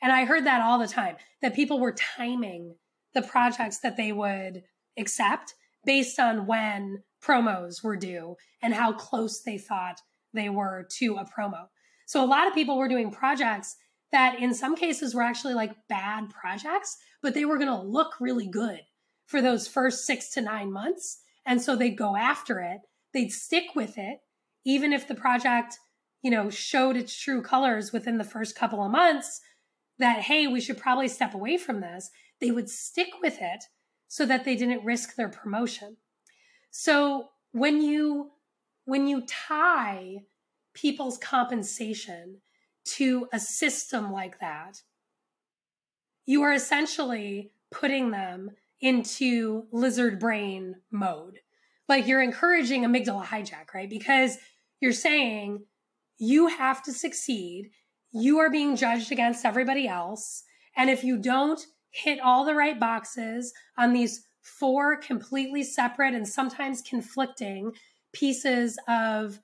And 0.01 0.11
I 0.11 0.25
heard 0.25 0.45
that 0.45 0.61
all 0.61 0.79
the 0.79 0.87
time 0.87 1.17
that 1.41 1.55
people 1.55 1.79
were 1.79 1.93
timing 1.93 2.75
the 3.13 3.21
projects 3.21 3.79
that 3.79 3.97
they 3.97 4.11
would 4.11 4.63
accept 4.97 5.53
based 5.85 6.19
on 6.19 6.47
when 6.47 7.03
promos 7.23 7.83
were 7.83 7.95
due 7.95 8.35
and 8.61 8.73
how 8.73 8.93
close 8.93 9.41
they 9.41 9.57
thought 9.57 10.01
they 10.33 10.49
were 10.49 10.87
to 10.97 11.15
a 11.15 11.25
promo. 11.25 11.67
So 12.05 12.23
a 12.23 12.27
lot 12.27 12.47
of 12.47 12.53
people 12.53 12.77
were 12.77 12.87
doing 12.87 13.11
projects 13.11 13.75
that 14.11 14.39
in 14.39 14.53
some 14.53 14.75
cases 14.75 15.15
were 15.15 15.21
actually 15.21 15.53
like 15.53 15.75
bad 15.89 16.29
projects, 16.29 16.97
but 17.21 17.33
they 17.33 17.45
were 17.45 17.57
going 17.57 17.69
to 17.69 17.81
look 17.81 18.13
really 18.19 18.47
good 18.47 18.81
for 19.25 19.41
those 19.41 19.67
first 19.67 20.05
six 20.05 20.29
to 20.31 20.41
nine 20.41 20.71
months. 20.71 21.21
And 21.45 21.61
so 21.61 21.75
they'd 21.75 21.97
go 21.97 22.15
after 22.15 22.59
it, 22.59 22.81
they'd 23.13 23.31
stick 23.31 23.75
with 23.75 23.97
it, 23.97 24.19
even 24.65 24.93
if 24.93 25.07
the 25.07 25.15
project, 25.15 25.77
you 26.21 26.31
know, 26.31 26.49
showed 26.49 26.95
its 26.95 27.15
true 27.15 27.41
colors 27.41 27.91
within 27.91 28.17
the 28.17 28.23
first 28.23 28.55
couple 28.55 28.83
of 28.83 28.91
months 28.91 29.41
that, 29.99 30.21
hey, 30.21 30.47
we 30.47 30.61
should 30.61 30.77
probably 30.77 31.07
step 31.07 31.33
away 31.33 31.57
from 31.57 31.81
this. 31.81 32.09
They 32.41 32.51
would 32.51 32.69
stick 32.69 33.09
with 33.21 33.37
it 33.41 33.63
so 34.07 34.25
that 34.25 34.45
they 34.45 34.55
didn't 34.55 34.85
risk 34.85 35.15
their 35.15 35.29
promotion. 35.29 35.97
So 36.71 37.29
when 37.51 37.81
you 37.81 38.31
when 38.85 39.07
you 39.07 39.25
tie 39.25 40.17
people's 40.73 41.17
compensation 41.17 42.41
to 42.83 43.27
a 43.33 43.39
system 43.39 44.11
like 44.11 44.39
that, 44.39 44.81
you 46.25 46.43
are 46.43 46.53
essentially 46.53 47.51
putting 47.71 48.11
them 48.11 48.51
into 48.79 49.65
lizard 49.71 50.19
brain 50.19 50.75
mode. 50.91 51.39
Like 51.87 52.07
you're 52.07 52.21
encouraging 52.21 52.83
amygdala 52.83 53.25
hijack, 53.25 53.73
right? 53.73 53.89
Because 53.89 54.37
you're 54.79 54.91
saying 54.91 55.65
you 56.17 56.47
have 56.47 56.83
to 56.83 56.93
succeed. 56.93 57.71
You 58.11 58.39
are 58.39 58.49
being 58.49 58.75
judged 58.75 59.11
against 59.11 59.45
everybody 59.45 59.87
else. 59.87 60.43
And 60.75 60.89
if 60.89 61.03
you 61.03 61.17
don't 61.17 61.65
hit 61.95 62.19
all 62.19 62.45
the 62.45 62.55
right 62.55 62.79
boxes 62.79 63.53
on 63.77 63.93
these 63.93 64.25
four 64.41 64.97
completely 64.97 65.63
separate 65.63 66.13
and 66.13 66.27
sometimes 66.27 66.81
conflicting 66.81 67.71
pieces 68.13 68.77
of 68.87 69.39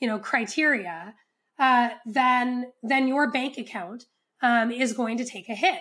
you 0.00 0.08
know 0.08 0.18
criteria 0.18 1.14
uh, 1.58 1.90
then 2.04 2.72
then 2.82 3.08
your 3.08 3.30
bank 3.30 3.58
account 3.58 4.04
um, 4.42 4.70
is 4.70 4.92
going 4.92 5.16
to 5.16 5.24
take 5.24 5.48
a 5.48 5.54
hit. 5.54 5.80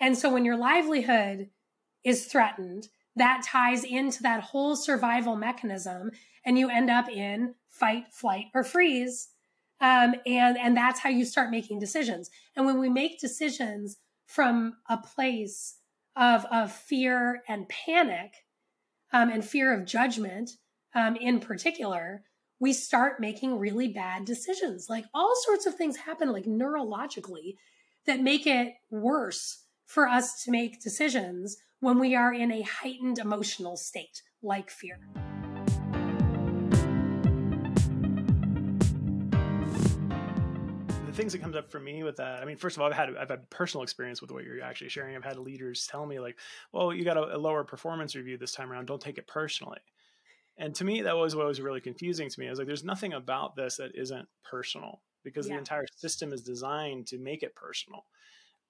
And 0.00 0.18
so 0.18 0.32
when 0.32 0.44
your 0.44 0.56
livelihood 0.56 1.48
is 2.04 2.26
threatened 2.26 2.88
that 3.14 3.44
ties 3.46 3.84
into 3.84 4.22
that 4.22 4.42
whole 4.42 4.74
survival 4.74 5.36
mechanism 5.36 6.10
and 6.46 6.58
you 6.58 6.70
end 6.70 6.90
up 6.90 7.08
in 7.08 7.54
fight 7.68 8.04
flight 8.10 8.46
or 8.54 8.64
freeze 8.64 9.28
um, 9.80 10.14
and 10.26 10.56
and 10.58 10.76
that's 10.76 11.00
how 11.00 11.10
you 11.10 11.24
start 11.24 11.50
making 11.50 11.78
decisions. 11.78 12.30
And 12.56 12.66
when 12.66 12.78
we 12.78 12.88
make 12.88 13.20
decisions 13.20 13.98
from 14.34 14.74
a 14.88 14.96
place 14.96 15.76
of, 16.16 16.44
of 16.46 16.72
fear 16.72 17.42
and 17.48 17.68
panic 17.68 18.32
um, 19.12 19.28
and 19.28 19.44
fear 19.44 19.78
of 19.78 19.86
judgment 19.86 20.50
um, 20.94 21.16
in 21.16 21.40
particular, 21.40 22.22
we 22.60 22.72
start 22.72 23.20
making 23.20 23.58
really 23.58 23.88
bad 23.88 24.24
decisions. 24.24 24.86
Like 24.88 25.04
all 25.14 25.34
sorts 25.44 25.66
of 25.66 25.74
things 25.74 25.96
happen, 25.96 26.32
like 26.32 26.44
neurologically, 26.44 27.56
that 28.06 28.20
make 28.20 28.46
it 28.46 28.74
worse 28.90 29.64
for 29.86 30.08
us 30.08 30.44
to 30.44 30.50
make 30.50 30.82
decisions 30.82 31.56
when 31.80 31.98
we 31.98 32.14
are 32.14 32.32
in 32.32 32.52
a 32.52 32.62
heightened 32.62 33.18
emotional 33.18 33.76
state, 33.76 34.22
like 34.42 34.70
fear. 34.70 34.98
The 41.12 41.16
things 41.16 41.32
that 41.32 41.42
comes 41.42 41.56
up 41.56 41.70
for 41.70 41.78
me 41.78 42.02
with 42.02 42.16
that, 42.16 42.42
I 42.42 42.46
mean, 42.46 42.56
first 42.56 42.76
of 42.76 42.82
all, 42.82 42.88
I've 42.88 42.96
had 42.96 43.14
I've 43.16 43.28
had 43.28 43.48
personal 43.50 43.82
experience 43.82 44.22
with 44.22 44.30
what 44.30 44.44
you're 44.44 44.62
actually 44.62 44.88
sharing. 44.88 45.14
I've 45.14 45.24
had 45.24 45.38
leaders 45.38 45.86
tell 45.86 46.06
me 46.06 46.18
like, 46.18 46.38
"Well, 46.72 46.92
you 46.92 47.04
got 47.04 47.18
a, 47.18 47.36
a 47.36 47.38
lower 47.38 47.64
performance 47.64 48.14
review 48.14 48.38
this 48.38 48.52
time 48.52 48.72
around. 48.72 48.86
Don't 48.86 49.00
take 49.00 49.18
it 49.18 49.26
personally." 49.26 49.80
And 50.56 50.74
to 50.76 50.84
me, 50.84 51.02
that 51.02 51.16
was 51.16 51.36
what 51.36 51.46
was 51.46 51.60
really 51.60 51.80
confusing 51.80 52.28
to 52.28 52.40
me. 52.40 52.46
I 52.46 52.50
was 52.50 52.58
like, 52.58 52.66
"There's 52.66 52.84
nothing 52.84 53.12
about 53.12 53.56
this 53.56 53.76
that 53.76 53.94
isn't 53.94 54.26
personal 54.42 55.02
because 55.22 55.46
yeah. 55.46 55.54
the 55.54 55.58
entire 55.58 55.86
system 55.96 56.32
is 56.32 56.42
designed 56.42 57.08
to 57.08 57.18
make 57.18 57.42
it 57.42 57.54
personal." 57.54 58.06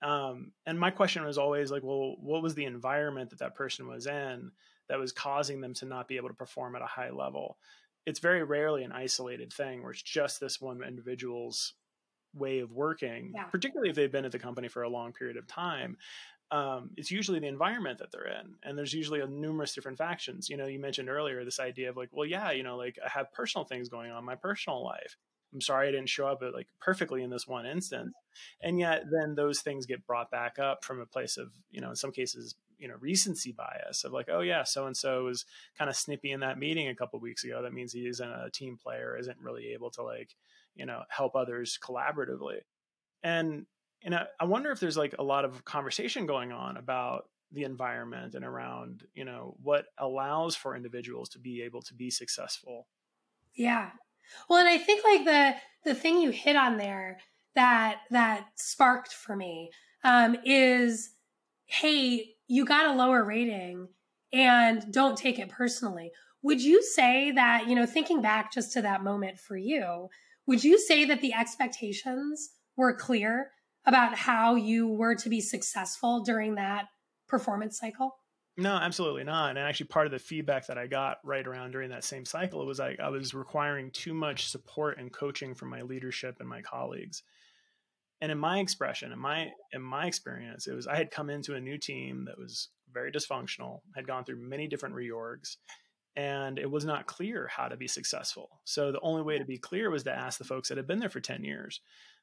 Um, 0.03 0.51
and 0.67 0.81
my 0.81 0.91
question 0.91 1.25
was 1.25 1.39
always 1.39 1.71
like, 1.71 1.85
"Well, 1.85 2.17
what 2.19 2.43
was 2.43 2.57
the 2.57 2.65
environment 2.65 3.31
that 3.31 3.39
that 3.39 3.55
person 3.55 3.87
was 3.87 4.07
in 4.07 4.51
that 4.89 4.99
was 4.99 5.13
causing 5.13 5.61
them 5.61 5.75
to 5.75 5.87
not 5.87 6.09
be 6.09 6.17
able 6.17 6.29
to 6.29 6.35
perform 6.35 6.75
at 6.75 6.83
a 6.83 6.87
high 6.87 7.11
level?" 7.11 7.59
It's 8.05 8.19
very 8.19 8.43
rarely 8.43 8.83
an 8.83 8.91
isolated 8.91 9.53
thing 9.53 9.81
where 9.81 9.93
it's 9.93 10.03
just 10.03 10.41
this 10.41 10.61
one 10.61 10.83
individual's 10.83 11.75
way 12.35 12.61
of 12.61 12.73
working, 12.73 13.33
yeah. 13.35 13.45
particularly 13.45 13.91
if 13.91 13.97
they've 13.97 14.13
been 14.13 14.25
at 14.25 14.33
the 14.33 14.39
company 14.39 14.69
for 14.69 14.83
a 14.83 14.89
long 14.89 15.13
period 15.13 15.37
of 15.37 15.47
time. 15.47 15.97
Um, 16.51 16.91
it's 16.99 17.11
usually 17.11 17.39
the 17.39 17.47
environment 17.47 17.99
that 17.99 18.13
they're 18.13 18.27
in, 18.27 18.57
and 18.63 18.77
there's 18.77 18.93
usually 18.93 19.21
a 19.21 19.27
numerous 19.27 19.75
different 19.75 19.97
factions. 19.97 20.51
You 20.51 20.59
know, 20.59 20.67
you 20.67 20.79
mentioned 20.79 21.09
earlier 21.09 21.45
this 21.45 21.61
idea 21.61 21.89
of 21.89 21.97
like, 21.97 22.11
well, 22.13 22.27
yeah, 22.27 22.51
you 22.51 22.63
know, 22.63 22.77
like 22.77 22.99
I 23.05 23.09
have 23.09 23.33
personal 23.33 23.65
things 23.65 23.89
going 23.89 24.11
on 24.11 24.19
in 24.19 24.25
my 24.25 24.35
personal 24.35 24.85
life. 24.85 25.17
I'm 25.55 25.63
sorry 25.63 25.89
I 25.89 25.93
didn't 25.93 26.09
show 26.09 26.27
up 26.27 26.43
at, 26.43 26.55
like 26.55 26.67
perfectly 26.81 27.23
in 27.23 27.31
this 27.31 27.47
one 27.47 27.67
instance, 27.67 28.13
and 28.63 28.79
yet 28.79 29.05
then 29.11 29.35
those 29.35 29.61
things 29.61 29.87
get 29.87 30.07
brought 30.07 30.31
back 30.31 30.59
up 30.59 30.85
from 30.85 31.01
a 31.01 31.07
place 31.07 31.39
of, 31.39 31.49
you 31.71 31.81
know, 31.81 31.91
in 31.91 31.97
some 31.97 32.13
cases, 32.13 32.55
you 32.79 32.89
know, 32.89 32.97
recency 33.01 33.53
bias 33.53 34.05
of 34.05 34.13
like, 34.13 34.29
oh 34.31 34.41
yeah, 34.41 34.65
so 34.65 34.87
and 34.87 34.97
so 34.97 35.25
was 35.25 35.47
kind 35.79 35.89
of 35.89 35.97
snippy 35.97 36.33
in 36.33 36.41
that 36.41 36.59
meeting 36.59 36.89
a 36.89 36.95
couple 36.95 37.19
weeks 37.21 37.45
ago. 37.45 37.63
That 37.63 37.73
means 37.73 37.93
he 37.93 38.07
isn't 38.07 38.29
a 38.31 38.51
team 38.51 38.77
player, 38.77 39.17
isn't 39.19 39.39
really 39.41 39.73
able 39.73 39.91
to 39.93 40.03
like 40.03 40.35
you 40.75 40.87
know 40.87 41.03
help 41.09 41.37
others 41.37 41.79
collaboratively. 41.83 42.59
And 43.23 43.67
you 44.03 44.11
know 44.11 44.25
i 44.41 44.45
wonder 44.45 44.71
if 44.71 44.81
there's 44.81 44.97
like 44.97 45.15
a 45.19 45.23
lot 45.23 45.45
of 45.45 45.65
conversation 45.65 46.27
going 46.27 46.53
on 46.53 46.77
about 46.77 47.27
the 47.53 47.65
environment 47.65 48.35
and 48.35 48.45
around 48.45 49.05
you 49.15 49.25
know 49.25 49.55
what 49.63 49.87
allows 49.99 50.57
for 50.57 50.75
individuals 50.75 51.29
to 51.31 51.39
be 51.39 51.63
able 51.63 51.83
to 51.83 51.95
be 51.95 52.11
successful. 52.11 52.87
Yeah. 53.55 53.91
Well 54.49 54.61
and 54.61 54.69
i 54.69 54.79
think 54.79 55.05
like 55.05 55.25
the 55.25 55.55
the 55.85 55.95
thing 55.95 56.21
you 56.21 56.31
hit 56.31 56.57
on 56.57 56.79
there 56.79 57.19
that 57.55 58.01
that 58.11 58.47
sparked 58.55 59.13
for 59.13 59.37
me 59.37 59.71
um, 60.05 60.37
is 60.45 61.11
hey 61.67 62.35
you 62.49 62.65
got 62.65 62.87
a 62.87 62.97
lower 62.97 63.25
rating 63.25 63.89
and 64.33 64.91
don't 64.91 65.17
take 65.17 65.39
it 65.39 65.49
personally. 65.49 66.11
Would 66.43 66.63
you 66.63 66.83
say 66.83 67.31
that 67.33 67.69
you 67.69 67.75
know 67.75 67.87
thinking 67.87 68.23
back 68.23 68.53
just 68.53 68.73
to 68.73 68.83
that 68.83 69.05
moment 69.05 69.39
for 69.39 69.57
you 69.57 70.09
would 70.47 70.65
you 70.65 70.79
say 70.79 71.05
that 71.05 71.21
the 71.21 71.35
expectations 71.35 72.51
were 72.77 72.95
clear 72.95 73.51
about 73.87 74.17
how 74.17 74.55
you 74.55 74.89
were 74.89 75.15
to 75.17 75.29
be 75.29 75.41
successful 75.41 76.23
during 76.23 76.55
that 76.55 76.87
performance 77.29 77.79
cycle? 77.79 78.17
No, 78.59 78.75
absolutely 78.75 79.25
not. 79.25 79.51
And 79.51 79.59
actually, 79.59 79.87
part 79.87 80.07
of 80.07 80.13
the 80.13 80.19
feedback 80.19 80.67
that 80.67 80.77
I 80.77 80.87
got 80.87 81.19
right 81.25 81.47
around 81.47 81.71
during 81.71 81.91
that 81.91 82.05
same 82.05 82.27
cycle 82.27 82.67
was 82.67 82.79
like 82.79 83.01
I 83.01 83.09
was 83.09 83.33
requiring 83.33 83.91
too 83.91 84.13
much 84.13 84.49
support 84.49 84.99
and 84.99 85.13
coaching 85.13 85.55
from 85.55 85.71
my 85.71 85.83
leadership 85.83 86.37
and 86.39 86.49
my 86.49 86.61
colleagues. 86.61 87.23
And 88.21 88.31
in 88.31 88.39
my 88.39 88.61
expression, 88.61 89.11
in 89.11 89.19
my 89.19 89.49
in 89.73 89.81
my 89.81 90.07
experience, 90.07 90.67
it 90.67 90.75
was 90.75 90.87
I 90.87 90.97
had 90.97 91.11
come 91.11 91.31
into 91.31 91.55
a 91.55 91.61
new 91.61 91.79
team 91.79 92.27
that 92.27 92.39
was 92.39 92.69
very 92.93 93.11
dysfunctional, 93.11 93.81
had 93.97 94.07
gone 94.07 94.25
through 94.25 94.47
many 94.47 94.69
different 94.69 94.95
reorgs, 94.95 95.57
and 96.17 96.59
it 96.59 96.71
was 96.71 96.85
not 96.85 97.07
clear 97.07 97.49
how 97.49 97.69
to 97.69 97.77
be 97.77 97.89
successful. 97.89 98.61
So 98.65 98.93
the 98.93 99.01
only 99.01 99.23
way 99.23 99.39
to 99.39 99.45
be 99.45 99.59
clear 99.59 99.91
was 99.91 100.03
to 100.05 100.13
ask 100.13 100.39
the 100.39 100.45
folks 100.45 100.69
that 100.69 100.77
had 100.77 100.87
been 100.87 100.99
there 100.99 101.09
for 101.09 101.21
10 101.21 101.43
years. 101.45 101.81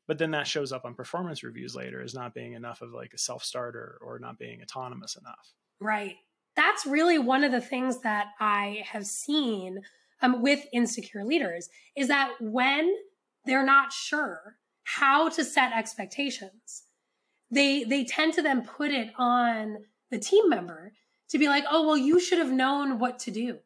But 0.08 0.18
then 0.18 0.32
that 0.32 0.48
shows 0.48 0.72
up 0.72 0.86
on 0.86 0.96
performance 0.96 1.44
reviews 1.44 1.76
later 1.76 2.02
as 2.02 2.14
not 2.14 2.34
being 2.34 2.54
enough 2.54 2.82
of 2.82 2.92
like 2.92 3.14
a 3.14 3.18
self 3.18 3.44
starter 3.44 4.00
or 4.02 4.20
not 4.20 4.40
being 4.40 4.62
autonomous 4.62 5.16
enough. 5.16 5.54
Right. 5.80 6.16
That's 6.56 6.86
really 6.86 7.20
one 7.20 7.44
of 7.44 7.52
the 7.52 7.62
things 7.62 8.02
that 8.02 8.30
I 8.40 8.84
have 8.86 9.06
seen 9.06 9.82
um, 10.22 10.42
with 10.42 10.66
insecure 10.74 11.24
leaders 11.24 11.70
is 11.96 12.08
that 12.08 12.34
when 12.40 12.94
they're 13.46 13.66
not 13.66 13.94
sure 13.94 14.56
how 14.84 15.30
to 15.30 15.46
set 15.46 15.74
expectations, 15.74 16.84
they 17.52 17.84
they 17.84 18.04
tend 18.04 18.34
to 18.34 18.42
then 18.42 18.66
put 18.66 18.92
it 18.92 19.12
on 19.18 19.78
the 20.12 20.20
team 20.20 20.50
member 20.50 20.94
to 21.30 21.38
be 21.38 21.48
like, 21.48 21.64
oh 21.70 21.86
well, 21.86 21.98
you 21.98 22.20
should 22.20 22.40
have 22.40 22.52
known 22.52 23.00
what 23.00 23.20
to 23.20 23.32
do 23.32 23.60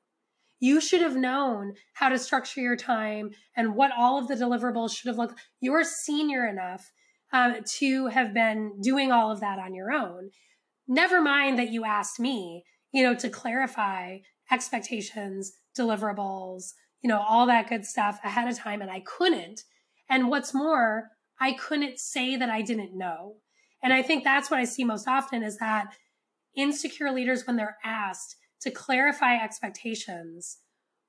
you 0.64 0.80
should 0.80 1.01
have 1.01 1.18
known 1.18 1.74
how 1.91 2.07
to 2.07 2.18
structure 2.18 2.61
your 2.61 2.78
time 2.78 3.32
and 3.53 3.76
what 3.76 3.91
all 3.97 4.18
of 4.18 4.30
the 4.30 4.34
deliverables 4.34 4.95
should 4.95 5.09
have 5.09 5.18
looked. 5.18 5.38
You're 5.59 5.84
senior 5.84 6.47
enough 6.47 6.89
um, 7.34 7.57
to 7.80 8.07
have 8.07 8.34
been 8.34 8.80
doing 8.82 9.11
all 9.11 9.30
of 9.30 9.41
that 9.41 9.59
on 9.59 9.76
your 9.76 9.91
own. 9.91 10.30
Never 10.88 11.22
mind 11.22 11.59
that 11.59 11.74
you 11.74 11.84
asked 11.84 12.18
me, 12.18 12.64
you 12.93 13.03
know, 13.03 13.14
to 13.14 13.30
clarify 13.30 14.20
expectations, 14.49 15.51
deliverables, 15.78 16.72
you 17.01 17.09
know, 17.09 17.20
all 17.20 17.45
that 17.47 17.68
good 17.68 17.86
stuff 17.86 18.22
ahead 18.24 18.47
of 18.47 18.57
time. 18.57 18.82
And 18.82 18.89
I 18.89 19.01
couldn't. 19.01 19.64
And 20.09 20.30
what's 20.30 20.53
more, 20.53 21.09
I 21.41 21.51
couldn't 21.51 21.99
say 21.99 22.38
that 22.38 22.49
I 22.49 22.61
didn't 22.61 22.97
know. 22.97 23.36
And 23.84 23.91
I 23.91 24.01
think 24.01 24.24
that's 24.24 24.49
what 24.49 24.61
I 24.61 24.64
see 24.64 24.86
most 24.86 25.09
often 25.09 25.43
is 25.43 25.57
that 25.57 25.93
insecure 26.55 27.11
leaders, 27.11 27.45
when 27.45 27.57
they're 27.57 27.76
asked 27.84 28.38
to 28.64 28.72
clarify 28.72 29.36
expectations, 29.36 30.57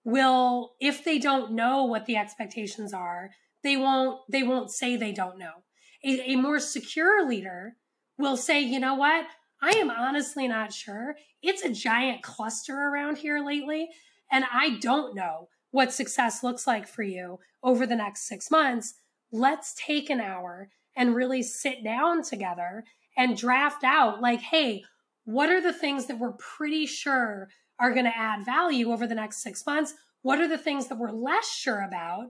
will, 0.05 0.75
if 0.81 1.05
they 1.05 1.19
don't 1.19 1.53
know 1.53 1.85
what 1.85 2.07
the 2.07 2.17
expectations 2.17 2.93
are, 2.93 3.31
they 3.63 3.77
won't, 3.77 4.21
they 4.31 4.43
won't 4.43 4.71
say 4.71 4.97
they 4.97 5.13
don't 5.13 5.39
know. 5.39 5.65
A, 6.05 6.33
a 6.33 6.37
more 6.37 6.61
secure 6.61 7.27
leader 7.27 7.77
will 8.19 8.37
say, 8.37 8.61
you 8.61 8.79
know 8.79 8.95
what? 8.95 9.27
I 9.63 9.71
am 9.71 9.91
honestly 9.91 10.47
not 10.47 10.73
sure. 10.73 11.17
It's 11.43 11.63
a 11.63 11.73
giant 11.73 12.23
cluster 12.23 12.75
around 12.75 13.19
here 13.19 13.45
lately, 13.45 13.89
and 14.31 14.45
I 14.53 14.79
don't 14.81 15.15
know 15.15 15.49
what 15.71 15.93
success 15.93 16.43
looks 16.43 16.67
like 16.67 16.87
for 16.87 17.03
you 17.03 17.39
over 17.63 17.87
the 17.87 17.97
next 17.97 18.29
six 18.29 18.51
months. 18.51 18.95
Let's 19.33 19.75
take 19.75 20.11
an 20.11 20.21
hour 20.21 20.69
and 20.97 21.15
really 21.15 21.43
sit 21.43 21.83
down 21.83 22.23
together 22.23 22.85
and 23.17 23.37
draft 23.37 23.85
out 23.85 24.21
like, 24.21 24.41
hey, 24.41 24.85
what 25.25 25.51
are 25.51 25.61
the 25.61 25.73
things 25.73 26.07
that 26.07 26.19
we're 26.19 26.33
pretty 26.33 26.87
sure 26.87 27.49
are 27.79 27.93
going 27.93 28.05
to 28.05 28.17
add 28.17 28.45
value 28.45 28.93
over 28.93 29.07
the 29.07 29.15
next 29.15 29.43
six 29.43 29.65
months? 29.67 29.95
What 30.23 30.41
are 30.41 30.49
the 30.49 30.59
things 30.59 30.89
that 30.89 30.99
we're 30.99 31.11
less 31.11 31.51
sure 31.51 31.83
about 31.83 32.27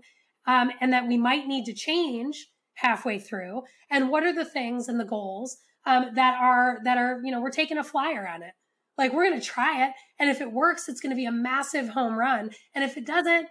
um, 0.46 0.70
and 0.80 0.92
that 0.92 1.06
we 1.06 1.16
might 1.16 1.46
need 1.46 1.64
to 1.66 1.74
change 1.74 2.48
halfway 2.74 3.18
through? 3.18 3.62
And 3.90 4.10
what 4.10 4.24
are 4.24 4.34
the 4.34 4.44
things 4.44 4.88
and 4.88 4.98
the 4.98 5.04
goals 5.04 5.56
um, 5.86 6.10
that 6.14 6.40
are 6.40 6.80
that 6.84 6.96
are 6.96 7.20
you 7.22 7.30
know 7.30 7.40
we're 7.40 7.50
taking 7.50 7.78
a 7.78 7.84
flyer 7.84 8.26
on 8.26 8.42
it? 8.42 8.52
Like 8.96 9.12
we're 9.12 9.28
going 9.28 9.40
to 9.40 9.46
try 9.46 9.86
it, 9.86 9.92
and 10.18 10.30
if 10.30 10.40
it 10.40 10.52
works, 10.52 10.88
it's 10.88 11.00
going 11.00 11.10
to 11.10 11.16
be 11.16 11.26
a 11.26 11.32
massive 11.32 11.88
home 11.88 12.14
run. 12.14 12.50
And 12.74 12.84
if 12.84 12.96
it 12.96 13.06
doesn't, 13.06 13.48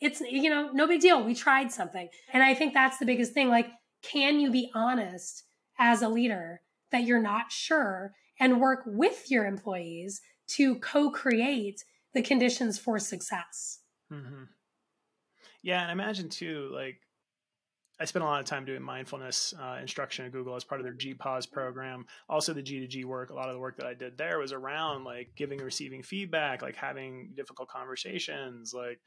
it's 0.00 0.20
you 0.20 0.50
know 0.50 0.70
no 0.72 0.86
big 0.86 1.00
deal. 1.00 1.22
We 1.22 1.34
tried 1.34 1.72
something, 1.72 2.08
and 2.32 2.42
I 2.42 2.54
think 2.54 2.74
that's 2.74 2.98
the 2.98 3.06
biggest 3.06 3.32
thing. 3.32 3.48
Like, 3.48 3.68
can 4.02 4.40
you 4.40 4.50
be 4.50 4.70
honest 4.74 5.44
as 5.78 6.02
a 6.02 6.08
leader 6.08 6.62
that 6.90 7.04
you're 7.04 7.22
not 7.22 7.52
sure 7.52 8.12
and 8.40 8.60
work 8.60 8.82
with 8.86 9.30
your 9.30 9.46
employees 9.46 10.20
to 10.48 10.76
co-create 10.76 11.84
the 12.14 12.22
conditions 12.22 12.78
for 12.78 12.98
success. 12.98 13.80
Mm-hmm. 14.12 14.44
Yeah, 15.62 15.82
and 15.82 15.90
I 15.90 15.92
imagine 15.92 16.28
too, 16.28 16.70
like 16.72 17.00
I 18.00 18.04
spent 18.04 18.22
a 18.22 18.26
lot 18.26 18.40
of 18.40 18.46
time 18.46 18.64
doing 18.64 18.80
mindfulness 18.80 19.52
uh, 19.60 19.78
instruction 19.80 20.24
at 20.24 20.32
Google 20.32 20.54
as 20.54 20.62
part 20.62 20.80
of 20.80 20.84
their 20.84 20.94
G 20.94 21.14
Pause 21.14 21.46
program. 21.46 22.06
Also, 22.28 22.52
the 22.52 22.62
G 22.62 22.78
to 22.80 22.86
G 22.86 23.04
work. 23.04 23.30
A 23.30 23.34
lot 23.34 23.48
of 23.48 23.54
the 23.54 23.60
work 23.60 23.76
that 23.76 23.86
I 23.86 23.94
did 23.94 24.16
there 24.16 24.38
was 24.38 24.52
around 24.52 25.04
like 25.04 25.30
giving, 25.36 25.58
receiving 25.58 26.02
feedback, 26.02 26.62
like 26.62 26.76
having 26.76 27.32
difficult 27.34 27.68
conversations, 27.68 28.72
like 28.72 29.00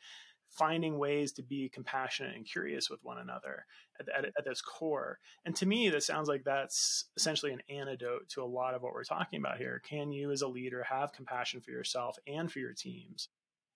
finding 0.52 0.98
ways 0.98 1.32
to 1.32 1.42
be 1.42 1.70
compassionate 1.70 2.36
and 2.36 2.46
curious 2.46 2.90
with 2.90 3.00
one 3.04 3.18
another 3.18 3.66
at, 4.00 4.08
at, 4.10 4.26
at 4.26 4.46
this 4.46 4.62
core. 4.62 5.18
And 5.46 5.56
to 5.56 5.66
me, 5.66 5.90
this 5.90 6.06
sounds 6.06 6.28
like 6.28 6.44
that's 6.44 7.06
essentially 7.16 7.54
an 7.54 7.62
antidote 7.70 8.30
to 8.30 8.44
a 8.44 8.46
lot 8.46 8.74
of 8.74 8.82
what 8.82 8.94
we're 8.94 9.04
talking 9.04 9.40
about 9.40 9.58
here. 9.58 9.82
Can 9.88 10.12
you, 10.12 10.32
as 10.32 10.42
a 10.42 10.48
leader, 10.48 10.84
have 10.84 11.14
compassion 11.14 11.62
for 11.62 11.72
yourself 11.72 12.18
and 12.28 12.52
for 12.52 12.60
your 12.60 12.74
teams? 12.74 13.30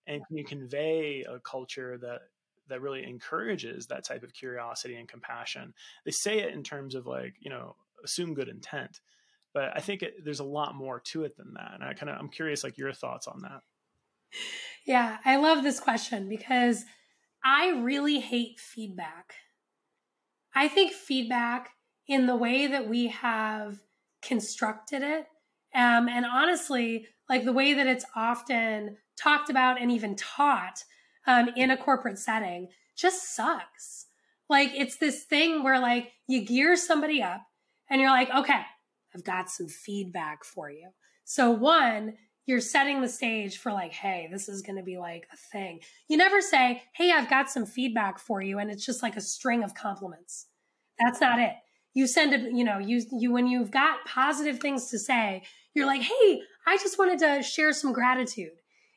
And 0.06 0.24
can 0.26 0.36
you 0.36 0.44
convey 0.44 1.24
a 1.28 1.40
culture 1.40 1.98
that 1.98 2.20
that 2.68 2.80
really 2.80 3.04
encourages 3.04 3.86
that 3.86 4.04
type 4.04 4.22
of 4.22 4.32
curiosity 4.32 4.96
and 4.96 5.08
compassion? 5.08 5.72
They 6.04 6.10
say 6.10 6.40
it 6.40 6.52
in 6.52 6.62
terms 6.62 6.94
of 6.94 7.06
like, 7.06 7.34
you 7.40 7.50
know, 7.50 7.76
assume 8.04 8.34
good 8.34 8.48
intent, 8.48 9.00
but 9.54 9.72
I 9.74 9.80
think 9.80 10.02
it, 10.02 10.24
there's 10.24 10.40
a 10.40 10.44
lot 10.44 10.74
more 10.74 11.00
to 11.00 11.24
it 11.24 11.36
than 11.36 11.54
that. 11.54 11.72
And 11.74 11.82
I 11.82 11.94
kind 11.94 12.10
of 12.10 12.18
I'm 12.18 12.28
curious, 12.28 12.62
like 12.62 12.76
your 12.76 12.92
thoughts 12.92 13.26
on 13.26 13.40
that. 13.42 13.60
Yeah, 14.86 15.18
I 15.24 15.36
love 15.36 15.62
this 15.62 15.80
question 15.80 16.28
because 16.28 16.84
I 17.44 17.70
really 17.70 18.20
hate 18.20 18.58
feedback. 18.58 19.34
I 20.54 20.68
think 20.68 20.92
feedback 20.92 21.70
in 22.06 22.26
the 22.26 22.36
way 22.36 22.66
that 22.66 22.88
we 22.88 23.08
have 23.08 23.78
constructed 24.22 25.02
it, 25.02 25.26
um, 25.74 26.08
and 26.08 26.24
honestly, 26.24 27.08
like 27.28 27.44
the 27.44 27.52
way 27.52 27.74
that 27.74 27.86
it's 27.86 28.04
often 28.14 28.96
talked 29.20 29.50
about 29.50 29.80
and 29.80 29.90
even 29.90 30.14
taught 30.16 30.84
um, 31.26 31.50
in 31.56 31.70
a 31.70 31.76
corporate 31.76 32.18
setting, 32.18 32.68
just 32.96 33.34
sucks. 33.34 34.06
Like 34.48 34.70
it's 34.74 34.96
this 34.96 35.24
thing 35.24 35.62
where 35.62 35.80
like 35.80 36.12
you 36.28 36.44
gear 36.44 36.76
somebody 36.76 37.22
up 37.22 37.42
and 37.90 38.00
you're 38.00 38.10
like, 38.10 38.30
okay, 38.30 38.62
I've 39.14 39.24
got 39.24 39.50
some 39.50 39.68
feedback 39.68 40.44
for 40.44 40.70
you. 40.70 40.90
So 41.24 41.50
one, 41.50 42.14
you're 42.46 42.60
setting 42.60 43.00
the 43.00 43.08
stage 43.08 43.58
for 43.58 43.72
like, 43.72 43.92
hey, 43.92 44.28
this 44.30 44.48
is 44.48 44.62
going 44.62 44.76
to 44.76 44.82
be 44.82 44.96
like 44.96 45.26
a 45.32 45.36
thing. 45.36 45.80
You 46.08 46.16
never 46.16 46.40
say, 46.40 46.82
hey, 46.92 47.10
I've 47.10 47.28
got 47.28 47.50
some 47.50 47.66
feedback 47.66 48.18
for 48.18 48.40
you. 48.40 48.58
And 48.58 48.70
it's 48.70 48.86
just 48.86 49.02
like 49.02 49.16
a 49.16 49.20
string 49.20 49.64
of 49.64 49.74
compliments. 49.74 50.46
That's 50.98 51.20
not 51.20 51.40
it. 51.40 51.54
You 51.92 52.06
send 52.06 52.32
it, 52.32 52.52
you 52.52 52.62
know, 52.62 52.78
you, 52.78 53.02
you, 53.10 53.32
when 53.32 53.46
you've 53.46 53.70
got 53.70 54.04
positive 54.06 54.60
things 54.60 54.90
to 54.90 54.98
say, 54.98 55.42
you're 55.74 55.86
like, 55.86 56.02
hey, 56.02 56.40
I 56.66 56.76
just 56.76 56.98
wanted 56.98 57.18
to 57.18 57.42
share 57.42 57.72
some 57.72 57.92
gratitude, 57.92 58.52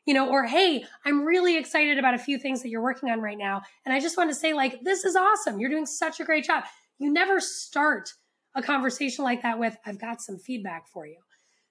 you 0.05 0.13
know, 0.13 0.29
or 0.29 0.45
hey, 0.45 0.85
I'm 1.05 1.25
really 1.25 1.57
excited 1.57 1.97
about 1.97 2.13
a 2.13 2.19
few 2.19 2.37
things 2.37 2.61
that 2.61 2.69
you're 2.69 2.83
working 2.83 3.09
on 3.09 3.19
right 3.19 3.37
now. 3.37 3.63
And 3.85 3.93
I 3.93 3.99
just 3.99 4.17
want 4.17 4.29
to 4.29 4.35
say, 4.35 4.53
like, 4.53 4.83
this 4.83 5.05
is 5.05 5.15
awesome. 5.15 5.59
You're 5.59 5.69
doing 5.69 5.85
such 5.85 6.19
a 6.19 6.23
great 6.23 6.45
job. 6.45 6.65
You 6.99 7.11
never 7.11 7.39
start 7.39 8.13
a 8.55 8.61
conversation 8.61 9.23
like 9.23 9.41
that 9.43 9.59
with, 9.59 9.77
I've 9.85 9.99
got 9.99 10.21
some 10.21 10.37
feedback 10.37 10.87
for 10.87 11.05
you. 11.07 11.17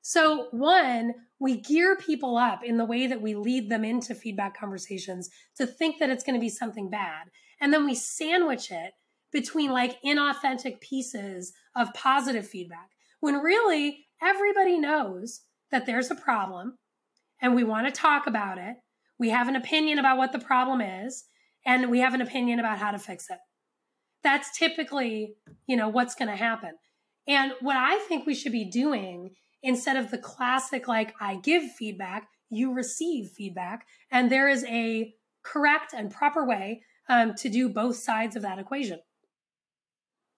So, 0.09 0.47
one, 0.53 1.13
we 1.39 1.61
gear 1.61 1.95
people 1.95 2.39
up 2.39 2.65
in 2.65 2.79
the 2.79 2.87
way 2.87 3.07
that 3.07 3.21
we 3.21 3.35
lead 3.35 3.69
them 3.69 3.85
into 3.85 4.15
feedback 4.15 4.59
conversations 4.59 5.29
to 5.59 5.67
think 5.67 5.99
that 5.99 6.09
it's 6.09 6.25
going 6.25 6.35
to 6.35 6.41
be 6.41 6.49
something 6.49 6.89
bad. 6.89 7.27
And 7.61 7.75
then 7.75 7.85
we 7.85 7.95
sandwich 7.95 8.71
it 8.71 8.95
between 9.33 9.71
like 9.71 10.01
inauthentic 10.03 10.81
pieces 10.81 11.53
of 11.77 11.93
positive 11.93 12.49
feedback 12.49 12.89
when 13.21 13.35
really 13.35 14.07
everybody 14.23 14.79
knows 14.79 15.43
that 15.71 15.85
there's 15.85 16.11
a 16.11 16.15
problem 16.15 16.79
and 17.43 17.55
we 17.55 17.63
want 17.63 17.87
to 17.87 17.93
talk 17.93 18.27
about 18.27 18.57
it. 18.57 18.77
We 19.19 19.29
have 19.29 19.47
an 19.47 19.57
opinion 19.57 19.99
about 19.99 20.17
what 20.17 20.33
the 20.33 20.39
problem 20.39 20.81
is 20.81 21.27
and 21.67 21.91
we 21.91 21.99
have 21.99 22.15
an 22.15 22.23
opinion 22.23 22.61
about 22.61 22.79
how 22.79 22.93
to 22.93 22.99
fix 22.99 23.29
it. 23.29 23.41
That's 24.25 24.57
typically, 24.57 25.35
you 25.67 25.77
know, 25.77 25.91
what's 25.91 26.15
going 26.15 26.31
to 26.31 26.37
happen. 26.37 26.77
And 27.27 27.53
what 27.61 27.77
I 27.77 27.99
think 28.09 28.25
we 28.25 28.35
should 28.35 28.53
be 28.53 28.65
doing 28.65 29.35
instead 29.63 29.97
of 29.97 30.11
the 30.11 30.19
classic, 30.19 30.89
like, 30.89 31.15
I 31.21 31.37
give 31.37 31.63
feedback, 31.73 32.29
you 32.51 32.73
receive 32.73 33.31
feedback. 33.31 33.87
And 34.11 34.31
there 34.31 34.49
is 34.49 34.65
a 34.65 35.15
correct 35.43 35.93
and 35.95 36.11
proper 36.11 36.47
way 36.47 36.83
um, 37.09 37.35
to 37.37 37.49
do 37.49 37.69
both 37.69 37.97
sides 37.97 38.37
of 38.37 38.43
that 38.43 38.59
equation. 38.59 39.01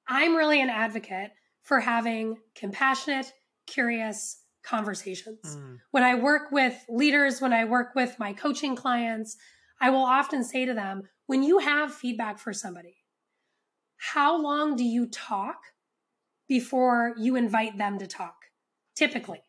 I'm 0.09 0.35
really 0.35 0.61
an 0.61 0.71
advocate 0.71 1.31
for 1.63 1.81
having 1.81 2.39
compassionate, 2.55 3.33
curious 3.67 4.43
conversations. 4.63 5.41
Mm. 5.45 5.79
When 5.91 6.03
I 6.03 6.15
work 6.17 6.51
with 6.51 6.75
leaders, 6.89 7.41
when 7.41 7.53
I 7.53 7.65
work 7.65 7.95
with 7.95 8.19
my 8.19 8.33
coaching 8.33 8.77
clients, 8.77 9.37
I 9.81 9.91
will 9.91 10.05
often 10.05 10.45
say 10.45 10.65
to 10.65 10.75
them, 10.75 11.05
when 11.27 11.43
you 11.43 11.59
have 11.59 11.95
feedback 11.95 12.39
for 12.39 12.53
somebody, 12.53 12.97
how 13.97 14.41
long 14.41 14.77
do 14.77 14.85
you 14.85 15.07
talk 15.07 15.59
before 16.49 17.15
you 17.17 17.37
invite 17.37 17.79
them 17.79 17.99
to 17.99 18.07
talk? 18.07 18.40
Typically. 19.01 19.43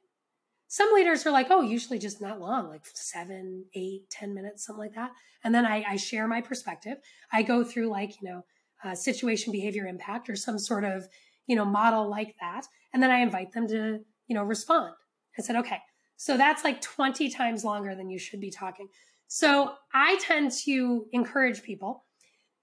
Some 0.70 0.94
leaders 0.94 1.26
are 1.26 1.32
like, 1.32 1.48
oh, 1.50 1.60
usually 1.60 2.00
just 2.00 2.22
not 2.22 2.40
long, 2.40 2.70
like 2.70 2.86
seven, 2.94 3.66
eight, 3.76 4.10
ten 4.10 4.34
minutes, 4.34 4.66
something 4.66 4.80
like 4.80 4.96
that. 4.96 5.12
And 5.44 5.54
then 5.54 5.66
I, 5.66 5.84
I 5.86 5.96
share 5.98 6.26
my 6.26 6.40
perspective. 6.40 6.98
I 7.34 7.44
go 7.44 7.62
through 7.62 7.90
like, 7.90 8.22
you 8.22 8.30
know, 8.30 8.46
uh, 8.86 8.96
situation 8.96 9.52
behavior 9.52 9.88
impact 9.88 10.30
or 10.30 10.38
some 10.38 10.58
sort 10.58 10.86
of, 10.86 11.06
you 11.48 11.58
know, 11.58 11.66
model 11.66 12.10
like 12.10 12.34
that. 12.40 12.66
And 12.94 13.04
then 13.04 13.12
I 13.12 13.20
invite 13.20 13.52
them 13.52 13.68
to, 13.68 14.00
you 14.28 14.36
know, 14.36 14.44
respond. 14.44 14.94
I 15.38 15.42
said, 15.42 15.58
okay, 15.58 15.80
so 16.16 16.38
that's 16.38 16.64
like 16.64 16.80
20 16.80 17.30
times 17.30 17.66
longer 17.66 17.94
than 17.94 18.10
you 18.10 18.18
should 18.18 18.40
be 18.40 18.52
talking. 18.52 18.88
So 19.28 19.74
I 19.94 20.18
tend 20.22 20.52
to 20.64 21.08
encourage 21.12 21.62
people 21.62 22.06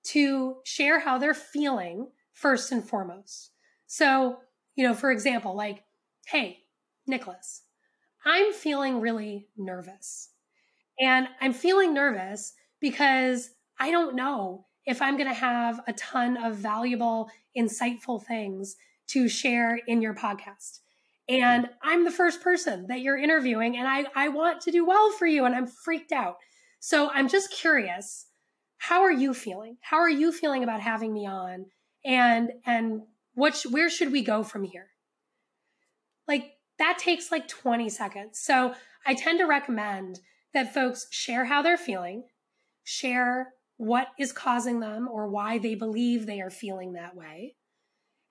to 0.05 0.57
share 0.65 1.01
how 1.01 1.19
they're 1.19 1.35
feeling 1.35 2.09
first 2.33 2.73
and 2.73 2.83
foremost. 2.83 3.51
So, 3.87 4.39
you 4.75 4.89
know, 4.89 4.95
for 4.95 5.11
example, 5.11 5.55
like, 5.55 5.85
hey, 6.27 6.61
Nicholas, 7.09 7.63
I'm 8.25 8.53
feeling 8.53 9.01
really 9.01 9.49
nervous. 9.57 10.31
And 11.01 11.29
I'm 11.41 11.53
feeling 11.53 11.95
nervous 11.95 12.55
because 12.81 13.51
I 13.79 13.91
don't 13.91 14.17
know 14.17 14.67
if 14.85 15.01
I'm 15.01 15.17
going 15.17 15.29
to 15.29 15.35
have 15.35 15.81
a 15.87 15.93
ton 15.93 16.37
of 16.37 16.57
valuable, 16.57 17.31
insightful 17.57 18.25
things 18.25 18.77
to 19.09 19.29
share 19.29 19.77
in 19.87 20.03
your 20.03 20.15
podcast. 20.15 20.81
And 21.29 21.69
I'm 21.83 22.05
the 22.05 22.11
first 22.11 22.43
person 22.43 22.87
that 22.89 23.01
you're 23.01 23.19
interviewing, 23.19 23.77
and 23.77 23.87
I, 23.87 24.07
I 24.17 24.29
want 24.29 24.63
to 24.63 24.71
do 24.71 24.87
well 24.87 25.13
for 25.13 25.27
you, 25.27 25.45
and 25.45 25.55
I'm 25.55 25.67
freaked 25.67 26.11
out. 26.11 26.37
So 26.81 27.11
I'm 27.11 27.29
just 27.29 27.53
curious 27.53 28.27
how 28.79 29.03
are 29.03 29.13
you 29.13 29.35
feeling? 29.35 29.77
How 29.81 29.99
are 29.99 30.09
you 30.09 30.33
feeling 30.33 30.63
about 30.63 30.81
having 30.81 31.13
me 31.13 31.27
on? 31.27 31.67
And 32.05 32.53
and 32.65 33.03
what 33.35 33.57
sh- 33.57 33.67
where 33.67 33.91
should 33.91 34.13
we 34.13 34.23
go 34.23 34.43
from 34.43 34.65
here? 34.65 34.87
Like 36.27 36.53
that 36.79 36.99
takes 36.99 37.31
like 37.31 37.49
20 37.49 37.89
seconds. 37.89 38.39
So 38.39 38.75
I 39.07 39.15
tend 39.15 39.39
to 39.41 39.47
recommend 39.47 40.21
that 40.55 40.75
folks 40.75 41.07
share 41.11 41.45
how 41.45 41.63
they're 41.63 41.77
feeling, 41.77 42.25
share 42.85 43.55
what 43.77 44.09
is 44.19 44.33
causing 44.33 44.81
them 44.81 45.09
or 45.11 45.29
why 45.29 45.59
they 45.59 45.75
believe 45.75 46.27
they 46.27 46.41
are 46.41 46.51
feeling 46.51 46.93
that 46.93 47.15
way, 47.15 47.55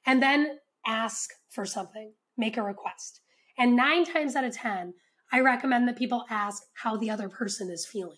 and 0.05 0.21
then 0.21 0.59
ask 0.85 1.31
for 1.49 1.65
something, 1.65 2.13
make 2.37 2.57
a 2.57 2.63
request. 2.63 3.21
And 3.57 3.75
nine 3.75 4.05
times 4.05 4.35
out 4.35 4.43
of 4.43 4.53
10, 4.53 4.93
I 5.31 5.39
recommend 5.41 5.87
that 5.87 5.97
people 5.97 6.25
ask 6.29 6.63
how 6.73 6.97
the 6.97 7.09
other 7.09 7.29
person 7.29 7.69
is 7.69 7.85
feeling. 7.85 8.17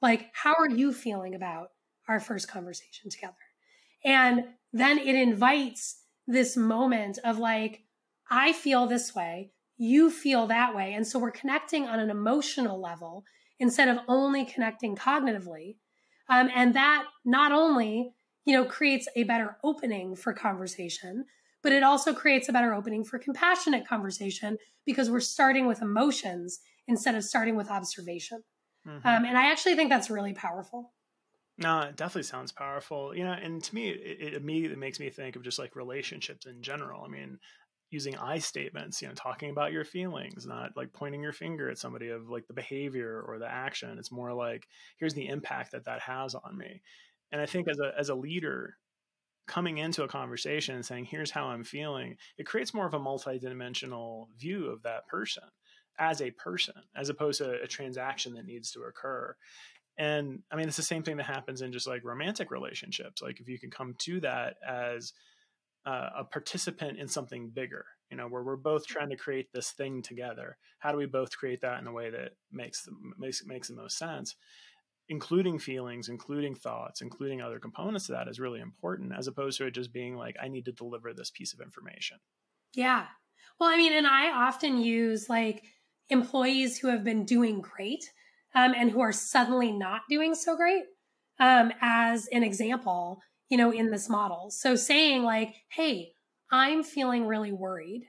Like, 0.00 0.30
how 0.32 0.54
are 0.58 0.68
you 0.68 0.92
feeling 0.92 1.34
about 1.34 1.68
our 2.08 2.20
first 2.20 2.48
conversation 2.48 3.10
together? 3.10 3.34
And 4.04 4.44
then 4.72 4.98
it 4.98 5.14
invites 5.14 6.02
this 6.26 6.56
moment 6.56 7.18
of 7.24 7.38
like, 7.38 7.85
I 8.30 8.52
feel 8.52 8.86
this 8.86 9.14
way, 9.14 9.52
you 9.76 10.10
feel 10.10 10.46
that 10.46 10.74
way. 10.74 10.94
And 10.94 11.06
so 11.06 11.18
we're 11.18 11.30
connecting 11.30 11.86
on 11.86 12.00
an 12.00 12.10
emotional 12.10 12.80
level 12.80 13.24
instead 13.58 13.88
of 13.88 13.98
only 14.08 14.44
connecting 14.44 14.96
cognitively. 14.96 15.76
Um, 16.28 16.50
and 16.54 16.74
that 16.74 17.04
not 17.24 17.52
only, 17.52 18.12
you 18.44 18.54
know, 18.54 18.64
creates 18.64 19.08
a 19.16 19.24
better 19.24 19.56
opening 19.62 20.16
for 20.16 20.32
conversation, 20.32 21.24
but 21.62 21.72
it 21.72 21.82
also 21.82 22.12
creates 22.12 22.48
a 22.48 22.52
better 22.52 22.74
opening 22.74 23.04
for 23.04 23.18
compassionate 23.18 23.86
conversation 23.86 24.56
because 24.84 25.10
we're 25.10 25.20
starting 25.20 25.66
with 25.66 25.82
emotions 25.82 26.60
instead 26.86 27.14
of 27.14 27.24
starting 27.24 27.56
with 27.56 27.70
observation. 27.70 28.42
Mm-hmm. 28.86 29.06
Um, 29.06 29.24
and 29.24 29.36
I 29.36 29.50
actually 29.50 29.74
think 29.74 29.90
that's 29.90 30.10
really 30.10 30.32
powerful. 30.32 30.92
No, 31.58 31.80
it 31.80 31.96
definitely 31.96 32.24
sounds 32.24 32.52
powerful. 32.52 33.16
You 33.16 33.24
know, 33.24 33.32
and 33.32 33.62
to 33.64 33.74
me, 33.74 33.88
it, 33.88 34.18
it, 34.20 34.34
immediately 34.34 34.76
makes 34.76 35.00
me 35.00 35.10
think 35.10 35.36
of 35.36 35.42
just 35.42 35.58
like 35.58 35.74
relationships 35.74 36.46
in 36.46 36.62
general. 36.62 37.02
I 37.04 37.08
mean, 37.08 37.38
using 37.96 38.16
I 38.18 38.38
statements, 38.38 39.00
you 39.00 39.08
know, 39.08 39.14
talking 39.14 39.48
about 39.48 39.72
your 39.72 39.84
feelings, 39.84 40.46
not 40.46 40.76
like 40.76 40.92
pointing 40.92 41.22
your 41.22 41.32
finger 41.32 41.70
at 41.70 41.78
somebody 41.78 42.10
of 42.10 42.28
like 42.28 42.46
the 42.46 42.52
behavior 42.52 43.24
or 43.26 43.38
the 43.38 43.50
action. 43.50 43.96
It's 43.98 44.12
more 44.12 44.34
like, 44.34 44.68
here's 44.98 45.14
the 45.14 45.28
impact 45.28 45.72
that 45.72 45.86
that 45.86 46.00
has 46.00 46.34
on 46.34 46.58
me. 46.58 46.82
And 47.32 47.40
I 47.40 47.46
think 47.46 47.68
as 47.68 47.78
a 47.78 47.92
as 47.98 48.10
a 48.10 48.14
leader, 48.14 48.76
coming 49.46 49.78
into 49.78 50.02
a 50.02 50.08
conversation 50.08 50.74
and 50.74 50.84
saying, 50.84 51.06
here's 51.06 51.30
how 51.30 51.46
I'm 51.46 51.64
feeling, 51.64 52.16
it 52.36 52.44
creates 52.44 52.74
more 52.74 52.86
of 52.86 52.94
a 52.94 53.00
multidimensional 53.00 54.26
view 54.38 54.66
of 54.66 54.82
that 54.82 55.06
person 55.06 55.44
as 55.98 56.20
a 56.20 56.30
person, 56.32 56.74
as 56.94 57.08
opposed 57.08 57.38
to 57.38 57.62
a 57.62 57.66
transaction 57.66 58.34
that 58.34 58.44
needs 58.44 58.72
to 58.72 58.82
occur. 58.82 59.34
And 59.96 60.42
I 60.50 60.56
mean, 60.56 60.68
it's 60.68 60.76
the 60.76 60.82
same 60.82 61.02
thing 61.02 61.16
that 61.16 61.26
happens 61.26 61.62
in 61.62 61.72
just 61.72 61.86
like 61.86 62.04
romantic 62.04 62.50
relationships. 62.50 63.22
Like 63.22 63.40
if 63.40 63.48
you 63.48 63.58
can 63.58 63.70
come 63.70 63.94
to 64.00 64.20
that 64.20 64.56
as 64.66 65.14
uh, 65.86 66.10
a 66.18 66.24
participant 66.24 66.98
in 66.98 67.06
something 67.06 67.48
bigger, 67.48 67.86
you 68.10 68.16
know, 68.16 68.26
where 68.26 68.42
we're 68.42 68.56
both 68.56 68.86
trying 68.86 69.10
to 69.10 69.16
create 69.16 69.52
this 69.52 69.70
thing 69.70 70.02
together. 70.02 70.58
How 70.80 70.90
do 70.90 70.98
we 70.98 71.06
both 71.06 71.36
create 71.36 71.60
that 71.60 71.80
in 71.80 71.86
a 71.86 71.92
way 71.92 72.10
that 72.10 72.32
makes 72.50 72.82
the, 72.82 72.92
makes 73.16 73.46
makes 73.46 73.68
the 73.68 73.76
most 73.76 73.96
sense? 73.96 74.34
Including 75.08 75.60
feelings, 75.60 76.08
including 76.08 76.56
thoughts, 76.56 77.00
including 77.00 77.40
other 77.40 77.60
components 77.60 78.08
of 78.08 78.16
that 78.16 78.28
is 78.28 78.40
really 78.40 78.60
important, 78.60 79.12
as 79.16 79.28
opposed 79.28 79.58
to 79.58 79.66
it 79.66 79.74
just 79.74 79.92
being 79.92 80.16
like, 80.16 80.36
I 80.42 80.48
need 80.48 80.64
to 80.64 80.72
deliver 80.72 81.14
this 81.14 81.30
piece 81.30 81.54
of 81.54 81.60
information. 81.60 82.18
Yeah. 82.74 83.06
Well, 83.60 83.70
I 83.70 83.76
mean, 83.76 83.92
and 83.92 84.06
I 84.06 84.32
often 84.32 84.80
use 84.80 85.28
like 85.28 85.62
employees 86.10 86.78
who 86.78 86.88
have 86.88 87.04
been 87.04 87.24
doing 87.24 87.60
great 87.60 88.10
um, 88.54 88.74
and 88.76 88.90
who 88.90 89.00
are 89.00 89.12
suddenly 89.12 89.70
not 89.70 90.02
doing 90.08 90.34
so 90.34 90.56
great 90.56 90.84
um, 91.38 91.72
as 91.80 92.26
an 92.32 92.42
example, 92.42 93.20
you 93.48 93.56
know, 93.56 93.72
in 93.72 93.90
this 93.90 94.08
model. 94.08 94.50
So 94.50 94.76
saying 94.76 95.22
like, 95.22 95.54
hey, 95.70 96.12
I'm 96.50 96.82
feeling 96.82 97.26
really 97.26 97.52
worried. 97.52 98.08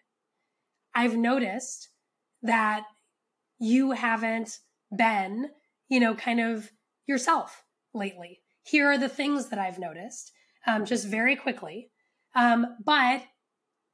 I've 0.96 1.16
noticed 1.16 1.90
that 2.42 2.84
you 3.60 3.92
haven't 3.92 4.60
been, 4.96 5.50
you 5.90 6.00
know, 6.00 6.16
kind 6.16 6.40
of 6.40 6.72
yourself 7.08 7.64
lately. 7.94 8.40
Here 8.64 8.88
are 8.88 8.98
the 8.98 9.10
things 9.10 9.50
that 9.50 9.60
I've 9.60 9.80
noticed, 9.80 10.32
um, 10.66 10.86
just 10.86 11.08
very 11.08 11.36
quickly. 11.36 11.90
Um, 12.36 12.78
but 12.84 13.24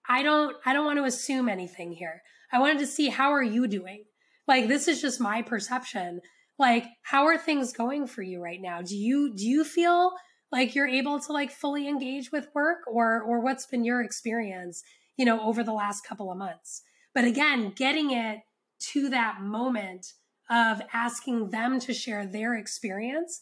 I 0.07 0.23
don't, 0.23 0.55
I 0.65 0.73
don't 0.73 0.85
want 0.85 0.99
to 0.99 1.05
assume 1.05 1.47
anything 1.47 1.93
here. 1.93 2.21
I 2.51 2.59
wanted 2.59 2.79
to 2.79 2.87
see 2.87 3.09
how 3.09 3.31
are 3.31 3.43
you 3.43 3.67
doing. 3.67 4.05
Like 4.47 4.67
this 4.67 4.87
is 4.87 5.01
just 5.01 5.21
my 5.21 5.41
perception 5.41 6.19
like 6.59 6.85
how 7.01 7.25
are 7.25 7.37
things 7.37 7.73
going 7.73 8.07
for 8.07 8.21
you 8.21 8.41
right 8.41 8.61
now 8.61 8.81
do 8.81 8.95
you 8.95 9.33
do 9.35 9.45
you 9.45 9.63
feel 9.63 10.11
like 10.53 10.75
you're 10.75 10.87
able 10.87 11.19
to 11.19 11.33
like 11.33 11.51
fully 11.51 11.89
engage 11.89 12.31
with 12.31 12.47
work 12.53 12.77
or 12.87 13.21
or 13.21 13.41
what's 13.41 13.65
been 13.65 13.83
your 13.83 14.01
experience 14.01 14.83
you 15.17 15.25
know 15.25 15.41
over 15.41 15.63
the 15.63 15.73
last 15.73 16.07
couple 16.07 16.31
of 16.31 16.37
months 16.37 16.83
but 17.13 17.25
again 17.25 17.73
getting 17.75 18.11
it 18.11 18.39
to 18.79 19.09
that 19.09 19.41
moment 19.41 20.13
of 20.49 20.81
asking 20.93 21.49
them 21.49 21.79
to 21.79 21.93
share 21.93 22.25
their 22.25 22.53
experience 22.53 23.41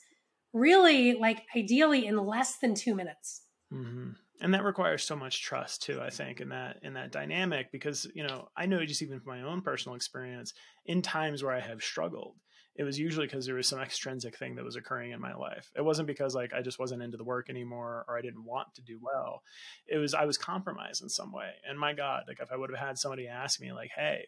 really 0.54 1.14
like 1.14 1.44
ideally 1.56 2.08
in 2.08 2.18
less 2.18 2.58
than 2.60 2.74
two 2.74 2.96
minutes 2.96 3.44
mm-hmm. 3.72 4.12
and 4.40 4.54
that 4.54 4.64
requires 4.64 5.04
so 5.04 5.16
much 5.16 5.44
trust 5.44 5.84
too 5.84 6.00
i 6.02 6.10
think 6.10 6.40
in 6.40 6.50
that 6.50 6.78
in 6.82 6.94
that 6.94 7.12
dynamic 7.12 7.72
because 7.72 8.08
you 8.16 8.26
know 8.26 8.48
i 8.56 8.66
know 8.66 8.84
just 8.86 9.02
even 9.02 9.20
from 9.20 9.38
my 9.38 9.44
own 9.44 9.62
personal 9.62 9.96
experience 9.96 10.54
in 10.86 11.02
times 11.02 11.44
where 11.44 11.54
i 11.54 11.60
have 11.60 11.84
struggled 11.84 12.36
it 12.76 12.84
was 12.84 12.98
usually 12.98 13.28
because 13.28 13.46
there 13.46 13.56
was 13.56 13.68
some 13.68 13.80
extrinsic 13.80 14.38
thing 14.38 14.56
that 14.56 14.64
was 14.64 14.78
occurring 14.78 15.12
in 15.12 15.20
my 15.20 15.34
life. 15.34 15.70
It 15.76 15.84
wasn't 15.84 16.08
because 16.08 16.34
like 16.34 16.54
I 16.54 16.62
just 16.62 16.80
wasn't 16.80 17.02
into 17.04 17.18
the 17.18 17.24
work 17.24 17.50
anymore 17.50 18.06
or 18.08 18.18
I 18.18 18.22
didn't 18.22 18.46
want 18.46 18.74
to 18.76 18.82
do 18.82 18.98
well. 19.02 19.44
It 19.88 19.98
was 19.98 20.14
I 20.14 20.26
was 20.26 20.38
compromised 20.38 21.04
in 21.04 21.10
some 21.10 21.32
way. 21.34 21.52
And 21.68 21.78
my 21.78 21.94
God, 21.94 22.24
like 22.28 22.40
if 22.40 22.52
I 22.52 22.56
would 22.56 22.70
have 22.70 22.80
had 22.80 22.98
somebody 22.98 23.28
ask 23.28 23.60
me 23.60 23.74
like, 23.74 23.92
"Hey, 23.96 24.28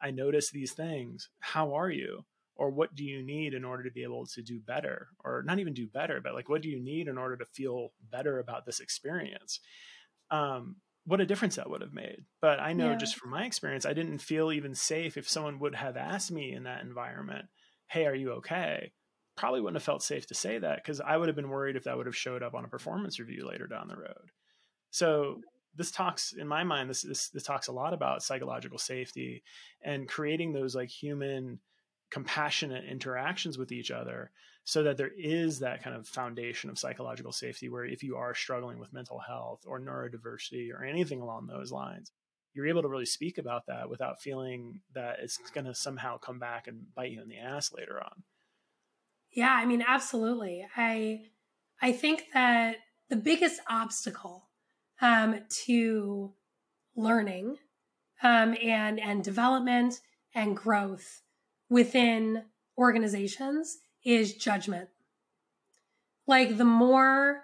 I 0.00 0.10
noticed 0.10 0.52
these 0.52 0.72
things. 0.72 1.28
How 1.40 1.74
are 1.74 1.90
you?" 1.90 2.24
Or 2.56 2.70
what 2.70 2.94
do 2.94 3.04
you 3.04 3.22
need 3.22 3.52
in 3.52 3.64
order 3.64 3.82
to 3.82 3.90
be 3.90 4.04
able 4.04 4.26
to 4.26 4.40
do 4.40 4.60
better? 4.60 5.08
Or 5.24 5.42
not 5.44 5.58
even 5.58 5.74
do 5.74 5.86
better, 5.86 6.20
but 6.22 6.34
like 6.34 6.48
what 6.48 6.62
do 6.62 6.70
you 6.70 6.82
need 6.82 7.08
in 7.08 7.18
order 7.18 7.36
to 7.36 7.44
feel 7.44 7.90
better 8.10 8.38
about 8.38 8.64
this 8.64 8.80
experience? 8.80 9.60
Um, 10.30 10.76
what 11.04 11.20
a 11.20 11.26
difference 11.26 11.56
that 11.56 11.68
would 11.68 11.82
have 11.82 11.92
made. 11.92 12.24
But 12.40 12.60
I 12.60 12.72
know 12.72 12.92
yeah. 12.92 12.96
just 12.96 13.16
from 13.16 13.30
my 13.30 13.44
experience, 13.44 13.84
I 13.84 13.92
didn't 13.92 14.18
feel 14.18 14.50
even 14.50 14.74
safe 14.74 15.18
if 15.18 15.28
someone 15.28 15.58
would 15.58 15.74
have 15.74 15.98
asked 15.98 16.32
me 16.32 16.52
in 16.52 16.62
that 16.62 16.82
environment 16.82 17.46
hey, 17.88 18.06
are 18.06 18.14
you 18.14 18.32
okay? 18.32 18.92
Probably 19.36 19.60
wouldn't 19.60 19.76
have 19.76 19.82
felt 19.82 20.02
safe 20.02 20.26
to 20.28 20.34
say 20.34 20.58
that 20.58 20.76
because 20.76 21.00
I 21.00 21.16
would 21.16 21.28
have 21.28 21.36
been 21.36 21.50
worried 21.50 21.76
if 21.76 21.84
that 21.84 21.96
would 21.96 22.06
have 22.06 22.16
showed 22.16 22.42
up 22.42 22.54
on 22.54 22.64
a 22.64 22.68
performance 22.68 23.18
review 23.18 23.46
later 23.46 23.66
down 23.66 23.88
the 23.88 23.96
road. 23.96 24.30
So 24.90 25.40
this 25.76 25.90
talks 25.90 26.32
in 26.32 26.46
my 26.46 26.62
mind 26.64 26.88
this, 26.88 27.02
this 27.02 27.28
this 27.30 27.42
talks 27.42 27.68
a 27.68 27.72
lot 27.72 27.92
about 27.92 28.22
psychological 28.22 28.78
safety 28.78 29.42
and 29.82 30.08
creating 30.08 30.52
those 30.52 30.74
like 30.74 30.88
human 30.88 31.58
compassionate 32.10 32.84
interactions 32.84 33.58
with 33.58 33.72
each 33.72 33.90
other 33.90 34.30
so 34.64 34.84
that 34.84 34.96
there 34.96 35.10
is 35.18 35.58
that 35.58 35.82
kind 35.82 35.96
of 35.96 36.06
foundation 36.06 36.70
of 36.70 36.78
psychological 36.78 37.32
safety 37.32 37.68
where 37.68 37.84
if 37.84 38.02
you 38.02 38.16
are 38.16 38.34
struggling 38.34 38.78
with 38.78 38.92
mental 38.92 39.18
health 39.18 39.64
or 39.66 39.80
neurodiversity 39.80 40.72
or 40.72 40.84
anything 40.84 41.20
along 41.20 41.46
those 41.46 41.72
lines 41.72 42.12
you're 42.54 42.68
able 42.68 42.82
to 42.82 42.88
really 42.88 43.06
speak 43.06 43.38
about 43.38 43.66
that 43.66 43.90
without 43.90 44.20
feeling 44.20 44.80
that 44.94 45.16
it's 45.20 45.38
going 45.50 45.66
to 45.66 45.74
somehow 45.74 46.18
come 46.18 46.38
back 46.38 46.68
and 46.68 46.86
bite 46.94 47.10
you 47.10 47.20
in 47.20 47.28
the 47.28 47.38
ass 47.38 47.72
later 47.72 48.00
on. 48.02 48.22
Yeah, 49.32 49.52
I 49.52 49.66
mean, 49.66 49.84
absolutely. 49.86 50.66
I 50.76 51.22
I 51.82 51.92
think 51.92 52.26
that 52.32 52.76
the 53.08 53.16
biggest 53.16 53.60
obstacle 53.68 54.48
um, 55.00 55.40
to 55.64 56.32
learning 56.96 57.56
um, 58.22 58.56
and 58.62 59.00
and 59.00 59.24
development 59.24 60.00
and 60.34 60.56
growth 60.56 61.22
within 61.68 62.44
organizations 62.78 63.78
is 64.04 64.34
judgment. 64.34 64.88
Like 66.26 66.56
the 66.56 66.64
more 66.64 67.42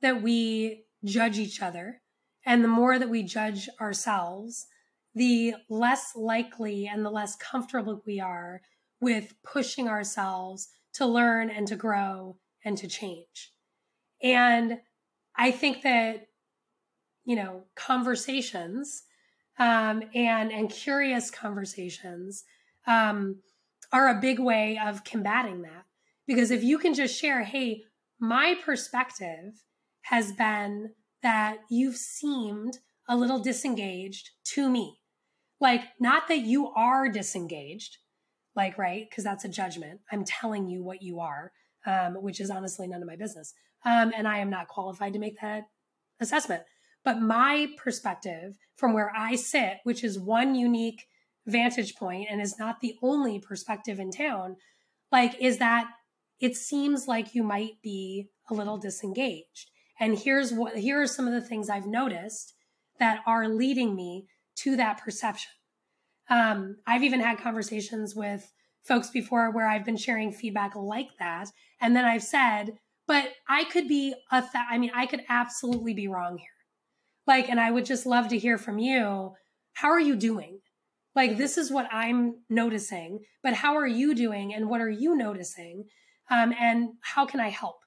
that 0.00 0.22
we 0.22 0.84
judge 1.04 1.38
each 1.38 1.60
other 1.60 2.01
and 2.44 2.62
the 2.62 2.68
more 2.68 2.98
that 2.98 3.10
we 3.10 3.22
judge 3.22 3.68
ourselves, 3.80 4.66
the 5.14 5.54
less 5.68 6.12
likely 6.16 6.86
and 6.86 7.04
the 7.04 7.10
less 7.10 7.36
comfortable 7.36 8.02
we 8.06 8.20
are 8.20 8.62
with 9.00 9.34
pushing 9.42 9.88
ourselves 9.88 10.68
to 10.94 11.06
learn 11.06 11.50
and 11.50 11.66
to 11.68 11.76
grow 11.76 12.36
and 12.64 12.78
to 12.78 12.88
change. 12.88 13.52
And 14.22 14.78
I 15.36 15.50
think 15.50 15.82
that, 15.82 16.26
you 17.24 17.36
know, 17.36 17.64
conversations 17.74 19.04
um, 19.58 20.02
and 20.14 20.50
and 20.52 20.70
curious 20.70 21.30
conversations 21.30 22.44
um, 22.86 23.36
are 23.92 24.08
a 24.08 24.20
big 24.20 24.38
way 24.38 24.78
of 24.84 25.04
combating 25.04 25.62
that. 25.62 25.84
Because 26.26 26.50
if 26.50 26.62
you 26.62 26.78
can 26.78 26.94
just 26.94 27.18
share, 27.20 27.42
hey, 27.42 27.82
my 28.18 28.56
perspective 28.64 29.62
has 30.02 30.32
been 30.32 30.90
that 31.22 31.58
you've 31.70 31.96
seemed 31.96 32.78
a 33.08 33.16
little 33.16 33.38
disengaged 33.38 34.30
to 34.44 34.68
me. 34.68 34.98
Like, 35.60 35.82
not 36.00 36.28
that 36.28 36.40
you 36.40 36.68
are 36.74 37.08
disengaged, 37.08 37.98
like, 38.56 38.78
right? 38.78 39.06
Because 39.08 39.24
that's 39.24 39.44
a 39.44 39.48
judgment. 39.48 40.00
I'm 40.10 40.24
telling 40.24 40.68
you 40.68 40.82
what 40.82 41.02
you 41.02 41.20
are, 41.20 41.52
um, 41.86 42.14
which 42.14 42.40
is 42.40 42.50
honestly 42.50 42.88
none 42.88 43.02
of 43.02 43.08
my 43.08 43.16
business. 43.16 43.54
Um, 43.84 44.12
and 44.16 44.26
I 44.26 44.38
am 44.38 44.50
not 44.50 44.68
qualified 44.68 45.12
to 45.12 45.18
make 45.18 45.40
that 45.40 45.64
assessment. 46.20 46.62
But 47.04 47.20
my 47.20 47.68
perspective 47.76 48.56
from 48.76 48.92
where 48.92 49.12
I 49.16 49.36
sit, 49.36 49.78
which 49.84 50.04
is 50.04 50.18
one 50.18 50.54
unique 50.54 51.06
vantage 51.46 51.96
point 51.96 52.28
and 52.30 52.40
is 52.40 52.58
not 52.58 52.80
the 52.80 52.94
only 53.02 53.40
perspective 53.40 53.98
in 53.98 54.10
town, 54.10 54.56
like, 55.10 55.40
is 55.40 55.58
that 55.58 55.86
it 56.40 56.56
seems 56.56 57.06
like 57.06 57.34
you 57.34 57.42
might 57.42 57.80
be 57.82 58.28
a 58.50 58.54
little 58.54 58.78
disengaged. 58.78 59.70
And 60.02 60.18
here's 60.18 60.52
what 60.52 60.76
here 60.76 61.00
are 61.00 61.06
some 61.06 61.28
of 61.28 61.32
the 61.32 61.40
things 61.40 61.70
I've 61.70 61.86
noticed 61.86 62.54
that 62.98 63.20
are 63.24 63.48
leading 63.48 63.94
me 63.94 64.26
to 64.56 64.74
that 64.74 65.00
perception. 65.00 65.52
Um, 66.28 66.78
I've 66.88 67.04
even 67.04 67.20
had 67.20 67.38
conversations 67.38 68.16
with 68.16 68.52
folks 68.82 69.10
before 69.10 69.52
where 69.52 69.68
I've 69.68 69.84
been 69.84 69.96
sharing 69.96 70.32
feedback 70.32 70.74
like 70.74 71.10
that. 71.20 71.50
And 71.80 71.94
then 71.94 72.04
I've 72.04 72.24
said, 72.24 72.78
but 73.06 73.28
I 73.48 73.62
could 73.62 73.86
be 73.86 74.12
a, 74.32 74.40
th- 74.40 74.64
I 74.68 74.76
mean, 74.76 74.90
I 74.92 75.06
could 75.06 75.22
absolutely 75.28 75.94
be 75.94 76.08
wrong 76.08 76.36
here. 76.36 76.48
Like, 77.24 77.48
and 77.48 77.60
I 77.60 77.70
would 77.70 77.86
just 77.86 78.04
love 78.04 78.26
to 78.30 78.38
hear 78.38 78.58
from 78.58 78.80
you. 78.80 79.34
How 79.74 79.88
are 79.88 80.00
you 80.00 80.16
doing? 80.16 80.62
Like, 81.14 81.36
this 81.38 81.56
is 81.56 81.70
what 81.70 81.86
I'm 81.92 82.40
noticing, 82.50 83.20
but 83.40 83.54
how 83.54 83.76
are 83.76 83.86
you 83.86 84.16
doing? 84.16 84.52
And 84.52 84.68
what 84.68 84.80
are 84.80 84.90
you 84.90 85.14
noticing? 85.14 85.84
Um, 86.28 86.52
and 86.58 86.88
how 87.02 87.24
can 87.24 87.38
I 87.38 87.50
help? 87.50 87.81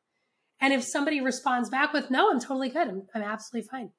And 0.59 0.73
if 0.73 0.83
somebody 0.83 1.21
responds 1.21 1.69
back 1.69 1.93
with, 1.93 2.09
no, 2.09 2.31
I'm 2.31 2.39
totally 2.39 2.69
good. 2.69 2.87
I'm, 2.87 3.03
I'm 3.13 3.21
absolutely 3.21 3.67
fine. 3.67 3.91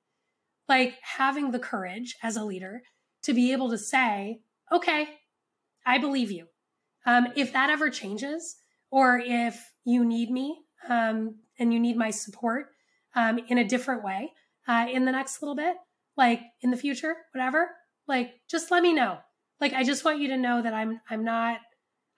Like 0.69 0.95
having 1.03 1.51
the 1.51 1.59
courage 1.59 2.17
as 2.23 2.37
a 2.37 2.45
leader 2.45 2.83
to 3.23 3.35
be 3.35 3.53
able 3.53 3.71
to 3.71 3.79
say, 3.79 4.41
okay, 4.73 5.09
I 5.85 5.99
believe 5.99 6.31
you. 6.31 6.47
Um, 7.05 7.29
if 7.37 7.53
that 7.53 7.71
ever 7.71 7.91
changes, 7.91 8.57
or 8.91 9.19
if 9.19 9.73
you 9.85 10.05
need 10.05 10.31
me 10.31 10.61
um, 10.89 11.37
and 11.59 11.73
you 11.73 11.79
need 11.79 11.97
my 11.97 12.11
support 12.11 12.67
um, 13.15 13.39
in 13.49 13.59
a 13.59 13.65
different 13.65 14.05
way 14.05 14.33
uh, 14.67 14.87
in 14.91 15.05
the 15.05 15.13
next 15.13 15.43
little 15.43 15.55
bit, 15.55 15.77
like 16.17 16.41
in 16.63 16.71
the 16.71 16.77
future, 16.77 17.17
whatever, 17.33 17.71
like 18.09 18.35
just 18.49 18.71
let 18.71 18.83
me 18.83 18.93
know. 18.93 19.19
Like 19.61 19.73
I 19.73 19.85
just 19.85 20.05
want 20.05 20.21
you 20.21 20.29
to 20.29 20.37
know 20.37 20.63
that 20.63 20.75
I'm 20.75 21.01
I'm 21.09 21.25
not 21.25 21.61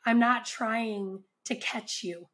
I'm 0.05 0.19
not 0.19 0.45
trying 0.45 1.23
to 1.45 1.55
catch 1.55 2.03
you. 2.03 2.29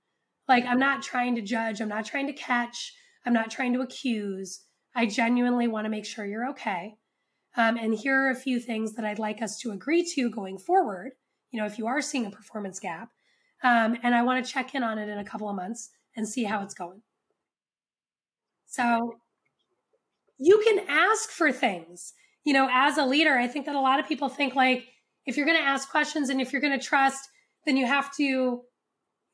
Like 0.48 0.64
I'm 0.64 0.78
not 0.78 1.02
trying 1.02 1.34
to 1.36 1.42
judge, 1.42 1.80
I'm 1.80 1.88
not 1.88 2.04
trying 2.04 2.26
to 2.26 2.32
catch, 2.32 2.92
I'm 3.24 3.32
not 3.32 3.50
trying 3.50 3.72
to 3.74 3.80
accuse. 3.80 4.60
I 4.94 5.06
genuinely 5.06 5.66
want 5.66 5.86
to 5.86 5.90
make 5.90 6.04
sure 6.04 6.24
you're 6.24 6.48
okay. 6.50 6.94
Um, 7.56 7.76
and 7.76 7.94
here 7.94 8.26
are 8.26 8.30
a 8.30 8.36
few 8.36 8.60
things 8.60 8.94
that 8.94 9.04
I'd 9.04 9.18
like 9.18 9.40
us 9.40 9.58
to 9.60 9.70
agree 9.70 10.04
to 10.14 10.30
going 10.30 10.58
forward. 10.58 11.12
You 11.50 11.60
know, 11.60 11.66
if 11.66 11.78
you 11.78 11.86
are 11.86 12.02
seeing 12.02 12.26
a 12.26 12.30
performance 12.30 12.80
gap, 12.80 13.10
um, 13.62 13.96
and 14.02 14.14
I 14.14 14.22
want 14.22 14.44
to 14.44 14.52
check 14.52 14.74
in 14.74 14.82
on 14.82 14.98
it 14.98 15.08
in 15.08 15.18
a 15.18 15.24
couple 15.24 15.48
of 15.48 15.56
months 15.56 15.90
and 16.16 16.28
see 16.28 16.44
how 16.44 16.62
it's 16.62 16.74
going. 16.74 17.02
So 18.66 19.14
you 20.38 20.62
can 20.66 20.84
ask 20.88 21.30
for 21.30 21.52
things. 21.52 22.12
You 22.44 22.52
know, 22.52 22.68
as 22.70 22.98
a 22.98 23.06
leader, 23.06 23.38
I 23.38 23.46
think 23.46 23.66
that 23.66 23.74
a 23.74 23.80
lot 23.80 24.00
of 24.00 24.06
people 24.06 24.28
think 24.28 24.54
like 24.54 24.86
if 25.26 25.36
you're 25.36 25.46
going 25.46 25.58
to 25.58 25.64
ask 25.64 25.90
questions 25.90 26.28
and 26.28 26.40
if 26.40 26.52
you're 26.52 26.60
going 26.60 26.78
to 26.78 26.84
trust, 26.84 27.28
then 27.64 27.76
you 27.76 27.86
have 27.86 28.14
to 28.16 28.62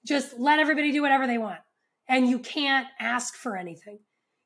just 0.07 0.39
let 0.39 0.59
everybody 0.59 0.93
do 0.93 1.03
whatever 1.03 1.27
they 1.27 1.39
want. 1.39 1.61
And 2.09 2.29
you 2.29 2.39
can't 2.39 2.87
ask 2.99 3.35
for 3.35 3.57
anything. 3.57 4.01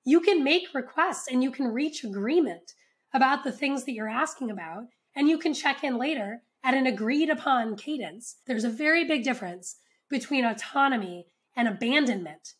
You 0.04 0.20
can 0.20 0.44
make 0.44 0.74
requests 0.74 1.28
and 1.30 1.42
you 1.42 1.50
can 1.50 1.68
reach 1.68 2.04
agreement 2.04 2.72
about 3.14 3.44
the 3.44 3.52
things 3.52 3.84
that 3.84 3.92
you're 3.92 4.08
asking 4.08 4.50
about. 4.50 4.84
And 5.16 5.28
you 5.28 5.38
can 5.38 5.54
check 5.54 5.84
in 5.84 5.96
later 5.96 6.42
at 6.62 6.74
an 6.74 6.86
agreed 6.86 7.30
upon 7.30 7.76
cadence. 7.76 8.36
There's 8.46 8.64
a 8.64 8.70
very 8.70 9.04
big 9.04 9.22
difference 9.22 9.76
between 10.10 10.44
autonomy 10.44 11.26
and 11.56 11.68
abandonment. 11.68 12.54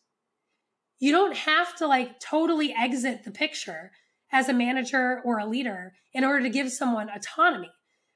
You 0.99 1.11
don't 1.11 1.35
have 1.35 1.75
to 1.77 1.87
like 1.87 2.19
totally 2.19 2.73
exit 2.73 3.23
the 3.23 3.31
picture 3.31 3.91
as 4.31 4.49
a 4.49 4.53
manager 4.53 5.21
or 5.23 5.39
a 5.39 5.45
leader 5.45 5.93
in 6.13 6.23
order 6.23 6.41
to 6.43 6.49
give 6.49 6.71
someone 6.71 7.09
autonomy, 7.09 7.71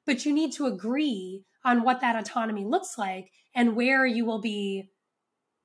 but 0.06 0.26
you 0.26 0.34
need 0.34 0.54
to 0.54 0.66
agree 0.66 1.44
on 1.66 1.84
what 1.84 2.02
that 2.02 2.16
autonomy 2.16 2.66
looks 2.66 2.98
like 2.98 3.32
and 3.56 3.76
where 3.76 4.06
you 4.06 4.26
will 4.26 4.42
be 4.42 4.90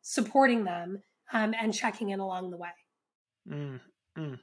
supporting 0.03 0.65
them 0.65 1.03
um, 1.33 1.55
and 1.61 1.73
checking 1.73 2.11
in 2.11 2.21
along 2.21 2.51
the 2.51 2.57
way. 2.57 2.69
Mm, 3.51 3.81
mm. 4.19 4.39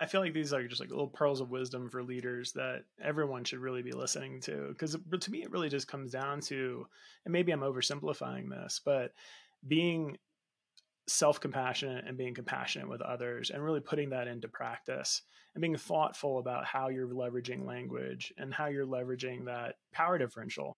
I 0.00 0.06
feel 0.06 0.20
like 0.20 0.32
these 0.32 0.52
are 0.52 0.66
just 0.66 0.80
like 0.80 0.90
little 0.90 1.06
pearls 1.06 1.40
of 1.40 1.50
wisdom 1.50 1.88
for 1.88 2.02
leaders 2.02 2.52
that 2.52 2.82
everyone 3.00 3.44
should 3.44 3.60
really 3.60 3.82
be 3.82 3.92
listening 3.92 4.40
to. 4.42 4.68
Because 4.68 4.96
to 5.20 5.30
me, 5.30 5.42
it 5.42 5.50
really 5.52 5.68
just 5.68 5.86
comes 5.86 6.10
down 6.10 6.40
to, 6.42 6.86
and 7.24 7.32
maybe 7.32 7.52
I'm 7.52 7.60
oversimplifying 7.60 8.50
this, 8.50 8.80
but 8.84 9.12
being 9.66 10.18
self 11.06 11.40
compassionate 11.40 12.04
and 12.06 12.16
being 12.16 12.34
compassionate 12.34 12.88
with 12.88 13.00
others 13.00 13.50
and 13.50 13.62
really 13.62 13.80
putting 13.80 14.10
that 14.10 14.28
into 14.28 14.48
practice 14.48 15.22
and 15.54 15.62
being 15.62 15.76
thoughtful 15.76 16.38
about 16.38 16.64
how 16.64 16.88
you're 16.88 17.08
leveraging 17.08 17.66
language 17.66 18.32
and 18.38 18.54
how 18.54 18.66
you're 18.66 18.86
leveraging 18.86 19.44
that 19.44 19.76
power 19.92 20.16
differential 20.18 20.76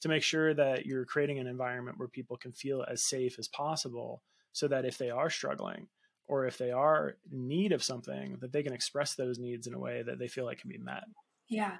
to 0.00 0.08
make 0.08 0.22
sure 0.22 0.54
that 0.54 0.86
you're 0.86 1.04
creating 1.04 1.38
an 1.38 1.46
environment 1.46 1.98
where 1.98 2.08
people 2.08 2.36
can 2.36 2.52
feel 2.52 2.84
as 2.88 3.04
safe 3.04 3.38
as 3.38 3.48
possible 3.48 4.22
so 4.52 4.68
that 4.68 4.84
if 4.84 4.98
they 4.98 5.10
are 5.10 5.30
struggling 5.30 5.88
or 6.26 6.46
if 6.46 6.56
they 6.56 6.70
are 6.70 7.16
in 7.30 7.48
need 7.48 7.72
of 7.72 7.82
something 7.82 8.38
that 8.40 8.52
they 8.52 8.62
can 8.62 8.72
express 8.72 9.14
those 9.14 9.38
needs 9.38 9.66
in 9.66 9.74
a 9.74 9.78
way 9.78 10.02
that 10.02 10.18
they 10.18 10.28
feel 10.28 10.44
like 10.44 10.60
can 10.60 10.70
be 10.70 10.78
met. 10.78 11.04
Yeah. 11.48 11.76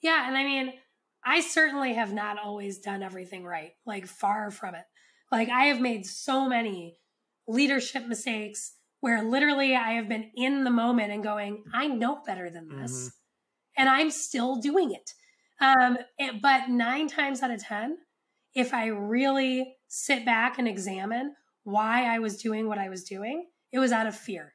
Yeah 0.00 0.26
and 0.26 0.36
i 0.36 0.44
mean 0.44 0.72
i 1.24 1.40
certainly 1.40 1.94
have 1.94 2.12
not 2.12 2.38
always 2.38 2.78
done 2.78 3.02
everything 3.02 3.44
right 3.44 3.72
like 3.84 4.06
far 4.06 4.50
from 4.50 4.74
it 4.74 4.84
like 5.30 5.48
I 5.48 5.64
have 5.66 5.80
made 5.80 6.06
so 6.06 6.48
many 6.48 6.96
leadership 7.46 8.06
mistakes 8.06 8.74
where 9.00 9.22
literally 9.22 9.74
I 9.74 9.92
have 9.92 10.08
been 10.08 10.30
in 10.36 10.64
the 10.64 10.70
moment 10.70 11.12
and 11.12 11.22
going, 11.22 11.64
I 11.72 11.86
know 11.86 12.20
better 12.24 12.50
than 12.50 12.68
this. 12.68 12.92
Mm-hmm. 12.92 13.08
And 13.78 13.88
I'm 13.88 14.10
still 14.10 14.56
doing 14.56 14.92
it. 14.92 15.14
Um, 15.60 15.98
it, 16.18 16.42
but 16.42 16.68
nine 16.68 17.08
times 17.08 17.42
out 17.42 17.50
of 17.50 17.62
10, 17.62 17.96
if 18.54 18.74
I 18.74 18.86
really 18.86 19.76
sit 19.88 20.24
back 20.24 20.58
and 20.58 20.68
examine 20.68 21.34
why 21.64 22.04
I 22.04 22.18
was 22.18 22.36
doing 22.40 22.66
what 22.66 22.78
I 22.78 22.88
was 22.88 23.04
doing, 23.04 23.46
it 23.72 23.78
was 23.78 23.92
out 23.92 24.06
of 24.06 24.16
fear. 24.16 24.54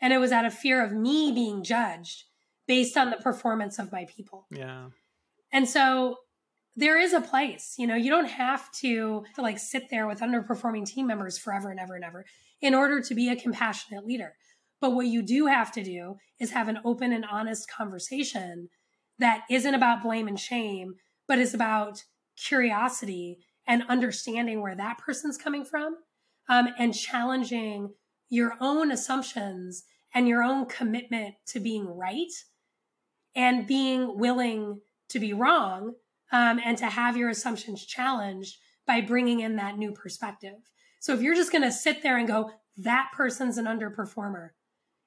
And 0.00 0.12
it 0.12 0.18
was 0.18 0.32
out 0.32 0.44
of 0.44 0.54
fear 0.54 0.84
of 0.84 0.92
me 0.92 1.32
being 1.32 1.62
judged 1.62 2.24
based 2.66 2.96
on 2.96 3.10
the 3.10 3.16
performance 3.16 3.78
of 3.78 3.92
my 3.92 4.06
people. 4.06 4.46
Yeah. 4.50 4.88
And 5.52 5.68
so 5.68 6.18
there 6.76 6.98
is 6.98 7.12
a 7.12 7.20
place 7.20 7.74
you 7.78 7.86
know 7.86 7.94
you 7.94 8.10
don't 8.10 8.28
have 8.28 8.70
to, 8.72 9.24
to 9.34 9.42
like 9.42 9.58
sit 9.58 9.90
there 9.90 10.06
with 10.06 10.20
underperforming 10.20 10.86
team 10.86 11.06
members 11.06 11.38
forever 11.38 11.70
and 11.70 11.80
ever 11.80 11.94
and 11.94 12.04
ever 12.04 12.24
in 12.60 12.74
order 12.74 13.00
to 13.00 13.14
be 13.14 13.28
a 13.28 13.36
compassionate 13.36 14.06
leader. 14.06 14.34
But 14.80 14.94
what 14.94 15.06
you 15.06 15.22
do 15.22 15.46
have 15.46 15.70
to 15.72 15.84
do 15.84 16.16
is 16.40 16.50
have 16.50 16.68
an 16.68 16.78
open 16.84 17.12
and 17.12 17.24
honest 17.24 17.70
conversation 17.70 18.68
that 19.18 19.44
isn't 19.50 19.74
about 19.74 20.02
blame 20.02 20.28
and 20.28 20.38
shame 20.38 20.94
but 21.26 21.38
is 21.38 21.54
about 21.54 22.02
curiosity 22.36 23.38
and 23.66 23.82
understanding 23.88 24.60
where 24.60 24.74
that 24.74 24.98
person's 24.98 25.38
coming 25.38 25.64
from 25.64 25.96
um, 26.48 26.68
and 26.78 26.94
challenging 26.94 27.90
your 28.28 28.56
own 28.60 28.90
assumptions 28.90 29.84
and 30.14 30.28
your 30.28 30.42
own 30.42 30.66
commitment 30.66 31.34
to 31.46 31.60
being 31.60 31.86
right 31.86 32.32
and 33.34 33.66
being 33.66 34.18
willing 34.18 34.80
to 35.08 35.18
be 35.18 35.32
wrong 35.32 35.94
um, 36.32 36.60
and 36.64 36.76
to 36.78 36.86
have 36.86 37.16
your 37.16 37.28
assumptions 37.28 37.84
challenged 37.84 38.58
by 38.86 39.00
bringing 39.00 39.40
in 39.40 39.56
that 39.56 39.78
new 39.78 39.92
perspective. 39.92 40.56
So 41.00 41.12
if 41.14 41.20
you're 41.20 41.34
just 41.34 41.52
going 41.52 41.62
to 41.62 41.72
sit 41.72 42.02
there 42.02 42.16
and 42.16 42.28
go, 42.28 42.50
that 42.76 43.10
person's 43.14 43.58
an 43.58 43.66
underperformer, 43.66 44.50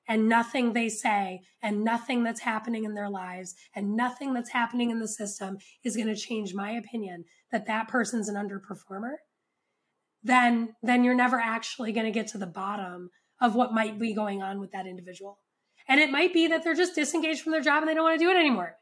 and 0.07 0.30
nothing 0.30 0.72
they 0.72 0.88
say 0.88 1.41
and 1.61 1.84
nothing 1.84 2.24
that's 2.24 2.39
happening 2.39 2.86
in 2.86 2.93
their 2.93 3.09
lives 3.09 3.55
and 3.76 3.95
nothing 3.95 4.34
that's 4.34 4.51
happening 4.51 4.89
in 4.89 4.99
the 4.99 5.07
system 5.07 5.57
is 5.84 5.97
going 5.97 6.07
to 6.07 6.15
change 6.15 6.53
my 6.53 6.72
opinion 6.72 7.26
that 7.51 7.68
that 7.68 7.89
person's 7.89 8.30
an 8.30 8.36
underperformer 8.36 9.15
then 10.24 10.76
then 10.84 11.03
you're 11.03 11.15
never 11.15 11.39
actually 11.39 11.91
going 11.91 12.05
to 12.05 12.11
get 12.11 12.28
to 12.28 12.38
the 12.38 12.47
bottom 12.47 13.09
of 13.41 13.55
what 13.55 13.74
might 13.74 13.99
be 13.99 14.13
going 14.13 14.41
on 14.41 14.59
with 14.59 14.72
that 14.72 14.88
individual. 14.88 15.39
And 15.88 15.99
it 15.99 16.11
might 16.11 16.34
be 16.34 16.47
that 16.47 16.63
they're 16.63 16.74
just 16.74 16.95
disengaged 16.95 17.41
from 17.41 17.51
their 17.51 17.61
job 17.61 17.82
and 17.82 17.89
they 17.89 17.93
don't 17.93 18.03
want 18.03 18.20
to 18.20 18.26
do 18.26 18.32
it 18.32 18.38
anymore. 18.38 18.76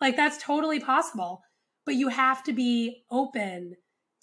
Like 0.00 0.16
that's 0.16 0.42
totally 0.42 0.80
possible 0.80 1.42
but 1.86 1.94
you 1.94 2.08
have 2.08 2.42
to 2.44 2.52
be 2.52 3.04
open 3.10 3.76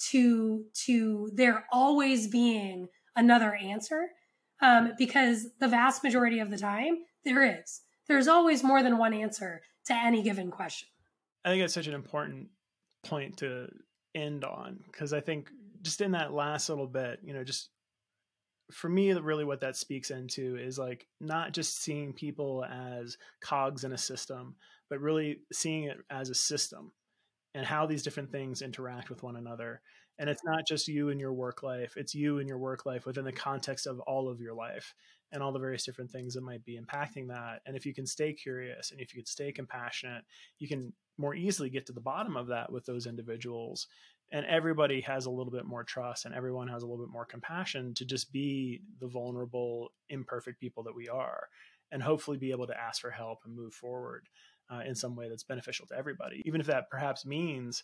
to 0.10 0.66
to 0.86 1.32
there 1.34 1.66
always 1.72 2.28
being 2.28 2.88
another 3.16 3.56
answer 3.56 4.10
um, 4.62 4.92
because 4.98 5.48
the 5.60 5.68
vast 5.68 6.04
majority 6.04 6.40
of 6.40 6.52
the 6.52 6.58
time 6.58 6.98
there 7.26 7.62
is. 7.62 7.82
There's 8.08 8.28
always 8.28 8.64
more 8.64 8.84
than 8.84 8.98
one 8.98 9.14
answer 9.14 9.62
to 9.86 9.94
any 9.94 10.22
given 10.22 10.52
question. 10.52 10.90
I 11.46 11.50
think 11.50 11.64
it's 11.64 11.74
such 11.74 11.88
an 11.88 11.94
important 11.94 12.50
point 13.04 13.38
to 13.38 13.68
end 14.16 14.44
on 14.44 14.80
because 14.86 15.14
i 15.14 15.20
think 15.20 15.50
just 15.82 16.02
in 16.02 16.12
that 16.12 16.34
last 16.34 16.70
little 16.70 16.88
bit 16.88 17.20
you 17.24 17.34
know 17.34 17.44
just 17.44 17.70
for 18.72 18.90
me 18.90 19.12
really 19.14 19.44
what 19.44 19.60
that 19.60 19.76
speaks 19.76 20.10
into 20.12 20.56
is 20.56 20.78
like 20.78 21.08
not 21.20 21.52
just 21.52 21.82
seeing 21.82 22.14
people 22.14 22.64
as 22.66 23.18
cogs 23.42 23.84
in 23.84 23.92
a 23.92 23.98
system 23.98 24.56
but 24.90 25.00
really 25.00 25.40
seeing 25.52 25.86
it 25.86 25.98
as 26.10 26.30
a 26.30 26.36
system 26.36 26.92
and 27.54 27.66
how 27.66 27.86
these 27.86 28.04
different 28.04 28.32
things 28.32 28.62
interact 28.62 29.10
with 29.10 29.24
one 29.24 29.36
another. 29.36 29.82
And 30.20 30.30
it's 30.30 30.44
not 30.44 30.68
just 30.68 30.88
you 30.88 31.10
and 31.10 31.20
your 31.20 31.34
work 31.34 31.64
life, 31.64 31.94
it's 31.98 32.14
you 32.14 32.40
and 32.40 32.48
your 32.48 32.60
work 32.60 32.86
life 32.86 33.06
within 33.06 33.26
the 33.26 33.32
context 33.32 33.88
of 33.88 34.00
all 34.02 34.30
of 34.30 34.40
your 34.40 34.54
life. 34.54 34.94
and 35.34 35.42
all 35.42 35.52
the 35.52 35.60
various 35.60 35.84
different 35.84 36.12
things 36.12 36.36
that 36.36 36.44
might 36.44 36.64
be 36.64 36.80
impacting 36.80 37.28
that. 37.28 37.62
And 37.66 37.76
if 37.76 37.86
you 37.88 37.94
can 37.94 38.06
stay 38.06 38.34
curious 38.34 38.92
and 38.92 39.02
if 39.02 39.14
you 39.14 39.22
can 39.22 39.26
stay 39.26 39.52
compassionate, 39.52 40.24
you 40.60 40.68
can 40.68 40.94
more 41.18 41.34
easily 41.34 41.70
get 41.70 41.88
to 41.88 41.94
the 41.94 42.00
bottom 42.00 42.38
of 42.38 42.48
that 42.48 42.72
with 42.72 42.86
those 42.86 43.08
individuals. 43.08 43.88
And 44.32 44.46
everybody 44.46 45.02
has 45.02 45.26
a 45.26 45.32
little 45.32 45.52
bit 45.52 45.66
more 45.66 45.84
trust 45.84 46.26
and 46.26 46.36
everyone 46.36 46.68
has 46.68 46.84
a 46.84 46.86
little 46.86 47.04
bit 47.04 47.12
more 47.12 47.26
compassion 47.26 47.94
to 47.96 48.06
just 48.06 48.32
be 48.32 48.82
the 49.00 49.08
vulnerable, 49.08 49.90
imperfect 50.10 50.60
people 50.60 50.84
that 50.84 50.96
we 50.96 51.10
are 51.10 51.48
and 51.92 52.02
hopefully 52.02 52.38
be 52.38 52.52
able 52.52 52.68
to 52.68 52.80
ask 52.80 53.02
for 53.02 53.12
help 53.12 53.40
and 53.46 53.56
move 53.56 53.74
forward 53.74 54.28
uh, 54.74 54.82
in 54.82 54.96
some 54.96 55.16
way 55.16 55.30
that's 55.30 55.44
beneficial 55.44 55.86
to 55.88 55.96
everybody, 55.96 56.42
even 56.46 56.62
if 56.62 56.68
that 56.68 56.90
perhaps 56.90 57.26
means 57.26 57.84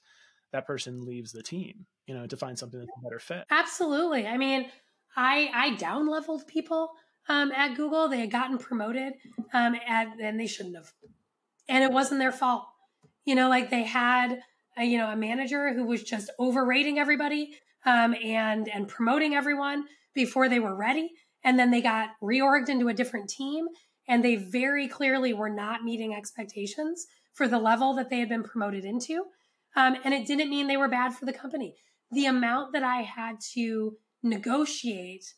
that 0.51 0.65
person 0.65 1.05
leaves 1.05 1.31
the 1.31 1.43
team, 1.43 1.85
you 2.07 2.13
know, 2.13 2.25
to 2.25 2.37
find 2.37 2.57
something 2.57 2.79
that's 2.79 2.91
a 2.97 3.03
better 3.03 3.19
fit. 3.19 3.45
Absolutely. 3.51 4.25
I 4.25 4.37
mean, 4.37 4.67
I 5.15 5.49
I 5.53 5.75
down 5.75 6.07
leveled 6.07 6.47
people 6.47 6.91
um, 7.27 7.51
at 7.51 7.75
Google. 7.75 8.07
They 8.07 8.19
had 8.19 8.31
gotten 8.31 8.57
promoted, 8.57 9.13
um, 9.53 9.75
at, 9.87 10.07
and 10.19 10.39
they 10.39 10.47
shouldn't 10.47 10.75
have, 10.75 10.91
and 11.67 11.83
it 11.83 11.91
wasn't 11.91 12.19
their 12.19 12.31
fault. 12.31 12.65
You 13.25 13.35
know, 13.35 13.49
like 13.49 13.69
they 13.69 13.83
had 13.83 14.39
a, 14.77 14.83
you 14.83 14.97
know 14.97 15.09
a 15.09 15.15
manager 15.15 15.73
who 15.73 15.85
was 15.85 16.03
just 16.03 16.31
overrating 16.39 16.97
everybody 16.97 17.55
um, 17.85 18.15
and 18.23 18.67
and 18.69 18.87
promoting 18.87 19.35
everyone 19.35 19.85
before 20.15 20.49
they 20.49 20.59
were 20.59 20.75
ready, 20.75 21.11
and 21.43 21.59
then 21.59 21.71
they 21.71 21.81
got 21.81 22.09
reorged 22.21 22.69
into 22.69 22.87
a 22.87 22.93
different 22.93 23.29
team, 23.29 23.67
and 24.10 24.24
they 24.24 24.36
very 24.36 24.88
clearly 24.88 25.32
were 25.32 25.49
not 25.49 25.84
meeting 25.84 26.14
expectations 26.14 27.05
for 27.34 27.47
the 27.47 27.60
level 27.60 27.93
that 27.93 28.10
they 28.10 28.20
had 28.20 28.28
been 28.28 28.43
promoted 28.43 28.84
into. 28.84 29.24
Um, 29.76 29.95
and 30.03 30.14
it 30.14 30.28
didn't 30.28 30.49
mean 30.49 30.68
they 30.68 30.76
were 30.76 30.89
bad 30.89 31.14
for 31.14 31.26
the 31.26 31.32
company. 31.32 31.76
The 32.12 32.26
amount 32.26 32.74
that 32.74 32.84
I 32.84 33.03
had 33.03 33.39
to 33.53 33.95
negotiate 34.24 35.36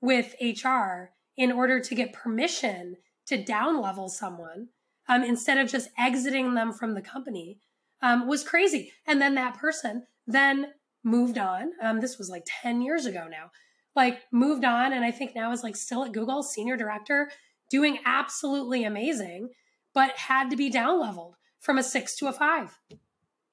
with 0.00 0.34
HR 0.40 1.10
in 1.36 1.52
order 1.52 1.80
to 1.80 1.94
get 1.94 2.12
permission 2.12 2.96
to 3.28 3.42
down 3.42 3.80
level 3.80 4.08
someone 4.08 4.68
um, 5.08 5.22
instead 5.22 5.56
of 5.58 5.70
just 5.70 5.88
exiting 5.96 6.54
them 6.54 6.72
from 6.72 6.94
the 6.94 7.00
company 7.00 7.60
um, 8.02 8.26
was 8.26 8.44
crazy. 8.44 8.92
And 9.06 9.22
then 9.22 9.36
that 9.36 9.56
person 9.56 10.06
then 10.26 10.72
moved 11.04 11.38
on. 11.38 11.70
Um, 11.80 12.00
this 12.00 12.18
was 12.18 12.28
like 12.28 12.44
10 12.46 12.82
years 12.82 13.06
ago 13.06 13.26
now, 13.30 13.50
like 13.94 14.22
moved 14.32 14.64
on. 14.64 14.92
And 14.92 15.04
I 15.04 15.12
think 15.12 15.34
now 15.34 15.52
is 15.52 15.62
like 15.62 15.76
still 15.76 16.04
at 16.04 16.12
Google, 16.12 16.42
senior 16.42 16.76
director, 16.76 17.30
doing 17.70 17.98
absolutely 18.04 18.84
amazing, 18.84 19.50
but 19.94 20.10
had 20.12 20.50
to 20.50 20.56
be 20.56 20.70
down 20.70 21.00
leveled 21.00 21.34
from 21.60 21.78
a 21.78 21.82
six 21.82 22.16
to 22.16 22.28
a 22.28 22.32
five 22.32 22.78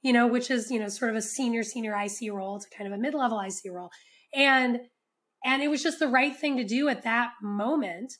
you 0.05 0.13
know, 0.13 0.27
which 0.27 0.51
is, 0.51 0.69
you 0.69 0.77
know, 0.77 0.87
sort 0.87 1.09
of 1.09 1.17
a 1.17 1.21
senior, 1.21 1.63
senior 1.63 1.95
IC 1.99 2.31
role 2.31 2.59
to 2.59 2.69
kind 2.69 2.85
of 2.85 2.93
a 2.93 3.01
mid 3.01 3.15
level 3.15 3.41
IC 3.41 3.71
role. 3.73 3.89
And, 4.35 4.81
and 5.43 5.63
it 5.63 5.67
was 5.67 5.81
just 5.81 5.97
the 5.97 6.07
right 6.07 6.35
thing 6.35 6.57
to 6.57 6.63
do 6.63 6.89
at 6.89 7.01
that 7.05 7.31
moment. 7.41 8.13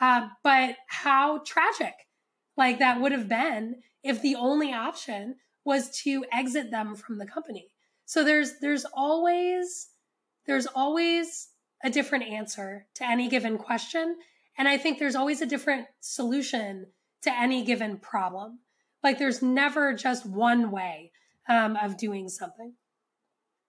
Uh, 0.00 0.28
but 0.44 0.76
how 0.86 1.38
tragic 1.38 1.94
like 2.56 2.78
that 2.78 3.00
would 3.00 3.10
have 3.10 3.28
been 3.28 3.82
if 4.04 4.22
the 4.22 4.36
only 4.36 4.72
option 4.72 5.34
was 5.64 5.90
to 6.04 6.24
exit 6.32 6.70
them 6.70 6.94
from 6.94 7.18
the 7.18 7.26
company. 7.26 7.66
So 8.04 8.22
there's, 8.22 8.60
there's 8.60 8.86
always, 8.94 9.88
there's 10.46 10.66
always 10.66 11.48
a 11.82 11.90
different 11.90 12.26
answer 12.26 12.86
to 12.94 13.04
any 13.04 13.28
given 13.28 13.58
question. 13.58 14.18
And 14.56 14.68
I 14.68 14.78
think 14.78 14.98
there's 14.98 15.16
always 15.16 15.40
a 15.40 15.46
different 15.46 15.86
solution 16.00 16.86
to 17.22 17.32
any 17.32 17.64
given 17.64 17.98
problem. 17.98 18.60
Like 19.02 19.18
there's 19.18 19.42
never 19.42 19.94
just 19.94 20.24
one 20.24 20.70
way 20.70 21.12
um, 21.48 21.76
of 21.76 21.96
doing 21.96 22.28
something. 22.28 22.74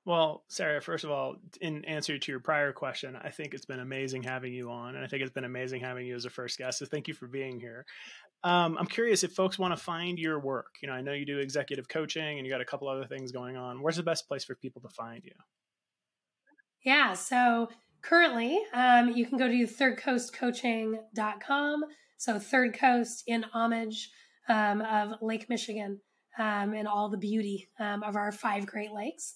Well, 0.05 0.43
Sarah, 0.49 0.81
first 0.81 1.03
of 1.03 1.09
all, 1.09 1.37
in 1.61 1.83
answer 1.85 2.19
to 2.19 2.31
your 2.31 2.39
prior 2.39 2.71
question, 2.71 3.15
I 3.15 3.31
think 3.31 3.55
it's 3.55 3.65
been 3.65 3.79
amazing 3.79 4.21
having 4.21 4.53
you 4.53 4.69
on, 4.69 4.95
and 4.95 5.03
I 5.03 5.07
think 5.07 5.23
it's 5.23 5.31
been 5.31 5.45
amazing 5.45 5.81
having 5.81 6.05
you 6.05 6.15
as 6.15 6.25
a 6.25 6.29
first 6.29 6.59
guest. 6.59 6.77
So 6.77 6.85
thank 6.85 7.07
you 7.07 7.15
for 7.15 7.27
being 7.27 7.59
here. 7.59 7.85
Um, 8.43 8.77
I'm 8.79 8.85
curious 8.85 9.23
if 9.23 9.31
folks 9.31 9.57
want 9.57 9.75
to 9.75 9.83
find 9.83 10.19
your 10.19 10.39
work. 10.39 10.75
You 10.83 10.89
know, 10.89 10.93
I 10.93 11.01
know 11.01 11.13
you 11.13 11.25
do 11.25 11.39
executive 11.39 11.89
coaching, 11.89 12.37
and 12.37 12.45
you 12.45 12.53
got 12.53 12.61
a 12.61 12.65
couple 12.65 12.87
other 12.87 13.05
things 13.07 13.31
going 13.31 13.57
on. 13.57 13.81
Where's 13.81 13.95
the 13.95 14.03
best 14.03 14.27
place 14.27 14.43
for 14.43 14.53
people 14.53 14.83
to 14.83 14.89
find 14.89 15.23
you? 15.23 15.31
Yeah, 16.83 17.13
so 17.13 17.69
currently, 18.05 18.59
um, 18.73 19.09
you 19.09 19.25
can 19.25 19.37
go 19.37 19.47
to 19.47 19.67
thirdcoastcoaching.com. 19.67 21.83
So 22.17 22.39
Third 22.39 22.77
Coast 22.77 23.23
in 23.27 23.45
homage 23.53 24.09
um, 24.47 24.81
of 24.81 25.15
Lake 25.21 25.49
Michigan 25.49 25.99
um, 26.37 26.73
and 26.73 26.87
all 26.87 27.09
the 27.09 27.17
beauty 27.17 27.69
um, 27.79 28.03
of 28.03 28.15
our 28.15 28.31
five 28.31 28.65
Great 28.65 28.91
Lakes. 28.91 29.35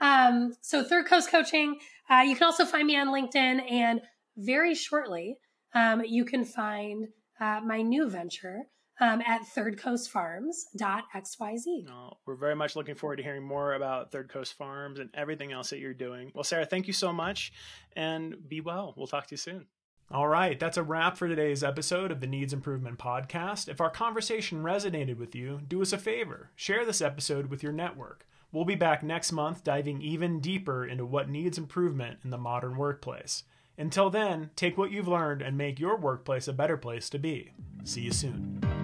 Um, 0.00 0.54
so, 0.62 0.82
Third 0.82 1.06
Coast 1.06 1.30
Coaching, 1.30 1.78
uh, 2.08 2.22
you 2.26 2.34
can 2.34 2.44
also 2.44 2.64
find 2.64 2.86
me 2.86 2.96
on 2.96 3.08
LinkedIn, 3.08 3.70
and 3.70 4.00
very 4.36 4.74
shortly, 4.74 5.36
um, 5.74 6.02
you 6.06 6.24
can 6.24 6.44
find 6.44 7.08
uh, 7.38 7.60
my 7.64 7.82
new 7.82 8.08
venture. 8.08 8.62
Um, 9.02 9.22
at 9.26 9.40
thirdcoastfarms.xyz. 9.56 11.90
Oh, 11.90 12.18
we're 12.26 12.34
very 12.34 12.54
much 12.54 12.76
looking 12.76 12.94
forward 12.94 13.16
to 13.16 13.22
hearing 13.22 13.42
more 13.42 13.72
about 13.72 14.12
Third 14.12 14.28
Coast 14.28 14.58
Farms 14.58 14.98
and 14.98 15.08
everything 15.14 15.52
else 15.52 15.70
that 15.70 15.78
you're 15.78 15.94
doing. 15.94 16.30
Well, 16.34 16.44
Sarah, 16.44 16.66
thank 16.66 16.86
you 16.86 16.92
so 16.92 17.10
much 17.10 17.50
and 17.96 18.34
be 18.46 18.60
well. 18.60 18.92
We'll 18.98 19.06
talk 19.06 19.26
to 19.28 19.32
you 19.32 19.38
soon. 19.38 19.64
All 20.12 20.26
right, 20.26 20.58
that's 20.58 20.76
a 20.76 20.82
wrap 20.82 21.16
for 21.16 21.28
today's 21.28 21.62
episode 21.62 22.10
of 22.10 22.20
the 22.20 22.26
Needs 22.26 22.52
Improvement 22.52 22.98
Podcast. 22.98 23.68
If 23.68 23.80
our 23.80 23.90
conversation 23.90 24.62
resonated 24.62 25.18
with 25.18 25.36
you, 25.36 25.60
do 25.66 25.82
us 25.82 25.92
a 25.92 25.98
favor 25.98 26.50
share 26.56 26.84
this 26.84 27.00
episode 27.00 27.46
with 27.46 27.62
your 27.62 27.72
network. 27.72 28.26
We'll 28.52 28.64
be 28.64 28.74
back 28.74 29.04
next 29.04 29.30
month 29.30 29.62
diving 29.62 30.02
even 30.02 30.40
deeper 30.40 30.84
into 30.84 31.06
what 31.06 31.30
needs 31.30 31.58
improvement 31.58 32.18
in 32.24 32.30
the 32.30 32.38
modern 32.38 32.76
workplace. 32.76 33.44
Until 33.78 34.10
then, 34.10 34.50
take 34.56 34.76
what 34.76 34.90
you've 34.90 35.08
learned 35.08 35.42
and 35.42 35.56
make 35.56 35.78
your 35.78 35.96
workplace 35.96 36.48
a 36.48 36.52
better 36.52 36.76
place 36.76 37.08
to 37.10 37.18
be. 37.18 37.52
See 37.84 38.02
you 38.02 38.12
soon. 38.12 38.79